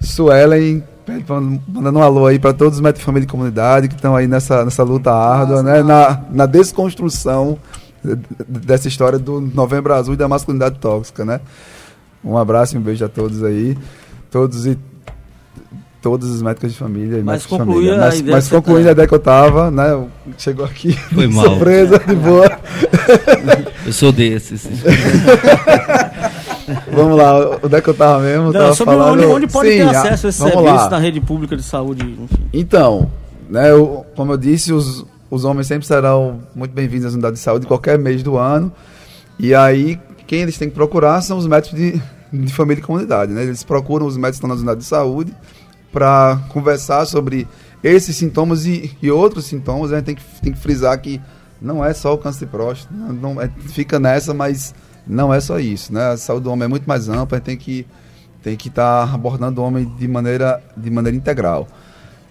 Suelen. 0.00 0.82
Mandando 1.66 1.98
um 1.98 2.02
alô 2.02 2.26
aí 2.26 2.38
para 2.38 2.52
todos 2.52 2.74
os 2.74 2.80
Metro 2.82 3.02
Família 3.02 3.24
e 3.24 3.28
Comunidade 3.30 3.88
que 3.88 3.94
estão 3.94 4.14
aí 4.14 4.26
nessa, 4.28 4.62
nessa 4.64 4.82
luta 4.82 5.10
árdua, 5.10 5.62
né? 5.62 5.82
Na, 5.82 6.20
na 6.30 6.44
desconstrução 6.44 7.58
de- 8.04 8.14
de- 8.16 8.24
dessa 8.66 8.88
história 8.88 9.18
do 9.18 9.40
Novembro 9.40 9.94
Azul 9.94 10.12
e 10.12 10.16
da 10.18 10.28
masculinidade 10.28 10.78
tóxica, 10.78 11.24
né? 11.24 11.40
Um 12.22 12.36
abraço 12.36 12.74
e 12.74 12.78
um 12.78 12.82
beijo 12.82 13.04
a 13.04 13.08
todos 13.08 13.42
aí. 13.42 13.74
Todos 14.30 14.66
e 14.66 14.78
todos 16.02 16.28
os 16.30 16.42
médicos 16.42 16.72
de 16.72 16.78
família 16.78 17.18
e 17.18 17.22
Mas 17.22 17.46
médicos 17.46 17.58
de 17.58 17.64
família. 17.64 17.94
a 17.94 17.98
Mas, 18.00 18.18
ideia 18.20 18.36
mas 18.36 18.48
concluindo 18.48 18.82
tá- 18.84 18.88
a 18.90 18.92
ideia 18.92 19.08
que 19.08 19.14
eu 19.14 19.18
tava, 19.18 19.70
né? 19.70 20.06
Chegou 20.36 20.66
aqui. 20.66 20.92
Foi 20.92 21.26
de 21.26 21.32
mal. 21.34 21.44
Surpresa, 21.46 21.98
de 22.06 22.14
boa. 22.16 22.58
Eu 23.86 23.92
sou 23.94 24.12
desses. 24.12 24.68
Vamos 26.92 27.16
lá, 27.16 27.58
onde 27.62 27.74
é 27.74 27.80
que 27.80 27.88
eu 27.88 27.94
tava 27.94 28.20
mesmo? 28.22 28.46
Não, 28.46 28.52
tava 28.52 28.74
sobre 28.74 28.94
falando... 28.94 29.12
onde, 29.22 29.26
onde 29.26 29.46
pode 29.48 29.70
Sim, 29.70 29.76
ter 29.78 29.82
acesso 29.96 30.26
a 30.26 30.30
esse 30.30 30.38
serviço 30.38 30.62
lá. 30.62 30.90
na 30.90 30.98
rede 30.98 31.20
pública 31.20 31.56
de 31.56 31.62
saúde. 31.62 32.04
Enfim. 32.04 32.48
Então, 32.52 33.10
né, 33.48 33.70
eu- 33.70 34.04
como 34.16 34.32
eu 34.32 34.36
disse, 34.36 34.72
os, 34.72 35.04
os 35.30 35.44
homens 35.44 35.66
sempre 35.66 35.86
serão 35.86 36.40
muito 36.54 36.72
bem-vindos 36.72 37.06
às 37.06 37.12
unidades 37.14 37.38
de 37.40 37.44
saúde 37.44 37.66
qualquer 37.66 37.98
mês 37.98 38.22
do 38.22 38.36
ano. 38.36 38.72
E 39.38 39.54
aí, 39.54 39.98
quem 40.26 40.40
eles 40.42 40.58
têm 40.58 40.68
que 40.68 40.74
procurar 40.74 41.20
são 41.22 41.38
os 41.38 41.46
médicos 41.46 41.78
de, 41.78 42.00
de 42.32 42.52
família 42.52 42.80
e 42.80 42.84
comunidade. 42.84 43.32
Né? 43.32 43.42
Eles 43.44 43.62
procuram 43.62 44.06
os 44.06 44.16
médicos 44.16 44.32
que 44.40 44.46
estão 44.46 44.48
nas 44.50 44.58
unidades 44.58 44.84
de 44.84 44.88
saúde 44.90 45.34
para 45.92 46.38
conversar 46.50 47.06
sobre 47.06 47.46
esses 47.82 48.14
sintomas 48.16 48.66
e, 48.66 48.94
e 49.00 49.10
outros 49.10 49.46
sintomas. 49.46 49.92
A 49.92 49.96
gente 49.96 50.04
tem 50.06 50.14
que, 50.14 50.22
tem 50.42 50.52
que 50.52 50.58
frisar 50.58 50.98
que 51.00 51.20
não 51.60 51.84
é 51.84 51.92
só 51.94 52.12
o 52.14 52.18
câncer 52.18 52.44
de 52.44 52.50
próstata, 52.50 52.92
não, 52.94 53.34
não 53.34 53.40
é- 53.42 53.50
fica 53.68 53.98
nessa, 53.98 54.32
mas 54.34 54.74
não 55.08 55.32
é 55.32 55.40
só 55.40 55.58
isso. 55.58 55.92
Né? 55.92 56.10
A 56.12 56.16
saúde 56.16 56.44
do 56.44 56.50
homem 56.52 56.66
é 56.66 56.68
muito 56.68 56.86
mais 56.86 57.08
ampla, 57.08 57.36
a 57.36 57.38
gente 57.38 57.44
tem 57.46 57.56
que 57.56 57.86
tem 58.42 58.56
que 58.56 58.68
estar 58.68 59.12
abordando 59.12 59.60
o 59.60 59.64
homem 59.64 59.84
de 59.98 60.06
maneira, 60.06 60.62
de 60.76 60.88
maneira 60.90 61.16
integral. 61.16 61.66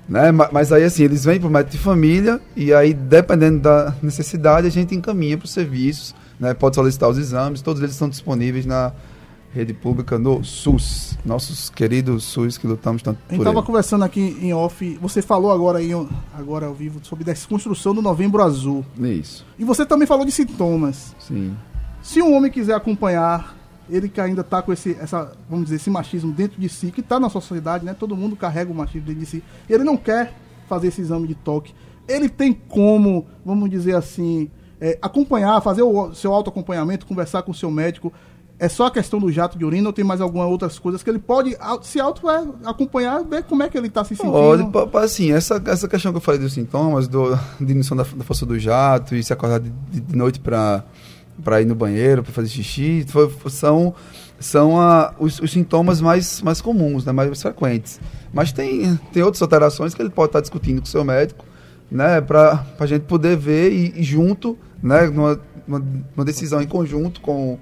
Né? 0.08 0.32
Ma- 0.32 0.50
Mas 0.54 0.72
aí, 0.72 0.84
assim, 0.84 1.04
eles 1.04 1.26
vêm 1.26 1.38
para 1.38 1.50
o 1.50 1.52
médico 1.52 1.72
de 1.74 1.78
família 1.80 2.40
e 2.56 2.74
aí, 2.74 2.94
dependendo 2.94 3.60
da 3.60 3.94
necessidade, 4.02 4.66
a 4.66 4.70
gente 4.70 4.96
encaminha 4.96 5.38
para 5.38 5.46
os 5.46 5.52
serviços, 5.52 6.16
né? 6.40 6.54
pode 6.54 6.76
solicitar 6.76 7.10
os 7.10 7.18
exames, 7.18 7.62
todos 7.62 7.82
eles 7.82 7.94
estão 7.94 8.08
disponíveis 8.08 8.66
na 8.66 8.94
rede 9.54 9.74
pública 9.74 10.18
no 10.18 10.44
SUS, 10.46 11.18
nossos 11.26 11.70
queridos 11.70 12.24
SUS 12.24 12.58
que 12.58 12.68
lutamos 12.68 13.02
tanto 13.02 13.18
A 13.28 13.32
gente 13.34 13.40
por 13.40 13.44
tava 13.46 13.60
ele. 13.60 13.66
conversando 13.66 14.04
aqui 14.06 14.38
em 14.42 14.54
off, 14.54 14.98
você 15.02 15.22
falou 15.22 15.52
agora 15.52 15.80
aí, 15.80 15.92
agora 16.38 16.68
ao 16.68 16.74
vivo, 16.74 17.00
sobre 17.04 17.24
desconstrução 17.26 17.94
do 17.94 18.02
Novembro 18.02 18.42
Azul. 18.42 18.86
Isso, 18.98 19.46
E 19.60 19.66
você 19.66 19.86
também 19.86 20.08
falou 20.08 20.26
de 20.26 20.32
sintomas. 20.32 21.14
sim. 21.20 21.54
Se 22.08 22.22
um 22.22 22.34
homem 22.34 22.50
quiser 22.50 22.74
acompanhar, 22.74 23.54
ele 23.90 24.08
que 24.08 24.22
ainda 24.22 24.42
tá 24.42 24.62
com 24.62 24.72
esse, 24.72 24.96
essa, 24.98 25.34
vamos 25.50 25.66
dizer, 25.66 25.76
esse 25.76 25.90
machismo 25.90 26.32
dentro 26.32 26.58
de 26.60 26.70
si, 26.70 26.90
que 26.90 27.02
tá 27.02 27.20
na 27.20 27.30
sociedade, 27.30 27.84
né? 27.84 27.94
Todo 27.94 28.16
mundo 28.16 28.34
carrega 28.38 28.72
o 28.72 28.74
machismo 28.74 29.08
dentro 29.08 29.20
de 29.20 29.26
si. 29.26 29.44
Ele 29.70 29.84
não 29.84 29.98
quer 29.98 30.34
fazer 30.70 30.88
esse 30.88 31.02
exame 31.02 31.28
de 31.28 31.36
toque. 31.36 31.74
Ele 32.08 32.30
tem 32.30 32.54
como, 32.54 33.26
vamos 33.46 33.70
dizer 33.70 33.94
assim, 33.94 34.50
é, 34.80 34.98
acompanhar, 35.02 35.60
fazer 35.62 35.82
o 35.82 36.14
seu 36.14 36.34
autoacompanhamento, 36.34 37.06
conversar 37.06 37.42
com 37.42 37.52
o 37.52 37.54
seu 37.54 37.70
médico. 37.70 38.14
É 38.58 38.70
só 38.70 38.86
a 38.86 38.92
questão 38.92 39.20
do 39.20 39.30
jato 39.30 39.58
de 39.58 39.66
urina 39.66 39.88
ou 39.90 39.94
tem 39.94 40.06
mais 40.06 40.22
algumas 40.22 40.48
outras 40.48 40.80
coisas 40.80 41.04
que 41.04 41.10
ele 41.10 41.20
pode 41.20 41.58
se 41.84 42.00
auto 42.00 42.30
é, 42.30 42.48
acompanhar, 42.64 43.22
ver 43.22 43.44
como 43.44 43.64
é 43.64 43.70
que 43.70 43.78
ele 43.78 43.90
tá 43.90 44.06
se 44.06 44.16
sentindo. 44.16 44.72
Pode, 44.72 44.98
assim, 45.06 45.32
essa, 45.34 45.62
essa 45.66 45.90
questão 45.90 46.14
que 46.14 46.18
eu 46.18 46.22
falei 46.22 46.40
dos 46.40 46.54
sintomas, 46.54 47.06
do, 47.10 47.38
diminuição 47.60 47.98
da, 47.98 48.04
da 48.04 48.24
força 48.24 48.46
do 48.46 48.58
jato 48.58 49.14
e 49.14 49.22
se 49.22 49.34
acordar 49.34 49.60
de- 49.60 49.70
de 49.92 50.16
noite 50.16 50.40
para 50.40 50.86
para 51.44 51.62
ir 51.62 51.66
no 51.66 51.76
banheiro, 51.76 52.24
para 52.24 52.32
fazer 52.34 52.50
xixi, 52.50 53.06
foi- 53.08 53.32
são, 53.50 53.94
são 54.40 54.80
a, 54.80 55.14
os, 55.20 55.40
os 55.40 55.52
sintomas 55.52 56.02
mais, 56.02 56.42
mais 56.42 56.62
comuns, 56.62 57.06
né, 57.06 57.12
mais 57.12 57.42
frequentes. 57.42 58.00
Mas 58.34 58.52
tem, 58.52 59.00
tem 59.14 59.24
outras 59.24 59.42
alterações 59.42 59.94
que 59.94 60.02
ele 60.02 60.10
pode 60.10 60.30
estar 60.30 60.42
discutindo 60.42 60.80
com 60.82 60.86
o 60.86 60.90
seu 60.90 61.04
médico, 61.04 61.46
né, 61.90 62.20
para 62.22 62.66
a 62.80 62.86
gente 62.86 63.04
poder 63.04 63.38
ver 63.38 63.72
e, 63.72 63.94
e 64.00 64.04
junto, 64.04 64.58
né, 64.82 65.08
numa 65.68 66.26
decisão 66.26 66.62
em 66.62 66.68
conjunto 66.68 67.22
com, 67.22 67.58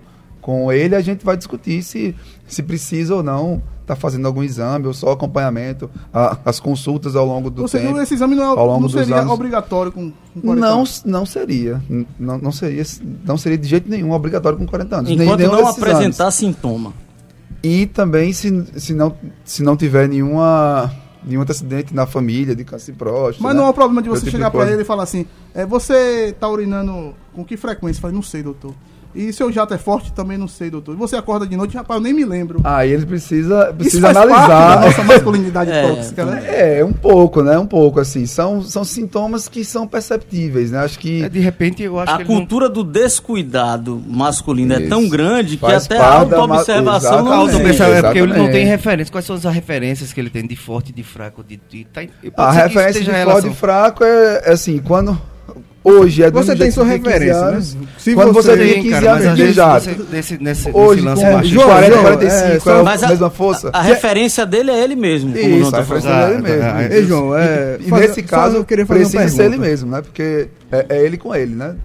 com 0.46 0.72
ele, 0.72 0.96
a 0.96 1.02
gente 1.02 1.26
vai 1.26 1.36
discutir 1.36 1.82
se, 1.82 2.16
se 2.48 2.62
precisa 2.62 3.16
ou 3.16 3.24
não 3.24 3.64
estar 3.82 3.96
fazendo 3.96 4.28
algum 4.28 4.44
exame 4.44 4.86
ou 4.86 4.94
só 4.94 5.12
acompanhamento, 5.12 5.90
a- 6.14 6.38
as 6.46 6.60
consultas 6.60 7.16
ao 7.16 7.26
longo 7.26 7.50
do 7.50 7.64
Ou 7.64 7.68
seja, 7.68 7.88
tempo. 7.88 8.00
esse 8.00 8.14
exame 8.14 8.36
não, 8.36 8.44
é- 8.44 8.48
ao 8.60 8.68
longo 8.68 8.82
não 8.82 8.88
dos 8.88 8.92
seria 8.94 9.22
anos. 9.22 9.32
obrigatório 9.34 9.92
com, 9.92 10.12
com 10.12 10.42
40 10.42 10.62
Não, 10.68 10.78
anos. 10.78 11.02
não 11.04 11.26
seria. 11.26 11.82
Não, 12.20 12.38
não 12.38 12.52
seria. 12.52 12.84
Não 13.26 13.38
seria 13.40 13.58
de 13.58 13.68
jeito 13.68 13.90
nenhum 13.90 14.12
obrigatório 14.12 14.56
com 14.56 14.68
40 14.68 14.98
anos. 14.98 15.10
Nem- 15.10 15.20
Enquanto 15.24 15.40
nenhum 15.40 15.52
não 15.54 15.68
apresentar 15.68 16.26
anos. 16.26 16.36
sintoma. 16.36 16.94
E 17.64 17.88
também 17.88 18.32
se, 18.32 18.66
se, 18.76 18.94
não, 18.94 19.16
se 19.44 19.64
não 19.64 19.76
tiver 19.76 20.08
nenhuma, 20.08 20.94
nenhum 21.24 21.42
antecedente 21.42 21.92
na 21.92 22.06
família 22.06 22.56
de 22.56 22.64
câncer 22.64 22.92
de 22.92 22.98
próstata. 23.00 23.38
Mas 23.42 23.56
né? 23.56 23.62
não 23.62 23.68
é 23.68 23.72
o 23.72 23.74
problema 23.74 24.04
de 24.04 24.10
você 24.10 24.26
tipo 24.26 24.32
chegar 24.38 24.52
coisa. 24.52 24.72
ele 24.72 24.84
e 24.84 24.86
falar 24.86 25.02
assim: 25.04 25.26
é, 25.56 25.66
você 25.66 26.36
tá 26.40 26.48
urinando 26.48 27.16
com 27.34 27.44
que 27.44 27.58
frequência? 27.58 27.98
Eu 27.98 28.02
falei, 28.04 28.16
não 28.16 28.22
sei, 28.24 28.44
doutor. 28.44 28.74
E 29.16 29.32
seu 29.32 29.52
jato 29.52 29.74
é 29.74 29.78
forte? 29.78 30.12
Também 30.12 30.38
não 30.38 30.48
sei, 30.48 30.70
doutor. 30.70 30.96
Você 30.98 31.16
acorda 31.16 31.48
de 31.48 31.56
noite? 31.56 31.76
Rapaz, 31.78 31.98
eu 32.00 32.04
nem 32.04 32.14
me 32.14 32.26
lembro. 32.26 32.60
Aí 32.64 32.92
ele 32.92 33.06
precisa, 33.06 33.66
Isso 33.70 33.74
precisa 33.76 34.14
faz 34.14 34.30
parte 34.30 34.48
da 34.50 34.56
analisar. 34.74 34.82
nossa 34.86 35.04
masculinidade 35.04 35.72
É, 35.76 35.88
tóxica, 35.88 36.26
né? 36.26 36.44
É, 36.80 36.84
um 36.84 36.92
pouco, 36.94 37.42
né? 37.42 37.58
Um 37.58 37.66
pouco, 37.66 38.00
assim. 38.00 38.26
São, 38.26 38.62
são 38.62 38.84
sintomas 38.84 39.48
que 39.48 39.64
são 39.64 39.88
perceptíveis, 39.88 40.72
né? 40.72 40.80
Acho 40.80 41.00
que. 41.00 41.24
É, 41.24 41.30
de 41.30 41.40
repente, 41.40 41.82
eu 41.82 41.98
acho 41.98 42.12
A 42.14 42.18
que 42.18 42.24
não- 42.24 42.36
cultura 42.36 42.68
do 42.70 42.84
descuidado 42.84 44.02
masculino 44.08 44.74
é 44.74 44.80
Isso. 44.82 44.90
tão 44.90 45.08
grande 45.08 45.56
que 45.56 45.62
Faz 45.62 45.86
até 45.86 45.98
a 45.98 46.14
autoobservação 46.20 47.24
não. 47.24 47.48
Não, 47.48 47.60
pessoal, 47.60 47.94
é 47.94 48.02
porque 48.02 48.20
ele 48.20 48.34
não 48.38 48.52
tem 48.52 48.66
referência. 48.66 49.12
Quais 49.12 49.26
são 49.26 49.36
as 49.36 49.44
referências 49.46 50.12
que 50.14 50.20
ele 50.20 50.30
tem 50.30 50.46
de 50.46 50.56
forte, 50.56 50.92
de 50.92 51.04
fraco, 51.04 51.44
de. 51.44 51.60
de 51.70 51.86
tá, 51.86 52.02
A 52.02 52.52
que 52.52 52.58
referência 52.64 53.02
de 53.02 53.12
forte 53.24 53.48
e 53.48 53.54
fraco 53.54 54.04
é, 54.04 54.42
é 54.46 54.52
assim, 54.52 54.78
quando. 54.80 55.20
Hoje 55.88 56.24
é 56.24 56.32
do 56.32 56.38
Você 56.42 56.56
tem 56.56 56.72
sua 56.72 56.84
que 56.84 56.90
tinha 56.90 57.00
15 57.00 57.10
referência, 57.14 57.46
anos, 57.46 57.76
né? 57.76 57.82
Se 58.00 58.14
Quando 58.16 58.34
você 58.34 58.52
você- 58.52 58.58
tem 58.58 58.74
Tem, 58.74 58.82
15 58.82 58.94
cara, 59.02 59.12
anos 59.12 59.36
de 59.38 59.54
você- 59.54 59.94
desse, 60.12 60.38
nesse, 60.42 60.70
Hoje, 60.74 61.02
nesse 61.04 61.06
lance 61.06 61.22
com 61.26 61.32
machista- 61.34 61.54
João, 61.56 61.68
40, 61.68 61.92
João, 61.94 62.04
45, 62.04 62.70
é, 62.70 62.74
é, 62.74 62.80
a 62.80 62.84
Mas 62.84 63.04
a, 63.04 63.08
mesma 63.10 63.30
força. 63.30 63.70
a 63.72 63.82
referência 63.84 64.46
dele 64.48 64.72
é 64.72 64.84
ele 64.84 64.96
mesmo. 64.96 65.38
Isso, 65.38 65.70
tá 65.70 65.78
a 65.78 65.80
referência 65.82 66.28
dele 66.28 66.42
mesmo. 66.42 66.64
ah, 66.64 66.84
Ei, 66.96 67.04
João, 67.06 67.38
é, 67.38 67.78
E 67.80 67.84
fazer- 67.88 68.08
nesse 68.08 68.24
caso, 68.24 68.56
eu 68.58 68.66
queria 68.66 68.86
fazer 68.86 69.00
uma 69.04 69.10
precisa 69.12 69.30
ser 69.38 69.44
ele 69.46 69.58
mesmo, 69.58 69.92
né? 69.92 70.02
Porque 70.02 70.48
é, 70.72 70.86
é 70.90 71.06
ele 71.06 71.18
com 71.18 71.36
ele, 71.36 71.54
né? 71.54 71.76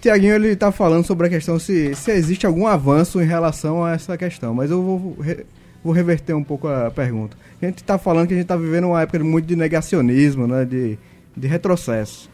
Tiaguinho 0.00 0.34
ele 0.36 0.56
tá 0.56 0.72
falando 0.72 1.04
sobre 1.04 1.26
a 1.26 1.30
questão 1.30 1.58
se, 1.58 1.94
se 1.94 2.10
existe 2.12 2.46
algum 2.46 2.66
avanço 2.66 3.20
em 3.20 3.26
relação 3.26 3.84
a 3.84 3.92
essa 3.92 4.16
questão, 4.16 4.54
mas 4.54 4.70
eu 4.70 4.82
vou, 4.82 5.16
re- 5.20 5.44
vou 5.84 5.92
reverter 5.92 6.32
um 6.32 6.42
pouco 6.42 6.66
a 6.66 6.90
pergunta. 6.90 7.36
A 7.60 7.66
gente 7.66 7.84
tá 7.84 7.98
falando 7.98 8.26
que 8.26 8.32
a 8.32 8.36
gente 8.38 8.46
tá 8.46 8.56
vivendo 8.56 8.84
uma 8.86 9.02
época 9.02 9.22
muito 9.22 9.44
de 9.44 9.54
negacionismo, 9.54 10.46
né, 10.46 10.64
de, 10.64 10.98
de 11.36 11.46
retrocesso. 11.46 12.30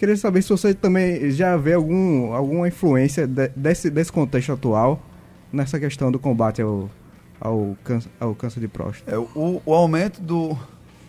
Queria 0.00 0.16
saber 0.16 0.40
se 0.42 0.48
você 0.48 0.72
também 0.72 1.30
já 1.30 1.56
vê 1.58 1.74
algum, 1.74 2.32
alguma 2.32 2.66
influência 2.66 3.26
de- 3.26 3.48
desse, 3.54 3.90
desse 3.90 4.10
contexto 4.10 4.50
atual 4.50 4.98
nessa 5.52 5.78
questão 5.78 6.10
do 6.10 6.18
combate 6.18 6.62
ao, 6.62 6.88
ao, 7.38 7.76
câncer, 7.84 8.10
ao 8.18 8.34
câncer 8.34 8.60
de 8.60 8.66
próstata. 8.68 9.14
É, 9.14 9.18
o, 9.18 9.60
o 9.66 9.74
aumento 9.74 10.18
do, 10.22 10.56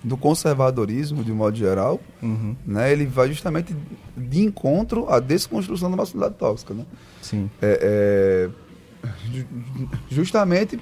do 0.04 0.17
conservadorismo, 0.17 1.23
de 1.23 1.32
modo 1.32 1.56
geral, 1.56 2.01
Uhum, 2.21 2.54
né? 2.65 2.91
Ele 2.91 3.06
vai 3.06 3.30
justamente 3.30 3.73
de 4.17 4.41
encontro 4.41 5.10
à 5.10 5.21
desconstrução 5.21 5.89
da 5.89 5.95
masculinidade 5.95 6.38
tóxica, 6.38 6.73
né? 6.73 6.86
sim. 7.21 7.49
É, 7.62 8.49
é, 9.04 9.08
ju- 9.32 9.47
justamente 10.10 10.77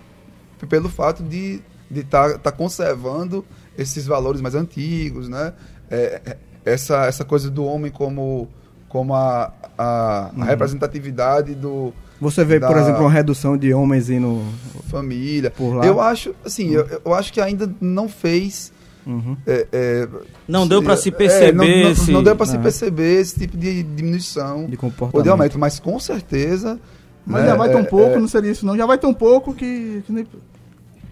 pelo 0.68 0.90
fato 0.90 1.22
de 1.22 1.62
estar 1.94 2.40
conservando 2.54 3.46
esses 3.78 4.08
valores 4.08 4.42
mais 4.42 4.56
antigos, 4.56 5.30
né? 5.30 5.54
É, 5.92 6.22
é, 6.26 6.38
essa, 6.66 7.06
essa 7.06 7.24
coisa 7.26 7.50
do 7.50 7.64
homem 7.66 7.92
como, 7.92 8.48
como 8.88 9.14
a, 9.16 9.52
a, 9.78 10.32
a 10.40 10.44
representatividade 10.46 11.56
do 11.56 11.94
Você 12.22 12.44
vê, 12.44 12.60
por 12.60 12.74
da 12.76 12.82
exemplo, 12.82 13.02
uma 13.02 13.12
redução 13.12 13.58
de 13.58 13.74
homens 13.74 14.10
indo 14.10 14.44
família. 14.90 15.52
por 15.52 15.76
lá? 15.76 15.86
Eu 15.86 16.00
acho, 16.02 16.34
assim, 16.46 16.70
eu, 16.72 17.02
eu 17.06 17.14
acho 17.14 17.32
que 17.34 17.40
ainda 17.42 17.72
não 17.80 18.08
fez. 18.10 18.72
Uhum. 19.08 19.36
é, 19.48 19.66
é, 19.72 20.08
Não 20.48 20.68
deu 20.68 20.84
pra 20.84 20.96
se 20.96 21.10
é, 21.10 21.12
perceber 21.12 21.54
não, 21.54 21.66
não- 21.66 21.92
esse- 21.92 22.12
não 22.12 22.22
deu 22.24 22.36
para 22.36 22.46
se 22.46 22.58
perceber 22.60 23.20
esse 23.22 23.40
tipo 23.40 23.58
de 23.58 23.82
diminuição 23.82 24.66
De 24.68 24.74
ou 24.74 24.78
comportamento. 24.78 25.24
de 25.24 25.30
aumento, 25.30 25.58
mas 25.58 25.80
com 25.80 26.00
certeza. 26.00 26.80
Mas 27.26 27.42
né, 27.44 27.50
já 27.50 27.56
vai 27.56 27.70
tão 27.70 27.80
é- 27.80 27.84
pouco, 27.84 28.16
é- 28.16 28.20
não 28.20 28.28
seria 28.28 28.52
isso 28.52 28.66
não. 28.66 28.78
Já 28.78 28.86
vai 28.86 28.98
tão 29.00 29.14
pouco 29.14 29.54
que, 29.54 30.04
que 30.06 30.12
nem, 30.12 30.28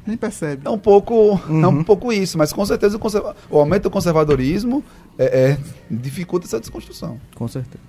nem 0.08 0.17
percebe. 0.17 0.62
É 0.65 0.70
um 0.70 0.78
pouco, 0.78 1.13
é 1.48 1.52
Uhum. 1.52 1.67
um 1.67 1.84
pouco 1.84 2.12
isso, 2.13 2.38
mas 2.38 2.52
com 2.54 2.65
certeza 2.65 2.96
o, 2.96 3.00
conserva- 3.00 3.36
o 3.50 3.58
aumento 3.60 3.84
do 3.84 3.89
conservadorismo 3.91 4.84
é, 5.17 5.26
é, 5.52 5.58
dificulta 5.89 6.46
essa 6.48 6.60
desconstrução. 6.60 7.20
Com 7.36 7.48
certeza. 7.48 7.84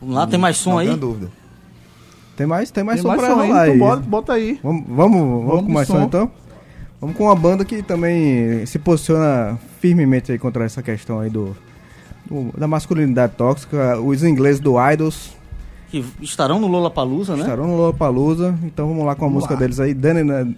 Vamos 0.00 0.14
lá, 0.16 0.26
tem 0.26 0.38
mais 0.38 0.56
som 0.56 0.70
não 0.70 0.78
aí? 0.78 0.86
tenho 0.86 0.98
dúvida. 0.98 1.30
Tem 2.36 2.46
mais, 2.46 2.70
tem 2.70 2.84
mais 2.84 2.96
Tem 3.00 3.02
som 3.02 3.08
mais 3.08 3.20
pra 3.20 3.30
som 3.34 3.40
aí, 3.40 3.48
então 3.50 3.60
aí. 3.62 3.78
bota, 3.78 4.02
bota 4.02 4.32
aí. 4.32 4.60
Vamos, 4.62 4.84
vamos, 4.88 5.20
vamos, 5.20 5.46
Vamos 5.46 5.64
com 5.66 5.72
mais 5.72 5.86
som 5.88 5.94
som. 5.98 6.02
então? 6.04 6.30
Vamos 7.00 7.16
com 7.16 7.24
uma 7.24 7.34
banda 7.36 7.64
que 7.64 7.82
também 7.82 8.64
se 8.66 8.78
posiciona 8.78 9.58
firmemente 9.80 10.30
aí 10.32 10.38
contra 10.38 10.64
essa 10.64 10.82
questão 10.82 11.20
aí 11.20 11.30
do, 11.30 11.56
do- 12.28 12.52
da 12.56 12.66
masculinidade 12.68 13.34
tóxica. 13.36 13.98
Os 14.00 14.22
ingleses 14.22 14.60
do 14.60 14.74
Idols. 14.90 15.36
Que 15.90 16.04
estarão 16.20 16.58
no 16.60 16.66
Lollapalooza, 16.68 17.34
né? 17.34 17.42
Estarão 17.42 17.66
no 17.66 17.76
Lollapalooza, 17.76 18.54
então 18.64 18.88
vamos 18.88 19.04
lá 19.04 19.14
com 19.14 19.24
a 19.24 19.28
música 19.28 19.56
deles 19.56 19.80
aí, 19.80 19.94
Dani 19.94 20.22
Ne- 20.24 20.54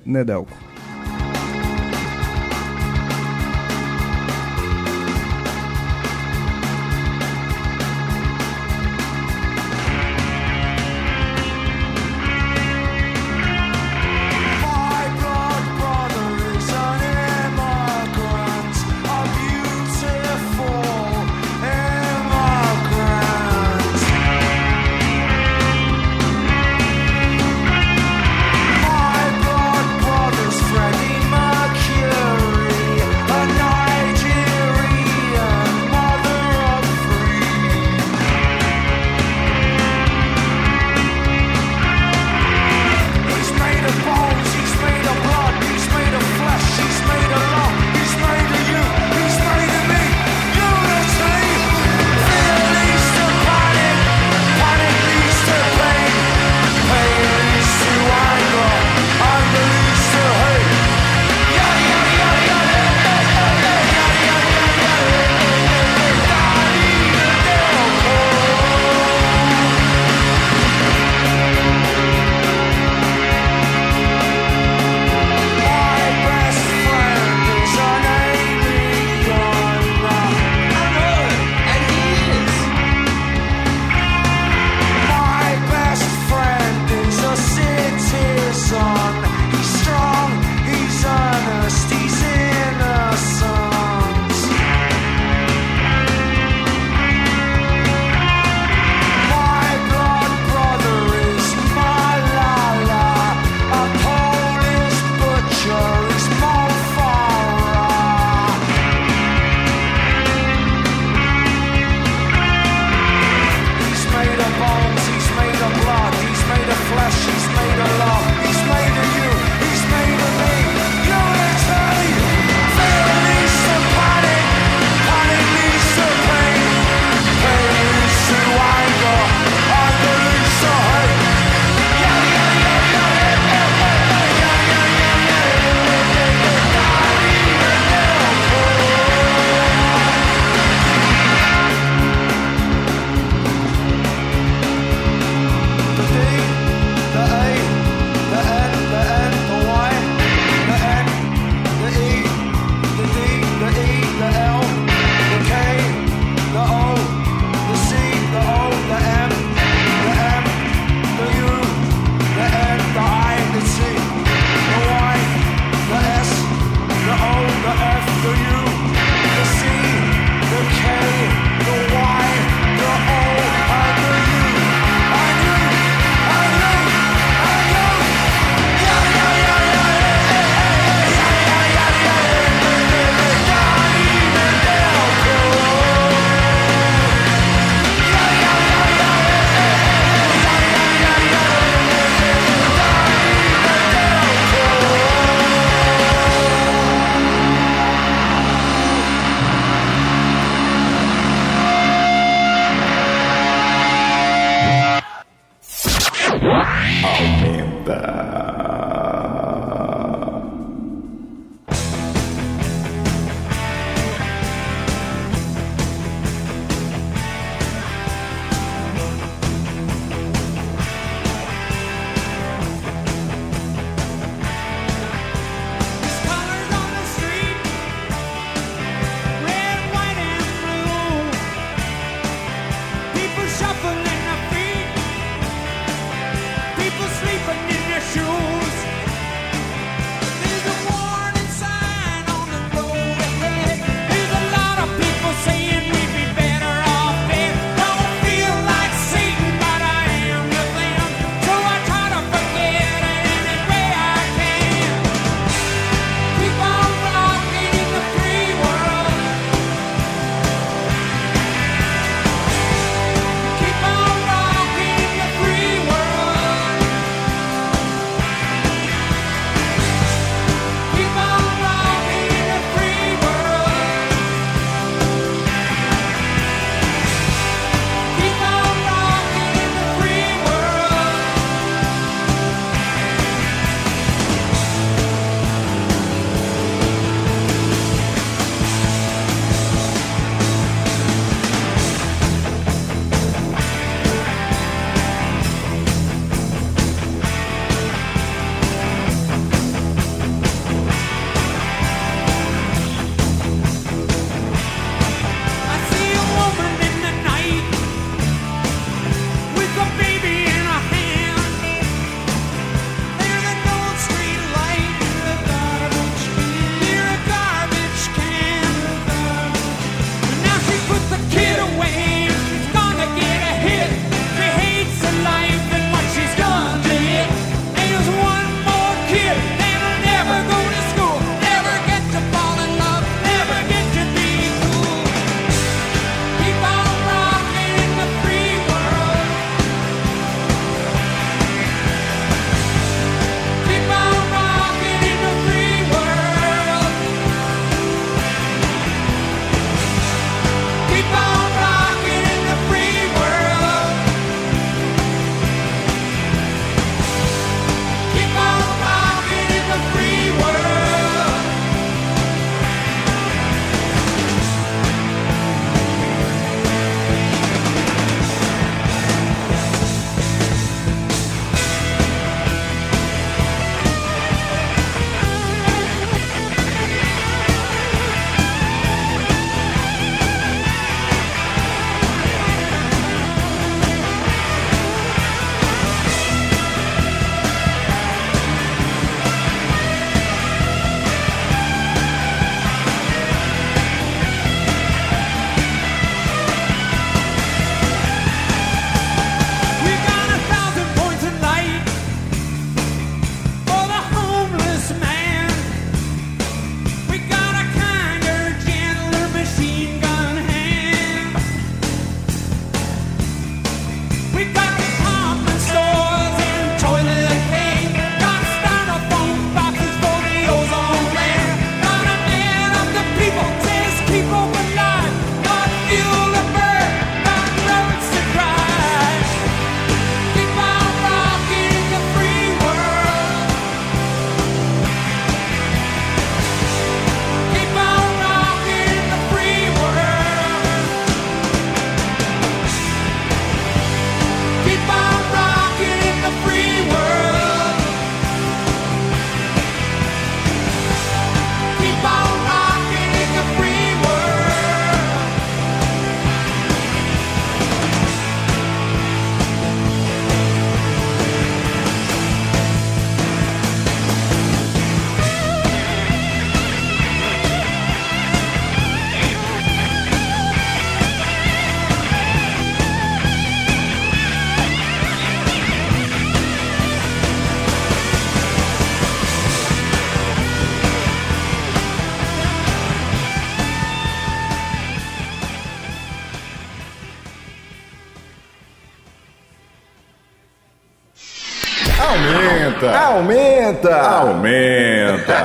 Aumenta! 494.41 495.37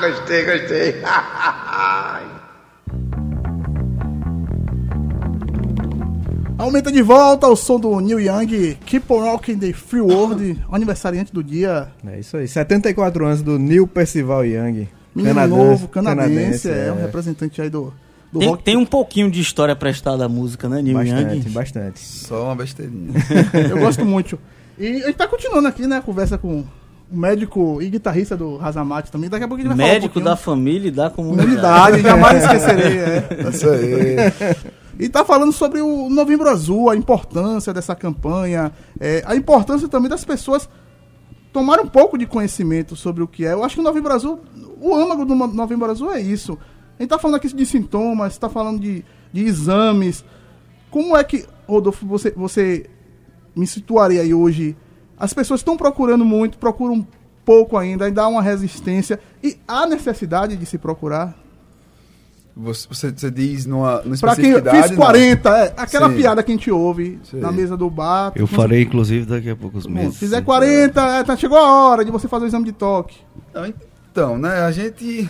Gostei, 0.00 0.44
gostei. 0.44 0.94
Aumenta 6.58 6.92
de 6.92 7.00
volta 7.00 7.46
ao 7.46 7.56
som 7.56 7.80
do 7.80 7.98
Neil 8.00 8.20
Young, 8.20 8.76
Keep 8.84 9.10
on 9.12 9.20
Rocking 9.20 9.58
the 9.58 9.72
Free 9.72 10.02
World, 10.02 10.58
aniversariante 10.70 11.32
do 11.32 11.42
dia. 11.42 11.88
É 12.06 12.20
isso 12.20 12.36
aí. 12.36 12.46
74 12.46 13.24
anos 13.24 13.42
do 13.42 13.58
Neil 13.58 13.86
Percival 13.86 14.44
Young. 14.44 14.86
Menino 15.14 15.34
Canadense- 15.34 15.56
novo, 15.64 15.88
canadense, 15.88 16.28
canadense, 16.34 16.70
é, 16.70 16.86
é. 16.88 16.92
um 16.92 17.00
representante 17.00 17.60
aí 17.62 17.68
do, 17.70 17.92
do 18.30 18.38
Tem, 18.38 18.48
rock. 18.48 18.62
tem 18.62 18.76
um 18.76 18.84
pouquinho 18.86 19.30
de 19.30 19.40
história 19.40 19.74
prestada 19.74 20.24
à 20.26 20.28
música, 20.28 20.68
né, 20.68 20.80
Neil 20.82 20.96
Bastante, 20.98 21.36
Young? 21.46 21.50
bastante. 21.50 21.98
Só 21.98 22.44
uma 22.44 22.54
besteirinha. 22.56 23.12
Eu 23.70 23.78
gosto 23.78 24.04
muito. 24.04 24.38
E 24.80 25.02
a 25.02 25.06
gente 25.06 25.16
tá 25.16 25.28
continuando 25.28 25.68
aqui, 25.68 25.86
né, 25.86 25.98
a 25.98 26.00
conversa 26.02 26.38
com 26.38 26.60
o 27.12 27.16
médico 27.16 27.82
e 27.82 27.90
guitarrista 27.90 28.36
do 28.36 28.56
Razamate 28.56 29.12
também. 29.12 29.28
Daqui 29.28 29.44
a 29.44 29.48
pouco 29.48 29.60
a 29.60 29.64
gente 29.66 29.76
vai 29.76 29.76
falar 29.86 29.90
um 29.90 29.94
Médico 30.00 30.20
da 30.20 30.36
família 30.36 30.88
e 30.88 30.90
da 30.90 31.10
comunidade. 31.10 31.46
comunidade, 31.48 32.02
jamais 32.02 32.42
esquecerei. 32.42 32.98
É. 32.98 33.48
Isso 33.50 33.68
aí. 33.68 34.70
E 34.98 35.08
tá 35.08 35.24
falando 35.24 35.50
sobre 35.50 35.80
o 35.80 36.10
Novembro 36.10 36.46
Azul, 36.50 36.90
a 36.90 36.94
importância 36.96 37.72
dessa 37.72 37.94
campanha, 37.94 38.70
é, 39.00 39.22
a 39.24 39.34
importância 39.34 39.88
também 39.88 40.10
das 40.10 40.26
pessoas 40.26 40.68
tomarem 41.54 41.86
um 41.86 41.88
pouco 41.88 42.18
de 42.18 42.26
conhecimento 42.26 42.94
sobre 42.94 43.22
o 43.22 43.26
que 43.26 43.46
é. 43.46 43.52
Eu 43.54 43.64
acho 43.64 43.76
que 43.76 43.80
o 43.80 43.84
Novembro 43.84 44.12
Azul, 44.12 44.40
o 44.78 44.94
âmago 44.94 45.24
do 45.24 45.34
No- 45.34 45.46
Novembro 45.46 45.90
Azul 45.90 46.12
é 46.12 46.20
isso. 46.20 46.58
A 46.98 47.02
gente 47.02 47.08
tá 47.08 47.18
falando 47.18 47.36
aqui 47.36 47.48
de 47.50 47.64
sintomas, 47.64 48.36
tá 48.36 48.50
falando 48.50 48.78
de, 48.78 49.02
de 49.32 49.42
exames. 49.42 50.22
Como 50.90 51.16
é 51.16 51.24
que, 51.24 51.46
Rodolfo, 51.66 52.04
você, 52.06 52.30
você 52.32 52.84
me 53.54 53.66
situaria 53.66 54.22
aí 54.22 54.32
hoje? 54.32 54.76
As 55.18 55.32
pessoas 55.32 55.60
estão 55.60 55.76
procurando 55.76 56.24
muito, 56.24 56.58
procuram 56.58 57.06
pouco 57.44 57.76
ainda, 57.76 58.06
ainda 58.06 58.22
há 58.22 58.28
uma 58.28 58.42
resistência. 58.42 59.18
E 59.42 59.56
há 59.66 59.86
necessidade 59.86 60.56
de 60.56 60.66
se 60.66 60.78
procurar? 60.78 61.36
Você, 62.56 62.86
você, 62.88 63.10
você 63.10 63.30
diz 63.30 63.64
numa, 63.64 64.02
numa 64.02 64.16
Pra 64.18 64.36
quem 64.36 64.54
fiz 64.54 64.90
não? 64.90 64.96
40, 64.96 65.58
é, 65.58 65.74
aquela 65.76 66.10
Sim. 66.10 66.16
piada 66.16 66.42
que 66.42 66.52
a 66.52 66.54
gente 66.54 66.70
ouve 66.70 67.18
Sim. 67.22 67.38
na 67.38 67.50
mesa 67.50 67.76
do 67.76 67.88
bar. 67.88 68.32
Eu 68.34 68.46
farei, 68.46 68.82
inclusive, 68.82 69.24
daqui 69.24 69.50
a 69.50 69.56
poucos 69.56 69.86
Bom, 69.86 69.94
meses. 69.94 70.18
fizer 70.18 70.42
40, 70.42 71.00
é, 71.00 71.24
tá, 71.24 71.36
chegou 71.36 71.58
a 71.58 71.88
hora 71.88 72.04
de 72.04 72.10
você 72.10 72.28
fazer 72.28 72.44
o 72.44 72.48
exame 72.48 72.66
de 72.66 72.72
toque. 72.72 73.18
Então, 74.10 74.36
né, 74.36 74.62
a 74.62 74.70
gente, 74.72 75.28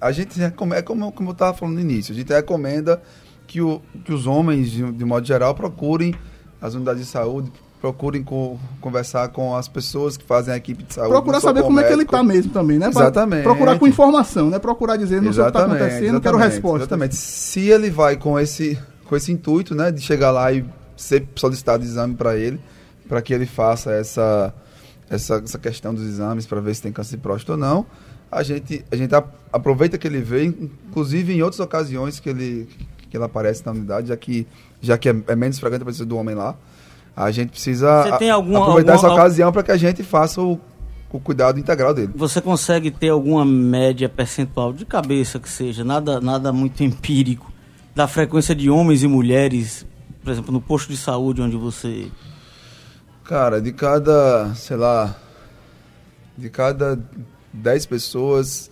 a 0.00 0.12
gente 0.12 0.38
recomenda, 0.38 0.78
é 0.78 0.82
como, 0.82 1.12
como 1.12 1.30
eu 1.30 1.32
estava 1.32 1.56
falando 1.56 1.74
no 1.74 1.80
início, 1.80 2.14
a 2.14 2.16
gente 2.16 2.32
recomenda 2.32 3.02
que, 3.46 3.60
o, 3.60 3.82
que 4.04 4.12
os 4.12 4.26
homens, 4.26 4.70
de, 4.70 4.90
de 4.92 5.04
modo 5.04 5.26
geral, 5.26 5.54
procurem 5.54 6.14
as 6.60 6.74
unidades 6.74 7.02
de 7.04 7.08
saúde, 7.10 7.50
procurem 7.80 8.22
co- 8.22 8.58
conversar 8.80 9.28
com 9.28 9.56
as 9.56 9.66
pessoas 9.66 10.16
que 10.16 10.24
fazem 10.24 10.52
a 10.52 10.56
equipe 10.56 10.82
de 10.82 10.92
saúde. 10.92 11.12
Procurar 11.12 11.40
saber 11.40 11.62
como 11.62 11.80
é 11.80 11.82
que 11.84 11.88
ele 11.88 11.96
médico. 11.98 12.12
tá 12.16 12.22
mesmo 12.22 12.52
também, 12.52 12.78
né? 12.78 12.88
Exatamente. 12.88 13.42
Procurar 13.42 13.78
com 13.78 13.86
informação, 13.86 14.50
né? 14.50 14.58
Procurar 14.58 14.96
dizer, 14.96 15.22
não 15.22 15.32
sei 15.32 15.42
o 15.42 15.46
que 15.46 15.52
tá 15.52 15.60
Exatamente, 15.60 15.82
acontecendo, 15.84 16.20
quero 16.20 16.36
resposta. 16.36 16.78
Exatamente. 16.80 17.16
Se 17.16 17.60
ele 17.70 17.88
vai 17.90 18.16
com 18.16 18.38
esse, 18.38 18.78
com 19.06 19.16
esse 19.16 19.32
intuito, 19.32 19.74
né, 19.74 19.90
de 19.90 20.00
chegar 20.02 20.30
lá 20.30 20.52
e 20.52 20.64
ser 20.96 21.26
solicitado 21.34 21.82
exame 21.82 22.14
para 22.14 22.36
ele, 22.36 22.60
para 23.08 23.22
que 23.22 23.32
ele 23.32 23.46
faça 23.46 23.90
essa, 23.92 24.52
essa, 25.08 25.36
essa 25.42 25.58
questão 25.58 25.94
dos 25.94 26.04
exames 26.06 26.46
para 26.46 26.60
ver 26.60 26.74
se 26.74 26.82
tem 26.82 26.92
câncer 26.92 27.16
de 27.16 27.22
próstata 27.22 27.52
ou 27.52 27.58
não, 27.58 27.86
a 28.30 28.42
gente, 28.42 28.84
a 28.92 28.94
gente 28.96 29.12
aproveita 29.50 29.96
que 29.96 30.06
ele 30.06 30.20
vem, 30.20 30.70
inclusive 30.88 31.32
em 31.32 31.42
outras 31.42 31.58
ocasiões 31.60 32.20
que 32.20 32.28
ele, 32.28 32.68
que 33.08 33.16
ele 33.16 33.24
aparece 33.24 33.64
na 33.64 33.72
unidade, 33.72 34.08
já 34.08 34.16
que, 34.18 34.46
já 34.80 34.96
que 34.98 35.08
é, 35.08 35.14
é 35.28 35.36
menos 35.36 35.58
frequente 35.58 35.82
a 35.82 35.84
presença 35.84 36.04
do 36.06 36.16
homem 36.16 36.34
lá, 36.34 36.56
a 37.16 37.30
gente 37.30 37.50
precisa 37.50 38.02
Você 38.04 38.18
tem 38.18 38.30
alguma- 38.30 38.60
aproveitar 38.60 38.92
alguma- 38.94 39.12
essa 39.12 39.20
ocasião 39.20 39.52
para 39.52 39.62
que 39.62 39.70
a 39.72 39.76
gente 39.76 40.02
faça 40.02 40.40
o, 40.40 40.58
o 41.12 41.20
cuidado 41.20 41.58
integral 41.58 41.92
dele. 41.92 42.12
Você 42.14 42.40
consegue 42.40 42.90
ter 42.90 43.08
alguma 43.10 43.44
média 43.44 44.08
percentual 44.08 44.72
de 44.72 44.84
cabeça 44.86 45.38
que 45.38 45.48
seja, 45.50 45.84
nada, 45.84 46.20
nada 46.20 46.52
muito 46.52 46.82
empírico, 46.82 47.50
da 47.94 48.06
frequência 48.08 48.54
de 48.54 48.70
homens 48.70 49.02
e 49.02 49.08
mulheres, 49.08 49.84
por 50.22 50.30
exemplo, 50.30 50.52
no 50.52 50.60
posto 50.60 50.88
de 50.90 50.96
saúde 50.96 51.42
onde 51.42 51.56
você. 51.56 52.06
Cara, 53.24 53.60
de 53.60 53.72
cada, 53.72 54.54
sei 54.54 54.76
lá, 54.76 55.14
de 56.38 56.48
cada 56.48 56.98
10 57.52 57.86
pessoas, 57.86 58.70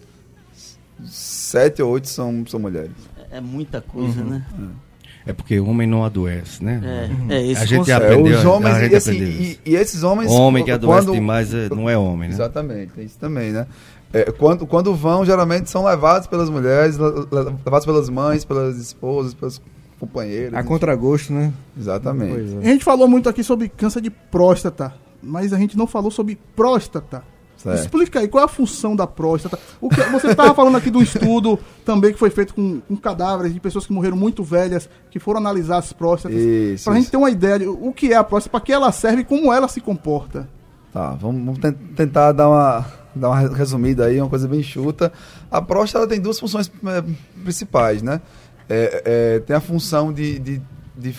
7 1.05 1.83
ou 1.83 1.91
8 1.93 2.09
são, 2.09 2.45
são 2.47 2.59
mulheres. 2.61 2.93
É 3.31 3.41
muita 3.41 3.81
coisa, 3.81 4.21
Uhum. 4.23 4.31
né? 4.31 4.47
É 4.53 4.88
porque 5.33 5.59
o 5.61 5.67
homem 5.69 5.87
não 5.87 6.05
adoece, 6.05 6.63
né? 6.65 6.81
É, 7.29 7.35
é 7.35 7.47
esse 7.47 7.63
a 7.63 7.67
gente 7.67 7.79
conceito. 7.79 8.03
aprendeu. 8.03 8.35
É, 8.35 8.39
os 8.39 8.45
homens, 8.45 8.75
a 8.77 8.81
gente 8.81 8.93
e, 8.93 8.97
assim, 8.97 9.13
e, 9.23 9.61
e 9.67 9.77
esses 9.77 10.03
homens... 10.03 10.31
Homem 10.31 10.65
que 10.65 10.71
adoece 10.71 11.07
quando- 11.07 11.15
demais 11.15 11.53
é- 11.53 11.69
não 11.69 11.89
é 11.89 11.97
homem, 11.99 12.29
né? 12.29 12.35
Exatamente, 12.35 12.93
tem 12.93 13.05
isso 13.05 13.19
também, 13.19 13.53
né? 13.53 13.67
É, 14.13 14.31
quando, 14.33 14.67
quando 14.67 14.95
vão, 14.95 15.25
geralmente 15.25 15.69
são 15.69 15.85
levados 15.85 16.27
pelas 16.27 16.49
mulheres, 16.49 16.97
le- 16.97 17.05
le- 17.31 17.55
levados 17.65 17.85
pelas 17.85 18.09
mães, 18.09 18.45
pelas 18.45 18.77
esposas, 18.79 19.35
pelas 19.35 19.61
companheiras. 20.01 20.55
A 20.55 20.63
contragosto, 20.63 21.33
né? 21.33 21.53
Exatamente. 21.79 22.57
É. 22.63 22.69
A 22.69 22.71
gente 22.73 22.85
falou 22.85 23.07
muito 23.09 23.29
aqui 23.29 23.43
sobre 23.45 23.69
câncer 23.69 24.01
de 24.01 24.09
próstata, 24.11 24.95
mas 25.23 25.53
a 25.53 25.59
gente 25.59 25.77
não 25.77 25.87
falou 25.87 26.11
sobre 26.11 26.39
próstata. 26.57 27.23
Certo. 27.59 27.77
Explica 27.81 28.21
aí, 28.21 28.29
qual 28.29 28.41
é 28.43 28.45
a 28.45 28.49
função 28.49 28.95
da 28.95 29.05
próstata? 29.07 29.59
O 29.81 29.89
que, 29.89 30.01
você 30.05 30.29
estava 30.29 30.55
falando 30.55 30.77
aqui 30.77 30.91
do 30.91 31.03
estudo 31.03 31.59
também 31.85 32.13
que 32.13 32.19
foi 32.19 32.31
feito 32.31 32.55
com, 32.55 32.81
com 32.81 32.97
cadáveres 32.97 33.53
de 33.53 33.59
pessoas 33.59 33.85
que 33.85 33.93
morreram 33.93 34.17
muito 34.17 34.45
velhas, 34.45 34.89
que 35.11 35.19
foram 35.19 35.39
analisar 35.41 35.79
as 35.79 35.93
próstatas. 35.93 36.37
Isso, 36.39 36.85
Pra 36.85 36.95
gente 36.95 37.11
ter 37.11 37.17
uma 37.17 37.31
ideia 37.31 37.59
de 37.59 37.67
o 37.67 37.93
que 37.93 38.13
é 38.13 38.17
a 38.17 38.23
próstata, 38.23 38.53
para 38.53 38.65
que 38.65 38.73
ela 38.73 38.93
serve 38.93 39.23
e 39.23 39.25
como 39.25 39.53
ela 39.53 39.67
se 39.67 39.81
comporta. 39.81 40.49
Tá, 40.93 41.11
vamos, 41.11 41.45
vamos 41.45 41.59
ten- 41.59 41.73
tentar 41.73 42.31
dar 42.33 42.49
uma, 42.49 42.87
dar 43.15 43.29
uma 43.31 43.41
resumida 43.55 44.07
aí, 44.07 44.21
uma 44.21 44.31
coisa 44.31 44.47
bem 44.47 44.63
chuta. 44.63 45.13
A 45.51 45.61
próstata 45.61 46.05
ela 46.05 46.09
tem 46.09 46.21
duas 46.21 46.39
funções 46.39 46.71
eh, 46.87 47.05
principais, 47.43 48.03
né? 48.03 48.21
É, 48.69 49.03
é, 49.05 49.39
tem 49.41 49.57
a 49.57 49.61
função 49.61 50.13
de, 50.13 50.39
de, 50.39 50.63
de, 50.97 51.15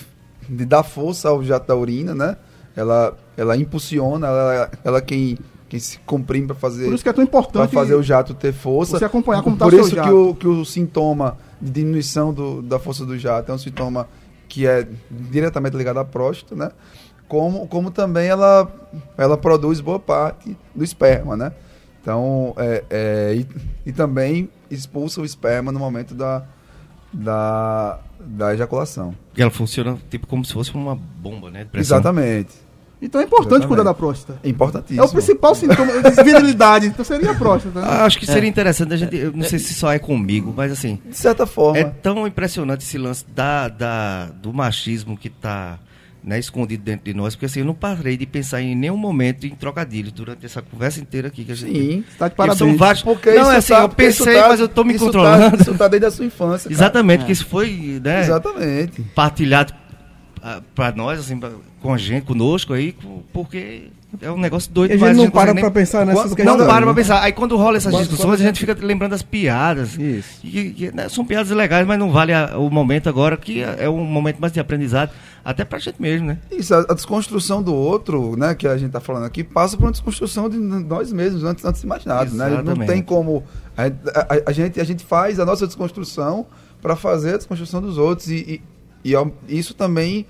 de 0.49 0.65
dar 0.65 0.83
força 0.83 1.27
ao 1.29 1.43
jato 1.43 1.67
da 1.67 1.75
urina, 1.75 2.15
né? 2.15 2.37
Ela, 2.75 3.15
ela 3.35 3.57
impulsiona, 3.57 4.27
ela, 4.27 4.71
ela 4.85 5.01
quem, 5.01 5.37
quem 5.69 5.79
se 5.79 5.99
comprime 5.99 6.47
para 6.47 6.55
fazer 6.55 6.85
Por 6.85 6.95
isso 6.95 7.03
que 7.03 7.09
é 7.09 7.13
tão 7.13 7.25
para 7.25 7.39
importante 7.39 7.73
fazer 7.73 7.93
o 7.93 8.01
jato 8.01 8.33
ter 8.33 8.51
força. 8.51 8.97
você 8.97 9.05
acompanhar 9.05 9.43
como 9.43 9.55
tá 9.55 9.65
Por 9.65 9.73
o 9.73 9.77
seu 9.77 9.85
isso 9.85 9.91
que 9.91 10.01
jato. 10.01 10.29
o, 10.29 10.35
que 10.35 10.47
o 10.47 10.65
sintoma 10.65 11.37
de 11.61 11.71
diminuição 11.71 12.33
do, 12.33 12.61
da 12.61 12.79
força 12.79 13.05
do 13.05 13.17
jato 13.17 13.51
é 13.51 13.55
um 13.55 13.57
sintoma 13.57 14.07
que 14.47 14.65
é 14.65 14.87
diretamente 15.11 15.77
ligado 15.77 15.99
à 15.99 16.05
próstata, 16.05 16.55
né? 16.55 16.71
Como, 17.27 17.67
como 17.67 17.91
também 17.91 18.27
ela, 18.27 18.67
ela 19.15 19.37
produz 19.37 19.79
boa 19.79 19.99
parte 19.99 20.57
do 20.73 20.83
esperma, 20.83 21.37
né? 21.37 21.51
Então, 22.01 22.55
é, 22.57 22.83
é, 22.89 23.35
e, 23.35 23.47
e 23.85 23.91
também 23.91 24.49
expulsa 24.71 25.21
o 25.21 25.25
esperma 25.25 25.71
no 25.71 25.77
momento 25.77 26.15
da, 26.15 26.43
da, 27.13 27.99
da 28.19 28.53
ejaculação. 28.55 29.13
Porque 29.27 29.43
ela 29.43 29.51
funciona 29.51 29.99
tipo 30.09 30.25
como 30.25 30.43
se 30.43 30.53
fosse 30.53 30.73
uma 30.73 30.95
bomba, 30.95 31.51
né? 31.51 31.63
de 31.65 31.69
pressão. 31.69 31.97
Exatamente. 31.97 32.53
Então 33.01 33.21
é 33.21 33.23
importante 33.23 33.47
Exatamente. 33.47 33.67
cuidar 33.67 33.83
da 33.83 33.93
próstata. 33.93 34.39
É 34.43 34.49
importantíssimo. 34.49 35.01
É 35.01 35.05
o 35.05 35.09
principal 35.09 35.55
sintoma 35.55 35.91
de 36.01 36.23
virilidade, 36.23 36.87
então 36.87 37.05
seria 37.05 37.31
a 37.31 37.35
próstata. 37.35 37.79
Né? 37.79 37.87
Ah, 37.89 38.05
acho 38.05 38.19
que 38.19 38.25
seria 38.25 38.49
interessante 38.49 38.93
a 38.93 38.97
gente. 38.97 39.15
Eu 39.15 39.31
não 39.31 39.43
sei 39.43 39.57
se 39.57 39.73
só 39.73 39.91
é 39.91 39.99
comigo, 39.99 40.53
mas 40.55 40.71
assim. 40.71 40.99
De 41.07 41.15
certa 41.15 41.45
forma. 41.45 41.77
É 41.79 41.83
tão 41.85 42.27
impressionante 42.27 42.83
esse 42.83 42.97
lance 42.97 43.25
da, 43.33 43.69
da, 43.69 44.25
do 44.25 44.51
machismo 44.53 45.17
que 45.17 45.29
está 45.29 45.79
né, 46.21 46.37
escondido 46.37 46.83
dentro 46.83 47.05
de 47.05 47.13
nós, 47.13 47.33
porque 47.35 47.45
assim, 47.45 47.61
eu 47.61 47.65
não 47.65 47.73
parei 47.73 48.17
de 48.17 48.25
pensar 48.25 48.61
em 48.61 48.75
nenhum 48.75 48.97
momento 48.97 49.47
em 49.47 49.51
trocadilho 49.55 50.11
durante 50.11 50.45
essa 50.45 50.61
conversa 50.61 50.99
inteira 50.99 51.29
aqui 51.29 51.45
que 51.45 51.53
a 51.53 51.55
gente. 51.55 51.71
Sim. 51.79 52.03
Tá 52.17 52.27
de 52.27 52.35
parabéns. 52.35 52.59
São 52.59 52.75
vários. 52.75 53.01
Porque 53.01 53.31
não, 53.31 53.49
é 53.49 53.55
assim, 53.55 53.73
tá- 53.73 53.79
eu 53.83 53.87
porque 53.89 54.03
pensei, 54.07 54.35
tá- 54.35 54.49
mas 54.49 54.59
eu 54.59 54.67
tô 54.67 54.83
me 54.83 54.95
isso 54.95 55.05
tá- 55.05 55.05
controlando. 55.05 55.55
isso 55.61 55.73
tá 55.75 55.87
desde 55.87 56.05
a 56.05 56.11
sua 56.11 56.25
infância. 56.25 56.69
cara. 56.69 56.73
Exatamente, 56.73 57.23
que 57.23 57.31
isso 57.31 57.45
foi 57.45 58.01
né, 58.03 58.19
Exatamente. 58.23 59.01
partilhado 59.15 59.73
ah, 60.41 60.61
pra 60.75 60.91
nós, 60.91 61.19
assim, 61.19 61.37
pra- 61.37 61.51
com 61.81 61.93
a 61.93 61.97
gente, 61.97 62.25
conosco 62.25 62.73
aí, 62.73 62.95
porque 63.33 63.83
é 64.21 64.29
um 64.31 64.37
negócio 64.37 64.71
doido 64.71 64.91
E 64.91 64.93
a 64.95 64.97
gente 64.97 65.15
não 65.15 65.29
para 65.29 65.53
nem- 65.53 65.69
pensar 65.71 66.05
nessas 66.05 66.33
questões. 66.33 66.45
Não 66.45 66.65
para 66.65 66.77
pra 66.81 66.85
né? 66.87 66.93
pensar. 66.93 67.21
Aí 67.21 67.31
quando 67.31 67.55
rola 67.55 67.77
essas 67.77 67.91
Quando- 67.93 68.01
discussões, 68.01 68.25
quando 68.37 68.41
a 68.41 68.43
gente 68.43 68.59
fica 68.59 68.75
lembrando 68.85 69.11
das 69.11 69.21
piadas. 69.21 69.97
Isso. 69.97 70.39
E, 70.43 70.85
e, 70.85 70.91
né, 70.93 71.07
são 71.09 71.25
piadas 71.25 71.49
legais, 71.51 71.85
mas 71.87 71.97
não 71.99 72.11
vale 72.11 72.33
a- 72.33 72.57
o 72.57 72.69
momento 72.69 73.07
agora, 73.07 73.37
que 73.37 73.61
é, 73.63 73.85
é 73.85 73.89
um 73.89 74.03
momento 74.03 74.39
mais 74.39 74.51
de 74.51 74.59
aprendizado, 74.59 75.11
até 75.45 75.63
pra 75.63 75.79
gente 75.79 76.01
mesmo, 76.01 76.27
né? 76.27 76.37
Isso, 76.51 76.73
a, 76.73 76.79
a 76.89 76.93
desconstrução 76.93 77.63
do 77.63 77.73
outro, 77.73 78.35
né, 78.37 78.53
que 78.55 78.67
a 78.67 78.77
gente 78.77 78.91
tá 78.91 78.99
falando 78.99 79.25
aqui, 79.25 79.43
passa 79.43 79.77
por 79.77 79.85
uma 79.85 79.91
desconstrução 79.91 80.49
de 80.49 80.57
nós 80.57 81.13
mesmos, 81.13 81.43
antes, 81.43 81.63
antes 81.63 81.81
de 81.81 81.87
mais 81.87 82.03
nada, 82.03 82.29
né? 82.31 82.49
Não 82.49 82.53
Exatamente. 82.61 82.87
tem 82.91 83.01
como... 83.01 83.43
A, 83.77 83.83
a- 83.85 84.41
a 84.47 84.51
gente, 84.51 84.81
a 84.81 84.83
gente 84.83 85.05
faz 85.05 85.39
a 85.39 85.45
nossa 85.45 85.65
desconstrução 85.65 86.45
para 86.81 86.95
fazer 86.95 87.35
a 87.35 87.37
desconstrução 87.37 87.81
dos 87.81 87.97
outros 87.97 88.27
e, 88.29 88.35
e, 88.35 88.61
e 89.03 89.13
isso 89.47 89.73
também... 89.73 90.25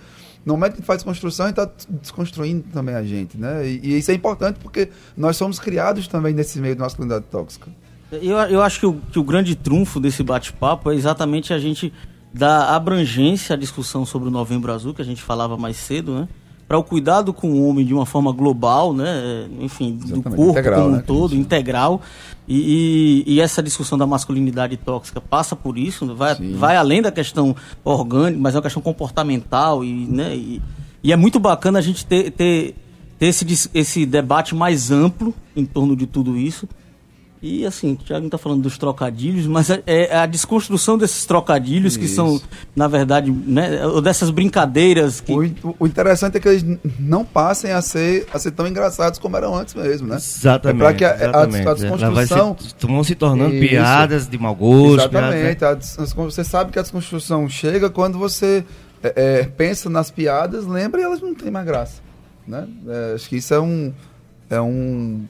No 0.45 0.53
momento 0.53 0.77
que 0.77 0.81
faz 0.81 1.03
gente 1.03 1.59
está 1.59 1.69
desconstruindo 2.01 2.63
também 2.73 2.95
a 2.95 3.03
gente, 3.03 3.37
né? 3.37 3.67
E, 3.67 3.81
e 3.83 3.97
isso 3.97 4.09
é 4.09 4.13
importante 4.13 4.57
porque 4.61 4.89
nós 5.15 5.35
somos 5.35 5.59
criados 5.59 6.07
também 6.07 6.33
nesse 6.33 6.59
meio 6.59 6.75
da 6.75 6.85
masculinidade 6.85 7.25
tóxica. 7.29 7.69
Eu, 8.11 8.37
eu 8.37 8.61
acho 8.61 8.79
que 8.79 8.85
o, 8.85 8.93
que 9.11 9.19
o 9.19 9.23
grande 9.23 9.53
trunfo 9.55 9.99
desse 9.99 10.23
bate-papo 10.23 10.91
é 10.91 10.95
exatamente 10.95 11.53
a 11.53 11.59
gente 11.59 11.93
dar 12.33 12.73
abrangência 12.73 13.53
à 13.53 13.57
discussão 13.57 14.05
sobre 14.05 14.29
o 14.29 14.31
Novembro 14.31 14.71
Azul, 14.71 14.93
que 14.93 15.01
a 15.01 15.05
gente 15.05 15.21
falava 15.21 15.57
mais 15.57 15.75
cedo, 15.77 16.15
né? 16.15 16.27
Para 16.69 16.77
o 16.77 16.83
cuidado 16.83 17.33
com 17.33 17.49
o 17.51 17.67
homem 17.67 17.83
de 17.83 17.95
uma 17.95 18.05
forma 18.05 18.31
global, 18.31 18.93
né? 18.93 19.47
Enfim, 19.59 19.93
do 19.93 20.05
Exatamente, 20.05 20.35
corpo 20.37 20.51
integral, 20.51 20.81
como 20.83 20.93
um 20.93 20.97
né? 20.97 21.03
todo, 21.05 21.35
integral. 21.35 21.99
E, 22.47 23.23
e- 23.27 23.33
e 23.33 23.41
essa 23.41 23.61
discussão 23.63 23.97
da 23.97 24.05
masculinidade 24.05 24.77
tóxica 24.77 25.19
passa 25.19 25.55
por 25.55 25.79
isso, 25.79 26.05
né? 26.05 26.13
vai, 26.15 26.35
vai 26.35 26.77
além 26.77 27.01
da 27.01 27.11
questão 27.11 27.55
orgânica, 27.83 28.39
mas 28.39 28.53
é 28.53 28.57
uma 28.59 28.61
questão 28.63 28.83
comportamental 28.83 29.83
e, 29.83 30.05
né? 30.05 30.35
e, 30.35 30.61
e 31.03 31.11
é 31.11 31.15
muito 31.15 31.39
bacana 31.39 31.79
a 31.79 31.81
gente 31.81 32.05
ter, 32.05 32.29
ter, 32.31 32.75
ter 33.17 33.25
esse, 33.25 33.69
esse 33.73 34.05
debate 34.05 34.53
mais 34.53 34.91
amplo 34.91 35.33
em 35.55 35.65
torno 35.65 35.95
de 35.95 36.05
tudo 36.05 36.37
isso. 36.37 36.69
E 37.41 37.65
assim, 37.65 37.93
o 37.93 37.95
Thiago 37.95 38.25
está 38.25 38.37
falando 38.37 38.61
dos 38.61 38.77
trocadilhos, 38.77 39.47
mas 39.47 39.69
é, 39.69 39.81
é 39.85 40.17
a 40.17 40.25
desconstrução 40.25 40.97
desses 40.97 41.25
trocadilhos 41.25 41.95
que 41.95 42.05
são, 42.05 42.35
Isso. 42.35 42.49
na 42.75 42.85
verdade, 42.85 43.31
né, 43.31 43.85
ou 43.85 44.01
dessas 44.01 44.29
brincadeiras 44.29 45.21
que 45.21 45.31
O, 45.31 45.75
o 45.79 45.87
interessante 45.87 46.35
é 46.35 46.39
que 46.41 46.49
eles 46.49 46.65
não 46.99 47.23
passem 47.23 47.71
a 47.71 47.81
ser, 47.81 48.27
a 48.33 48.39
ser 48.39 48.51
tão 48.51 48.67
engraçados 48.67 49.17
como 49.19 49.37
eram 49.37 49.55
antes 49.55 49.73
mesmo, 49.73 50.09
né? 50.09 50.17
Exatamente. 50.17 50.75
É 50.75 50.85
pra 50.85 50.93
que 50.93 51.05
a, 51.05 51.31
a, 51.31 51.43
a 51.43 51.45
desconstrução. 51.45 52.57
se, 52.59 52.85
vão 52.85 53.03
se 53.05 53.15
tornando 53.15 53.55
Isso. 53.55 53.69
piadas 53.69 54.27
de 54.27 54.37
mau 54.37 54.53
gosto. 54.53 54.99
Exatamente. 54.99 55.59
piadas, 55.59 55.97
né? 55.97 56.03
a 56.03 56.15
você 56.15 56.43
sabe 56.43 56.73
que 56.73 56.79
a 56.79 56.81
desconstrução 56.81 57.47
chega 57.47 57.89
quando 57.89 58.19
você 58.19 58.65
é, 59.01 59.13
é, 59.15 59.43
pensa 59.45 59.89
nas 59.89 60.11
piadas, 60.11 60.65
lembra 60.65 60.99
e 60.99 61.05
elas 61.05 61.21
não 61.21 61.33
têm 61.33 61.49
mais 61.49 61.65
graça. 61.65 62.01
Né? 62.45 62.67
É, 62.85 63.13
acho 63.15 63.29
que 63.29 63.37
isso 63.37 63.53
é 63.53 63.59
um. 63.61 63.93
É 64.49 64.59
um 64.59 65.23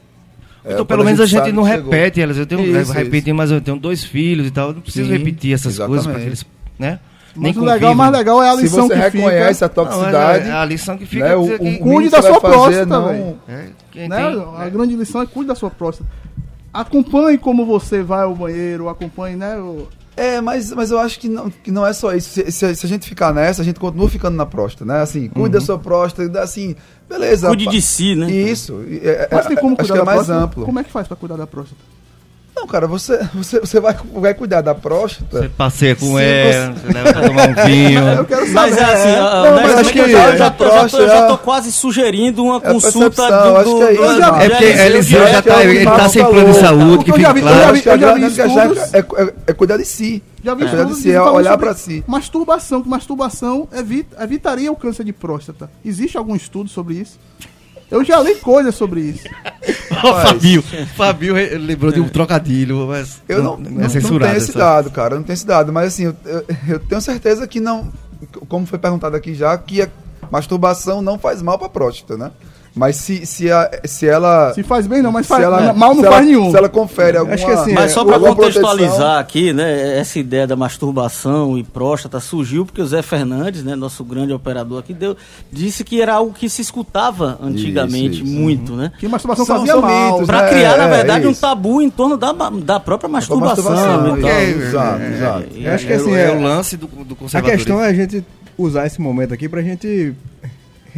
Então, 0.64 0.78
quando 0.78 0.88
pelo 0.88 1.04
menos 1.06 1.20
a 1.22 1.26
gente 1.26 1.40
sabe 1.40 1.52
não 1.52 1.64
que 1.64 1.70
chegou. 1.70 1.92
repete 1.92 2.22
elas. 2.22 2.38
Eu 2.38 2.46
tenho, 2.46 2.62
Isso, 2.62 2.92
eu 2.92 2.96
repeti, 2.96 3.32
mas 3.34 3.50
eu 3.52 3.62
tenho 3.62 3.78
dois 3.78 4.04
filhos 4.04 4.48
e 4.48 4.52
tal. 4.52 4.70
Eu 4.70 4.74
não 4.76 4.82
preciso 4.82 5.08
Sim, 5.10 5.18
repetir 5.18 5.54
essas 5.54 5.78
coisas 5.80 6.06
para 6.06 6.20
exatamente. 6.20 6.22
que 6.22 6.28
eles. 6.28 6.46
Né? 6.78 7.00
Mas 7.36 7.56
o 7.56 7.64
legal, 7.64 7.96
mais 7.96 8.12
legal 8.12 8.44
é 8.44 8.50
a 8.50 8.56
Se 8.56 8.64
lição 8.64 8.88
você 8.88 8.94
que 8.96 9.00
reconhece 9.00 9.54
fica. 9.54 9.66
a 9.66 9.70
toxicidade. 9.70 10.46
Não, 10.48 10.52
é 10.56 10.58
a 10.60 10.66
lição 10.66 10.98
que 10.98 11.06
fica 11.06 11.26
né, 11.26 11.32
é 11.34 11.36
o, 11.38 11.46
que- 11.60 11.78
Cuide 11.78 12.10
da 12.10 12.22
você 12.22 12.28
sua 12.28 12.42
próstata, 12.42 12.78
é 12.82 12.86
não- 12.86 13.08
velho. 13.08 13.38
É, 13.48 14.08
Né? 14.08 14.18
tem- 14.18 14.46
A 14.58 14.66
é. 14.66 14.70
grande 14.70 14.96
lição 14.96 15.22
é 15.22 15.26
cuide 15.26 15.48
da 15.48 15.56
sua 15.56 15.70
próstata. 15.70 16.10
Acompanhe 16.74 17.38
como 17.38 17.66
você 17.66 18.04
vai 18.04 18.24
ao 18.24 18.36
banheiro, 18.36 18.90
acompanhe, 18.90 19.36
né? 19.36 19.58
o- 19.58 19.88
É, 20.16 20.42
mas, 20.42 20.72
mas 20.74 20.92
eu 20.92 21.00
acho 21.00 21.18
que 21.18 21.30
não, 21.30 21.50
que 21.50 21.72
não 21.72 21.88
é 21.88 21.94
só 21.94 22.14
isso. 22.14 22.30
Se, 22.30 22.52
se- 22.52 22.76
se 22.76 22.86
a 22.86 22.90
gente 22.90 23.08
ficar 23.08 23.34
nessa, 23.34 23.62
a 23.62 23.66
gente 23.66 23.80
continua 23.80 24.10
ficando 24.10 24.36
na 24.36 24.46
próstata, 24.46 24.84
né? 24.84 25.02
Assim, 25.02 25.30
cuide 25.30 25.50
da 25.54 25.62
sua 25.62 25.80
próstata, 25.80 26.42
assim, 26.42 26.76
beleza. 27.10 27.48
cuide 27.48 27.68
de 27.68 27.82
si, 27.82 28.16
né? 28.16 28.32
Isso. 28.32 28.82
é- 29.04 29.28
Mas 29.32 29.46
tem 29.48 29.58
como 29.58 29.76
acho 29.80 29.88
cuidar 29.90 29.94
que 29.94 30.00
é 30.00 30.00
da 30.00 30.06
mais 30.06 30.16
próstata? 30.18 30.44
amplo. 30.46 30.66
Como 30.66 30.80
é 30.80 30.84
que 30.84 30.92
faz 30.92 31.08
pra 31.08 31.18
cuidar 31.18 31.36
da 31.36 31.48
próstata? 31.48 31.82
Não, 32.60 32.68
cara, 32.68 32.88
você, 32.88 33.18
você, 33.34 33.60
você 33.62 33.80
vai, 33.80 33.96
vai 34.16 34.34
cuidar 34.34 34.60
da 34.62 34.76
próstata. 34.76 35.40
Você 35.44 35.50
passeia 35.50 35.96
com 35.96 36.18
Se 36.18 36.22
ela, 36.24 36.74
você- 36.74 36.82
você 36.82 36.94
leva 36.94 37.14
pra 37.14 37.22
tomar 37.28 37.48
um 37.50 37.54
vinho. 37.66 38.00
Eu 38.10 38.26
quero 38.26 38.42
saber. 38.42 38.54
Mas 38.54 38.78
é 38.78 38.84
assim, 38.84 39.16
Não, 39.16 39.56
mas 39.62 39.76
acho 39.76 39.94
que 39.94 40.00
eu 40.00 40.10
já, 40.10 40.32
já, 40.32 40.38
já 41.08 41.28
tô, 41.28 41.38
quase 41.38 41.72
sugerindo 41.72 42.44
uma 42.44 42.58
É 42.58 42.60
consulta 42.60 43.24
acho 43.24 43.76
que 43.78 43.84
é 43.84 43.94
isso, 43.94 44.04
do. 44.04 44.24
É 44.42 44.50
porque 44.50 44.66
Eliseu 44.66 45.28
já 45.28 45.42
tá, 45.42 45.64
ele 45.64 45.86
tá 45.86 46.10
sem 46.10 46.26
plano 46.26 46.54
de 46.54 46.60
saúde, 46.60 47.04
que 47.06 47.12
eu 47.12 47.16
fica 47.16 47.34
vi- 47.34 47.40
eu 47.40 47.44
claro. 47.48 47.60
já 47.60 47.72
vi- 47.72 48.24
eu 48.24 48.30
já 48.30 48.46
estudos- 48.48 48.94
é, 48.94 49.00
é, 49.00 49.34
é 49.48 49.54
cuidar 49.54 49.78
de 49.78 49.86
si. 49.86 50.22
Já 50.44 50.54
vi 50.54 50.64
É. 50.64 50.66
estudos 50.68 51.06
é 51.06 51.22
olhar 51.22 51.58
pra 51.58 51.74
si. 51.74 52.04
Masturbação, 52.08 52.82
que 52.82 52.90
masturbação 52.90 53.68
evita, 53.74 54.22
evitaria 54.24 54.72
o 54.72 54.76
câncer 54.76 55.04
de 55.06 55.14
próstata. 55.14 55.70
Existe 55.84 56.18
algum 56.18 56.36
estudo 56.36 56.70
sobre 56.70 56.96
isso? 56.96 57.18
Eu 57.92 58.04
já 58.04 58.22
li 58.22 58.36
coisas 58.36 58.76
sobre 58.76 59.02
isso. 59.02 59.24
Ó, 60.04 60.22
Fabio, 60.22 60.64
Fabio 60.96 61.34
lembrou 61.60 61.92
de 61.92 62.00
um 62.00 62.08
trocadilho, 62.08 62.88
mas 62.88 63.22
Eu 63.28 63.44
não, 63.44 63.58
não, 63.58 63.72
não, 63.72 63.82
é 63.84 63.88
não 63.88 63.90
tenho 63.90 64.38
esse 64.38 64.50
essa- 64.52 64.60
dado, 64.60 64.92
cara. 64.92 65.16
Não 65.16 65.24
tenho 65.24 65.34
esse 65.34 65.46
dado. 65.46 65.74
Mas 65.74 65.88
assim, 65.88 66.04
eu, 66.06 66.16
eu- 66.68 66.80
tenho 66.80 67.02
certeza 67.02 67.48
que 67.48 67.60
não. 67.60 67.92
Como 68.48 68.66
foi 68.66 68.78
perguntado 68.80 69.16
aqui 69.16 69.34
já, 69.34 69.58
que 69.58 69.82
a 69.82 69.90
masturbação 70.32 71.02
não 71.02 71.18
faz 71.18 71.42
mal 71.42 71.58
pra 71.58 71.68
próstata, 71.70 72.16
né? 72.18 72.32
Mas 72.80 72.96
se, 72.96 73.26
se, 73.26 73.52
a, 73.52 73.70
se 73.84 74.08
ela. 74.08 74.54
Se 74.54 74.64
faz 74.64 74.88
bem 74.88 75.02
não, 75.02 75.12
mas 75.12 75.26
se 75.26 75.30
faz, 75.34 75.44
ela- 75.44 75.74
mal 75.74 75.94
não 75.94 76.02
faz 76.02 76.16
ela- 76.16 76.22
nenhum. 76.26 76.50
Se 76.50 76.56
ela 76.58 76.70
confere 76.70 77.18
alguma. 77.18 77.36
Acho 77.36 77.46
que 77.46 77.52
assim, 77.52 77.74
Mas 77.74 77.92
É, 77.92 77.94
só 77.94 78.06
para 78.06 78.18
contextualizar 78.18 78.96
proteção- 78.98 79.20
aqui, 79.20 79.52
né, 79.52 80.00
essa 80.00 80.18
ideia 80.18 80.48
da 80.48 80.56
masturbação 80.56 81.58
e 81.58 81.64
próstata 81.64 82.22
surgiu 82.22 82.66
porque 82.66 82.82
o 82.82 82.88
Zé 82.88 83.02
Fernandes, 83.02 83.64
né, 83.66 83.76
nosso 83.76 84.02
grande 84.06 84.32
operador 84.32 84.80
aqui, 84.80 84.94
deu, 84.94 85.18
disse 85.52 85.84
que 85.84 86.02
era 86.02 86.14
algo 86.14 86.32
que 86.34 86.50
se 86.50 86.62
escutava 86.62 87.38
antigamente 87.44 88.22
Isso, 88.22 88.24
isso. 88.24 88.34
muito, 88.40 88.74
né? 88.78 88.94
Que 88.98 89.08
masturbação 89.10 89.46
São- 89.46 89.58
fazia 89.60 89.76
mal. 89.76 90.26
Para 90.26 90.44
né? 90.44 90.50
criar, 90.50 90.78
na 90.78 90.86
É, 90.86 90.90
verdade, 90.90 91.28
um 91.28 91.32
isso. 91.32 91.42
tabu 91.42 91.82
em 91.82 91.90
torno 91.90 92.16
da, 92.16 92.32
da 92.32 92.80
própria 92.80 93.10
masturbação. 93.10 93.64
masturbação, 93.74 94.18
e 94.20 94.26
é, 94.26 94.50
exato, 94.52 95.02
exato. 95.04 95.44
Eu 95.54 95.74
acho 95.74 95.86
que 95.86 95.92
É, 95.92 95.96
assim, 95.98 96.12
o- 96.12 96.16
é 96.16 96.24
é- 96.24 96.32
o 96.32 96.42
lance 96.42 96.78
do, 96.78 96.88
do 96.88 97.14
A 97.14 97.18
conservadorismo. 97.18 97.66
questão 97.66 97.84
é 97.84 97.90
a 97.90 97.94
gente 97.94 98.24
usar 98.58 98.86
esse 98.88 99.02
momento 99.02 99.34
aqui 99.34 99.48
pra 99.50 99.62
gente 99.62 100.14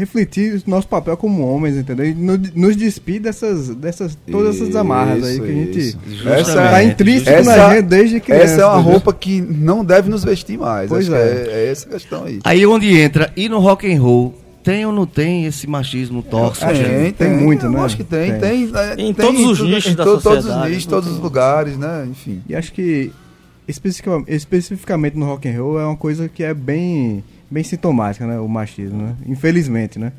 refletir 0.02 0.62
o 0.66 0.70
nosso 0.70 0.88
papel 0.88 1.16
como 1.16 1.46
homens, 1.48 1.78
entendeu? 1.78 2.06
E 2.06 2.14
no- 2.14 2.38
nos 2.56 2.76
despir 2.76 3.22
dessas, 3.22 3.70
dessas 3.76 4.18
todas 4.30 4.56
essas 4.62 4.76
amarras 4.76 5.24
aí 5.24 5.40
que 5.40 5.46
a 5.46 5.54
gente 5.54 5.80
isso. 5.80 5.98
Justamente. 6.08 6.54
tá 6.72 6.84
intrínseco 6.84 7.30
Essa- 7.30 7.56
na 7.68 7.76
gente 7.76 7.86
desde 7.86 8.20
criança. 8.20 8.44
Essa 8.44 8.62
é 8.62 8.66
uma 8.66 8.74
entendeu? 8.76 8.92
roupa 8.92 9.14
que 9.14 9.40
não 9.42 9.86
deve 9.86 10.10
nos 10.10 10.24
vestir 10.24 10.58
mais. 10.58 10.90
Pois 10.90 11.08
Acho 11.10 11.16
que 11.16 11.22
é. 11.22 11.46
é. 11.48 11.64
é 11.68 11.72
essa 11.72 11.88
a 11.88 11.92
questão 11.92 12.24
aí. 12.26 12.40
Aí 12.44 12.66
onde 12.66 13.00
entra, 13.00 13.32
e 13.38 13.48
no 13.48 13.60
rock 13.60 13.92
and 13.92 14.02
roll, 14.02 14.36
tem 14.64 14.86
ou 14.86 14.92
não 14.92 15.06
tem 15.08 15.46
esse 15.46 15.66
machismo 15.66 16.22
tóxico? 16.22 16.72
Que 16.72 16.84
Tem, 16.84 17.12
tem 17.12 17.30
muito, 17.32 17.66
eu 17.66 17.72
né? 17.72 17.80
Acho 17.82 17.98
que 17.98 18.04
tem, 18.04 18.32
Tem. 18.34 18.40
tem. 18.40 18.72
é, 18.76 18.94
Em 18.94 19.14
tem 19.14 19.14
todos 19.14 19.42
os 19.60 19.60
nichos 19.62 19.92
em 19.94 19.96
da 19.96 20.04
to- 20.04 20.12
Todos 20.22 20.26
os 20.26 20.44
sociedade, 20.44 20.70
nichos, 20.70 20.86
todos 20.86 21.10
os 21.12 21.18
lugares, 21.20 21.78
né? 21.78 22.08
Enfim. 22.12 22.42
E 22.48 22.56
acho 22.56 22.72
que 22.74 23.12
especifica- 23.68 24.24
especificamente 24.28 25.18
no 25.18 25.26
rock 25.26 25.48
and 25.50 25.60
roll 25.62 25.80
é 25.80 25.86
uma 25.86 25.96
coisa 25.98 26.30
que 26.30 26.44
é 26.44 26.54
bem, 26.54 27.24
bem 27.52 27.64
sintomática, 27.64 28.26
né? 28.26 28.40
O 28.40 28.48
machismo, 28.48 29.04
né? 29.04 29.16
Infelizmente, 29.28 30.00
né? 30.00 30.12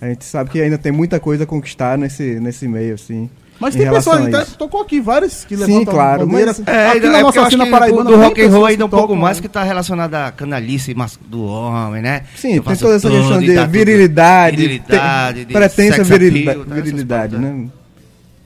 A 0.00 0.06
gente 0.08 0.24
sabe 0.24 0.50
que 0.50 0.60
ainda 0.60 0.76
tem 0.76 0.92
muita 0.92 1.18
coisa 1.20 1.44
a 1.44 1.46
conquistar 1.46 1.96
nesse, 1.96 2.38
nesse 2.40 2.66
meio, 2.68 2.94
assim. 2.94 3.30
Mas 3.60 3.76
em 3.76 3.78
tem 3.78 3.90
pessoas, 3.90 4.26
até, 4.26 4.42
isso. 4.42 4.58
tocou 4.58 4.82
aqui 4.82 5.00
várias 5.00 5.44
que 5.44 5.56
Sim, 5.56 5.64
levantam 5.64 5.94
claro, 5.94 6.26
bandeiras. 6.26 6.58
mas- 6.58 6.68
É, 6.74 6.88
aqui 6.88 7.06
é 7.06 7.08
na 7.08 7.20
nossa 7.22 7.48
cena 7.48 7.64
que 7.64 7.70
paraibana 7.70 8.10
do, 8.10 8.16
rock 8.16 8.42
and 8.42 8.50
roll 8.50 8.66
ainda 8.66 8.84
um 8.84 8.88
que 8.88 8.96
pouco 8.96 9.14
mais 9.14 9.38
que 9.38 9.48
tá 9.48 9.62
relacionado 9.62 10.12
à 10.16 10.32
canalice 10.32 10.92
do 11.28 11.44
homem, 11.44 12.02
né? 12.02 12.22
Sim, 12.36 12.54
Eu 12.56 12.62
tem 12.64 12.76
toda 12.76 12.96
essa 12.96 13.08
questão 13.08 13.38
de 13.40 13.54
tá 13.54 13.64
virilidade, 13.64 14.56
virilidade, 14.56 15.44
de 15.44 15.52
pretensa 15.52 16.02
virilidade, 16.02 16.58
appeal, 16.60 16.66
tá, 16.66 16.74
virilidade 16.82 17.36
coisas, 17.36 17.54
né? 17.56 17.68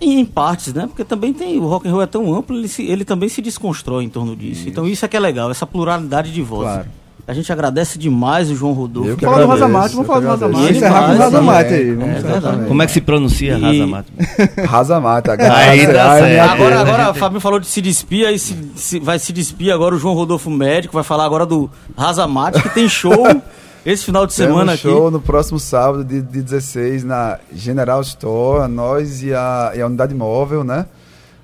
E 0.00 0.20
em 0.20 0.24
partes, 0.26 0.74
né? 0.74 0.86
Porque 0.86 1.02
também 1.04 1.32
tem. 1.32 1.58
O 1.58 1.66
rock 1.66 1.88
and 1.88 1.90
roll 1.92 2.02
é 2.02 2.06
tão 2.06 2.32
amplo, 2.34 2.56
ele, 2.56 2.68
se- 2.68 2.84
ele 2.86 3.04
também 3.04 3.28
se 3.30 3.40
desconstrói 3.40 4.04
em 4.04 4.08
torno 4.10 4.36
disso. 4.36 4.68
Então 4.68 4.86
isso 4.86 5.04
é 5.04 5.08
que 5.08 5.16
é 5.16 5.20
legal, 5.20 5.50
essa 5.50 5.66
pluralidade 5.66 6.30
de 6.32 6.42
vozes. 6.42 6.70
Claro. 6.74 6.88
A 7.28 7.34
gente 7.34 7.52
agradece 7.52 7.98
demais 7.98 8.50
o 8.50 8.56
João 8.56 8.72
Rodolfo. 8.72 9.10
Vamos 9.10 9.20
falar 9.22 9.36
do 9.36 9.42
agradeço, 9.44 9.62
Razamate, 9.66 9.94
vamos 9.94 10.06
falar 10.06 10.20
do. 10.20 10.26
Razamate. 10.28 10.64
Ele 10.66 10.76
encerrar 10.78 10.98
com 10.98 11.04
o 11.04 11.06
faz, 11.08 11.18
Razamate 11.18 11.74
é, 11.74 11.76
aí. 11.76 11.90
É 11.90 11.94
verdade. 12.22 12.66
Como 12.66 12.82
é 12.82 12.86
que 12.86 12.92
se 12.92 13.00
pronuncia 13.02 13.58
E- 13.58 13.60
Rasa 13.60 13.86
Mata? 13.86 14.12
Rasa 14.66 15.00
mata. 15.00 15.36
Aí 15.54 15.86
dá 15.86 16.18
certo. 16.18 16.50
Agora, 16.50 16.80
agora, 16.80 17.10
o 17.10 17.14
Fábio 17.14 17.38
falou 17.38 17.60
de 17.60 17.66
se 17.66 17.82
despir, 17.82 18.26
aí 18.26 18.38
se, 18.38 18.56
se- 18.74 18.98
vai 18.98 19.18
se 19.18 19.30
despir 19.30 19.70
agora 19.70 19.94
o 19.94 19.98
João 19.98 20.14
Rodolfo 20.14 20.48
Médico, 20.50 20.94
vai 20.94 21.04
falar 21.04 21.26
agora 21.26 21.44
do 21.44 21.70
Razamate, 21.94 22.62
que 22.62 22.70
tem 22.70 22.88
show 22.88 23.26
esse 23.84 24.04
final 24.06 24.26
de 24.26 24.32
semana 24.32 24.72
Temos 24.76 24.84
um 24.86 24.88
show 24.88 25.02
aqui. 25.08 25.12
no 25.12 25.20
próximo 25.20 25.60
sábado, 25.60 26.02
de, 26.04 26.22
de 26.22 26.40
16, 26.42 27.04
na 27.04 27.38
General 27.54 28.00
Store, 28.00 28.66
nós 28.72 29.22
e 29.22 29.34
a, 29.34 29.72
e 29.76 29.82
a 29.82 29.86
unidade 29.86 30.14
móvel, 30.14 30.64
né? 30.64 30.86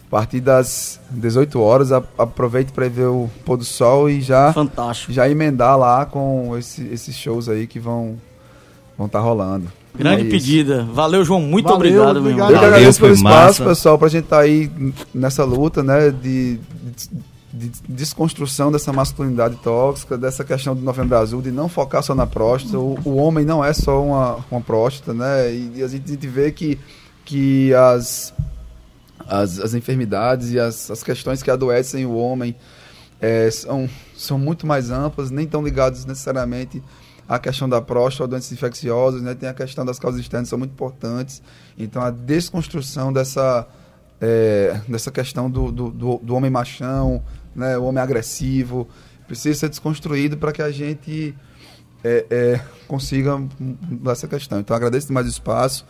A 0.06 0.10
partir 0.10 0.40
das 0.40 1.00
18 1.10 1.60
horas, 1.60 1.90
aproveite 1.92 2.72
para 2.72 2.88
ver 2.88 3.06
o 3.06 3.28
pôr 3.44 3.56
do 3.56 3.64
sol 3.64 4.08
e 4.08 4.20
já, 4.20 4.52
Fantástico. 4.52 5.12
já 5.12 5.28
emendar 5.28 5.76
lá 5.76 6.06
com 6.06 6.56
esse- 6.56 6.86
esses 6.86 7.16
shows 7.16 7.48
aí 7.48 7.66
que 7.66 7.80
vão 7.80 8.16
vão 8.96 9.06
estar 9.06 9.18
rolando. 9.18 9.66
Grande 9.96 10.20
É 10.22 10.24
isso. 10.24 10.30
pedida. 10.30 10.84
Valeu, 10.92 11.24
João. 11.24 11.40
Muito 11.40 11.64
Valeu, 11.64 11.76
obrigado, 11.78 12.12
meu 12.14 12.22
obrigado. 12.22 12.50
Eu 12.50 12.54
que 12.54 12.60
Valeu, 12.60 12.68
agradeço 12.76 13.00
pelo 13.00 13.12
espaço, 13.12 13.62
massa. 13.62 13.64
pessoal, 13.64 13.98
pra 13.98 14.08
gente 14.08 14.24
estar 14.24 14.38
aí 14.40 14.70
nessa 15.12 15.42
luta, 15.44 15.82
né, 15.82 16.10
de, 16.10 16.58
de- 17.52 17.68
de 17.68 17.70
desconstrução 17.88 18.70
dessa 18.72 18.92
masculinidade 18.92 19.56
tóxica, 19.56 20.16
dessa 20.18 20.44
questão 20.44 20.74
do 20.76 20.82
Novembro 20.82 21.16
Azul, 21.16 21.40
de 21.42 21.50
não 21.52 21.68
focar 21.68 22.02
só 22.04 22.14
na 22.14 22.26
próstata. 22.26 22.78
O, 22.78 22.98
o 23.04 23.16
homem 23.16 23.44
não 23.44 23.64
é 23.64 23.72
só 23.72 24.00
uma, 24.02 24.38
uma 24.50 24.60
próstata, 24.60 25.12
né, 25.14 25.52
e, 25.52 25.82
a, 25.82 25.88
gente, 25.88 26.04
a 26.06 26.08
gente 26.14 26.26
vê 26.28 26.50
que, 26.52 26.78
que 27.24 27.72
as, 27.74 28.32
as, 29.26 29.58
as 29.58 29.74
enfermidades 29.74 30.52
e 30.52 30.58
as, 30.58 30.90
as 30.90 31.02
questões 31.02 31.42
que 31.42 31.50
adoecem 31.50 32.04
o 32.06 32.14
homem 32.14 32.54
é, 33.20 33.50
são, 33.50 33.88
são 34.16 34.38
muito 34.38 34.66
mais 34.66 34.90
amplas, 34.90 35.30
nem 35.30 35.46
tão 35.46 35.62
ligadas 35.62 36.04
necessariamente 36.04 36.82
à 37.28 37.38
questão 37.38 37.68
da 37.68 37.80
próstata, 37.80 38.28
doenças 38.28 38.52
infecciosas, 38.52 39.22
né? 39.22 39.34
tem 39.34 39.48
a 39.48 39.54
questão 39.54 39.84
das 39.84 39.98
causas 39.98 40.20
externas, 40.20 40.48
são 40.48 40.58
muito 40.58 40.72
importantes. 40.72 41.42
Então, 41.78 42.02
a 42.02 42.10
desconstrução 42.10 43.12
dessa, 43.12 43.66
é, 44.20 44.80
dessa 44.86 45.10
questão 45.10 45.50
do, 45.50 45.72
do, 45.72 45.90
do, 46.22 46.34
homem 46.34 46.50
machão, 46.50 47.22
né? 47.54 47.78
o 47.78 47.84
homem 47.84 48.02
agressivo, 48.02 48.86
precisa 49.26 49.58
ser 49.58 49.68
desconstruído 49.70 50.36
para 50.36 50.52
que 50.52 50.60
a 50.60 50.70
gente 50.70 51.34
é, 52.02 52.26
é, 52.28 52.60
consiga 52.86 53.40
essa 54.10 54.28
questão. 54.28 54.60
Então, 54.60 54.76
agradeço 54.76 55.06
demais 55.06 55.26
o 55.26 55.30
espaço. 55.30 55.86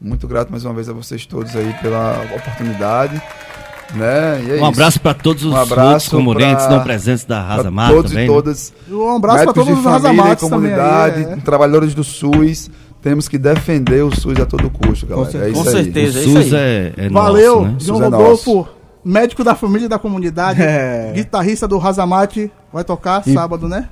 Muito 0.00 0.28
grato 0.28 0.50
mais 0.50 0.64
uma 0.64 0.74
vez 0.74 0.88
a 0.88 0.92
vocês 0.92 1.24
todos 1.26 1.54
aí 1.56 1.74
pela 1.82 2.22
oportunidade. 2.36 3.20
Né? 3.94 4.42
E 4.44 4.50
é 4.58 4.60
Um 4.60 4.66
abraço 4.66 5.00
para 5.00 5.14
todos 5.14 5.44
os 5.44 5.52
Um 5.52 5.56
outros 5.56 5.72
abraço 5.72 6.10
comorentes 6.10 6.66
pra- 6.66 6.76
não 6.76 6.82
presentes 6.82 7.24
da 7.24 7.40
Rasa 7.40 7.62
Pra 7.62 7.70
Mata 7.70 7.94
todos 7.94 8.10
também. 8.10 8.24
e 8.24 8.28
né? 8.28 8.34
todas. 8.34 8.74
Um 8.90 9.16
abraço 9.16 9.44
pra 9.44 9.46
médicos 9.46 9.54
todos 9.54 9.66
de 9.66 9.72
os 9.72 9.84
família 9.84 9.92
Razamates 10.10 10.48
também. 10.48 10.70
comunidade, 10.70 11.24
aí, 11.26 11.32
é. 11.32 11.36
trabalhadores 11.36 11.94
do 11.94 12.02
SUS. 12.04 12.70
temos 13.00 13.28
que 13.28 13.38
defender 13.38 14.02
o 14.02 14.10
SUS 14.12 14.40
a 14.40 14.46
todo 14.46 14.68
custo, 14.68 15.06
galera. 15.06 15.30
Com 15.30 15.38
é 15.38 15.50
isso 15.50 15.62
Com 15.62 15.68
aí. 15.68 15.74
certeza, 15.84 16.18
O 16.18 16.22
é 16.22 16.24
isso 16.24 16.42
SUS 16.42 16.52
aí. 16.54 16.60
é, 16.60 16.92
é 16.96 17.08
Valeu, 17.08 17.54
nosso, 17.60 17.68
né? 17.70 17.76
João 17.78 18.00
é 18.00 18.04
Rodolfo, 18.06 18.68
médico 19.04 19.44
da 19.44 19.54
família 19.54 19.86
e 19.86 19.88
da 19.88 19.98
comunidade, 20.00 20.60
É. 20.60 21.12
guitarrista 21.14 21.68
do 21.68 21.78
Razamate, 21.78 22.50
vai 22.72 22.82
tocar 22.82 23.22
E- 23.24 23.32
sábado, 23.32 23.68
né? 23.68 23.88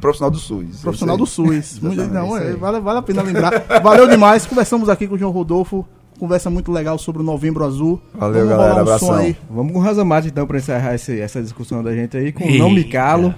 Profissional 0.00 0.30
do 0.30 0.38
SUS. 0.38 0.80
Profissional 0.80 1.16
é 1.16 1.18
do. 1.18 1.26
SUS. 1.26 1.76
Exatamente, 1.82 2.12
não, 2.12 2.36
é, 2.36 2.52
vale, 2.54 2.80
vale 2.80 2.98
a 2.98 3.02
pena 3.02 3.22
lembrar. 3.22 3.52
Valeu 3.82 4.08
demais. 4.08 4.44
Conversamos 4.46 4.88
aqui 4.88 5.06
com 5.06 5.14
o 5.14 5.18
João 5.18 5.30
Rodolfo. 5.32 5.86
Conversa 6.18 6.48
muito 6.48 6.72
legal 6.72 6.96
sobre 6.98 7.20
o 7.20 7.24
Novembro 7.24 7.62
Azul. 7.64 8.00
Valeu, 8.14 8.46
Vamos 8.46 8.48
galera. 8.56 8.74
um 8.74 8.80
Abração. 8.80 9.14
aí. 9.14 9.36
Vamos 9.50 9.72
com 9.72 9.78
o 9.78 9.82
Razamate 9.82 10.28
então 10.28 10.46
pra 10.46 10.56
encerrar 10.58 10.94
esse- 10.94 11.20
essa 11.20 11.42
discussão 11.42 11.82
da 11.84 11.94
gente 11.94 12.16
aí 12.16 12.32
com 12.32 12.42
o 12.42 12.46
Eita. 12.46 12.58
Não 12.58 12.70
Me 12.70 12.84
Calo. 12.84 13.34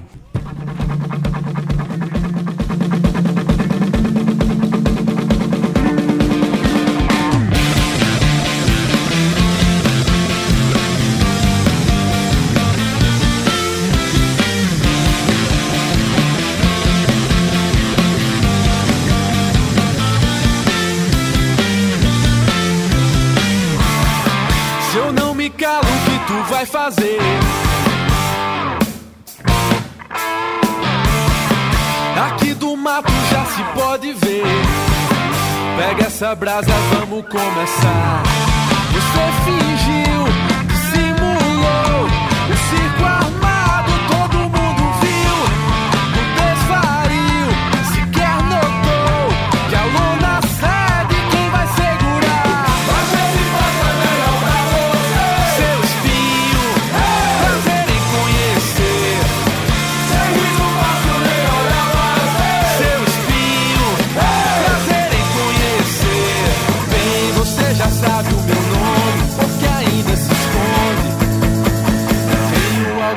Vai 26.58 26.66
fazer? 26.66 27.18
Aqui 32.26 32.52
do 32.54 32.76
mato 32.76 33.12
já 33.30 33.44
se 33.44 33.62
pode 33.78 34.12
ver. 34.14 34.42
Pega 35.76 36.06
essa 36.06 36.34
brasa, 36.34 36.72
vamos 36.90 37.24
começar. 37.28 38.22
Você 38.92 39.24
fingiu, 39.44 39.67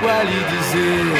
Tenho 0.01 0.09
algo 0.09 1.10